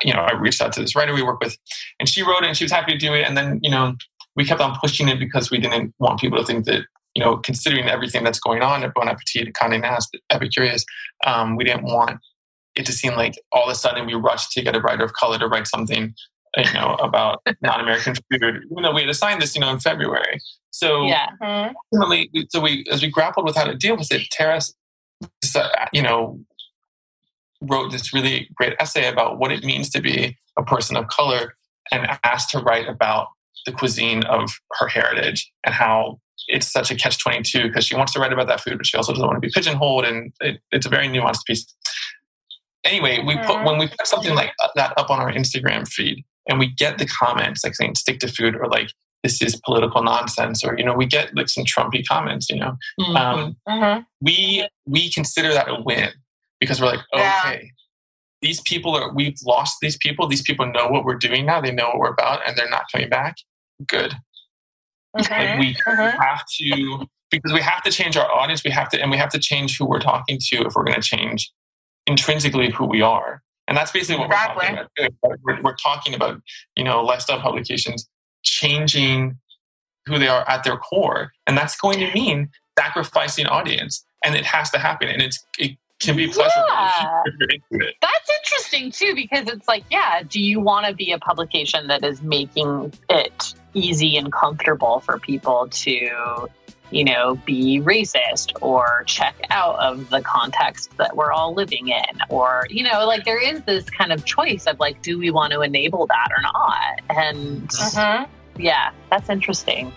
[0.04, 1.58] you know, I reached out to this writer we work with
[2.00, 3.28] and she wrote it and she was happy to do it.
[3.28, 3.96] And then, you know,
[4.36, 7.38] we kept on pushing it because we didn't want people to think that, you know,
[7.38, 10.84] considering everything that's going on at Bon Appetit, Condé Nast, Epicurious,
[11.28, 12.20] um, we didn't want
[12.76, 15.14] it to seem like all of a sudden we rushed to get a writer of
[15.14, 16.16] color to write something,
[16.58, 20.40] you know, about non-American food, even though we had assigned this, you know, in February.
[20.72, 21.28] So Yeah.
[21.94, 24.60] Ultimately, so we, as we grappled with how to deal with it, Tara,
[25.56, 26.40] uh, you know,
[27.62, 31.54] wrote this really great essay about what it means to be a person of color
[31.92, 33.28] and asked to write about
[33.66, 36.20] the cuisine of her heritage and how
[36.50, 38.98] it's such a catch 22 because she wants to write about that food, but she
[38.98, 40.04] also doesn't want to be pigeonholed.
[40.04, 41.66] And it, it's a very nuanced piece.
[42.84, 43.66] Anyway, we put, Mhm.
[43.66, 47.06] when we put something like that up on our Instagram feed and we get the
[47.06, 48.90] comments like saying stick to food or like
[49.24, 52.76] this is political nonsense or, you know, we get like some Trumpy comments, you know,
[53.00, 53.16] Mhm.
[53.18, 54.06] um, Mhm.
[54.22, 56.12] we we consider that a win
[56.60, 57.42] because we're like, Yeah.
[57.46, 57.72] okay,
[58.42, 60.28] these people are we've lost these people.
[60.28, 61.62] These people know what we're doing now.
[61.62, 63.36] They know what we're about, and they're not coming back.
[63.88, 64.14] Good.
[65.14, 65.60] Like Mhm.
[65.60, 66.18] we Mhm.
[66.22, 68.64] have to because we have to change our audience.
[68.64, 71.00] We have to and we have to change who we're talking to if we're going
[71.00, 71.52] to change
[72.08, 73.43] intrinsically who we are.
[73.68, 74.66] And that's basically what Exactly.
[74.70, 75.40] we're talking about.
[75.44, 76.42] We're, we're talking about
[76.76, 78.10] you know lifestyle publications
[78.44, 79.38] changing
[80.06, 84.46] who they are at their core, and that's going to mean sacrificing audience, and it
[84.46, 85.08] has to happen.
[85.08, 87.22] And it's it can be pleasurable Yeah.
[87.26, 87.96] if you're into it.
[88.02, 92.04] That's interesting too, because it's like, yeah, do you want to be a publication that
[92.04, 96.10] is making it easy and comfortable for people to,
[96.94, 102.22] you know, be racist or check out of the context that we're all living in?
[102.30, 105.54] Or, you know, like there is this kind of choice of like, do we want
[105.54, 107.18] to enable that or not?
[107.18, 108.28] And Mhm.
[108.58, 109.92] yeah, that's interesting.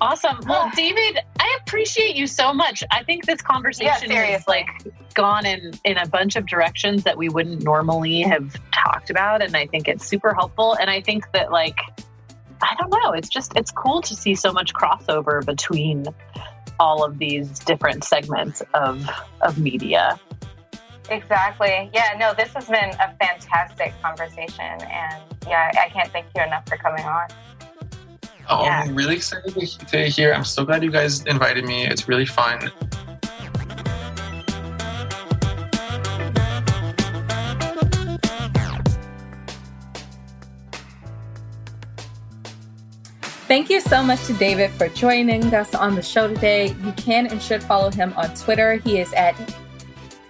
[0.00, 0.38] Awesome.
[0.46, 2.84] Well, David, I appreciate you so much.
[2.92, 4.68] I think this conversation has like
[5.14, 9.56] gone in in a bunch of directions that we wouldn't normally have talked about and
[9.56, 11.80] I think it's super helpful and I think that like
[12.62, 16.04] I don't know, it's just it's cool to see so much crossover between
[16.80, 19.08] all of these different segments of
[19.42, 20.18] of media.
[21.10, 21.90] Exactly.
[21.94, 24.60] Yeah, no, this has been a fantastic conversation.
[24.82, 27.28] And yeah, I can't thank you enough for coming on.
[28.50, 28.82] Oh, Yeah.
[28.84, 30.32] I'm really excited to- to hear.
[30.34, 31.86] I'm so glad you guys invited me.
[31.86, 32.70] It's really fun.
[43.48, 46.76] Thank you so much to David for joining us on the show today.
[46.84, 48.74] You can and should follow him on Twitter.
[48.74, 49.34] He is at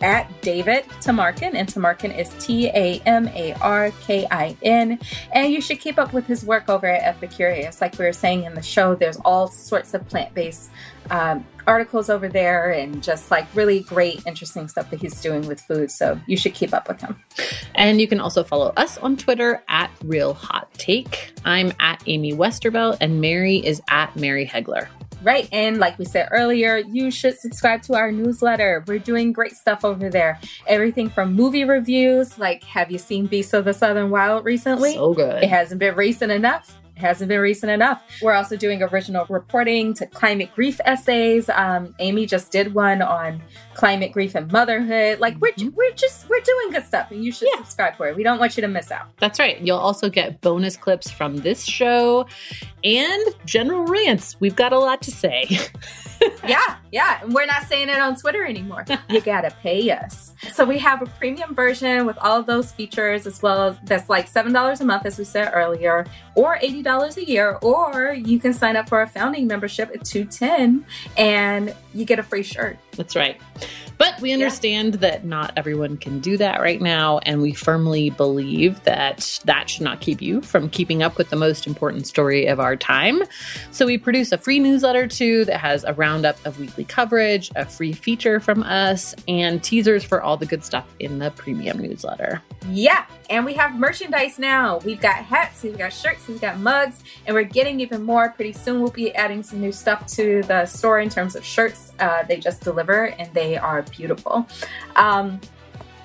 [0.01, 5.01] at David Tamarkin, and Tamarkin is T A M A R K I N.
[5.33, 7.81] And you should keep up with his work over at Epicurious.
[7.81, 10.71] Like we were saying in the show, there's all sorts of plant based
[11.11, 15.61] um, articles over there and just like really great, interesting stuff that he's doing with
[15.61, 15.91] food.
[15.91, 17.15] So you should keep up with him.
[17.75, 21.33] And you can also follow us on Twitter at Real Hot Take.
[21.45, 24.89] I'm at Amy Westervelt, and Mary is at Mary Heglar.
[25.23, 25.49] Right.
[25.53, 28.85] And like we said earlier, you should subscribe to our newsletter.
[28.87, 30.39] We're doing great stuff over there.
[30.67, 34.95] Everything from movie reviews, like have you seen Beasts of the Southern Wild recently?
[34.95, 35.43] So good.
[35.43, 36.78] It hasn't been recent enough.
[36.99, 38.03] It hasn't been recent enough.
[38.21, 41.49] We're also doing original reporting to climate grief essays.
[41.49, 43.41] Um, Amy just did one on
[43.75, 45.21] climate grief and motherhood.
[45.21, 47.59] Like we're we're just we're doing good stuff, and you should Yeah.
[47.59, 48.17] subscribe for it.
[48.17, 49.17] We don't want you to miss out.
[49.19, 49.61] That's right.
[49.61, 52.27] You'll also get bonus clips from this show
[52.83, 54.37] and general rants.
[54.41, 55.47] We've got a lot to say.
[56.47, 57.21] yeah, yeah.
[57.25, 58.85] We're not saying it on Twitter anymore.
[59.09, 60.35] You gotta pay us.
[60.53, 64.09] So we have a premium version with all of those features as well as that's
[64.09, 68.53] like $7 a month, as we said earlier, or $80 a year, or you can
[68.53, 70.85] sign up for a founding membership at 210
[71.17, 72.79] and you get a free shirt.
[72.99, 73.41] That's right.
[73.97, 75.01] But we understand yeah.
[75.01, 77.19] that not everyone can do that right now.
[77.19, 81.37] And we firmly believe that that should not keep you from keeping up with the
[81.37, 83.23] most important story of our time.
[83.71, 87.65] So we produce a free newsletter too that has a roundup of weekly coverage, a
[87.65, 92.43] free feature from us, and teasers for all the good stuff in the premium newsletter.
[92.71, 93.07] Yeah.
[93.31, 94.79] And we have merchandise now.
[94.79, 98.31] We've got hats, we've got shirts, we've got mugs, and we're getting even more.
[98.31, 101.93] Pretty soon we'll be adding some new stuff to the store in terms of shirts.
[101.99, 104.49] Uh, they just deliver and they are beautiful.
[104.97, 105.41] Um,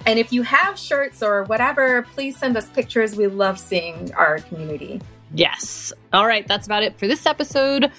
[0.05, 3.15] and if you have shirts or whatever, please send us pictures.
[3.15, 4.99] We love seeing our community.
[5.33, 5.91] Yes.
[6.11, 7.91] All right, that's about it for this episode.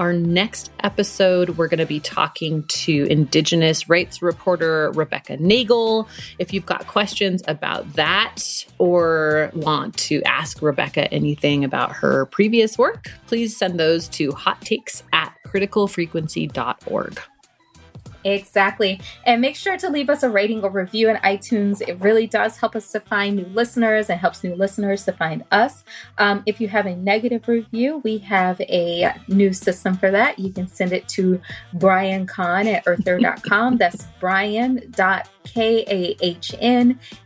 [0.00, 6.08] Our next episode, we're going to be talking to Indigenous rights reporter Rebecca Nagle.
[6.38, 12.76] If you've got questions about that or want to ask Rebecca anything about her previous
[12.76, 17.20] work, please send those to hot takes at criticalfrequency.org.
[18.24, 19.00] Exactly.
[19.24, 21.80] And make sure to leave us a rating or review in iTunes.
[21.86, 25.44] It really does help us to find new listeners and helps new listeners to find
[25.50, 25.84] us.
[26.18, 30.38] Um, if you have a negative review, we have a new system for that.
[30.38, 31.40] You can send it to
[31.74, 33.78] Brian Kahn at earther.com.
[33.78, 35.18] That's brian.kahn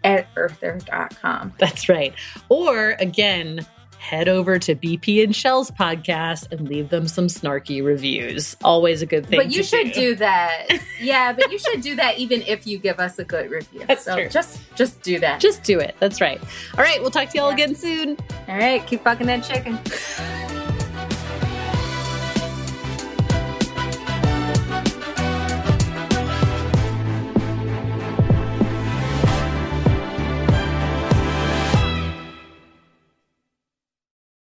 [0.05, 1.55] at earther.com.
[1.59, 2.15] That's right.
[2.49, 3.67] Or again,
[4.07, 8.57] head over to BP and Shell's podcast and leave them some snarky reviews.
[8.63, 9.41] Always a good thing.
[9.41, 10.01] But you should do.
[10.01, 10.15] do.
[10.17, 10.69] that.
[10.99, 13.85] Yeah, but you should do that even if you give us a good review.
[13.87, 14.31] That's so true.
[14.31, 15.41] just just do that.
[15.41, 15.95] Just do it.
[16.01, 16.41] That's right.
[16.79, 17.65] All right, we'll talk to y'all yeah.
[17.65, 18.17] again soon.
[18.49, 19.79] All right, keep fucking that chicken.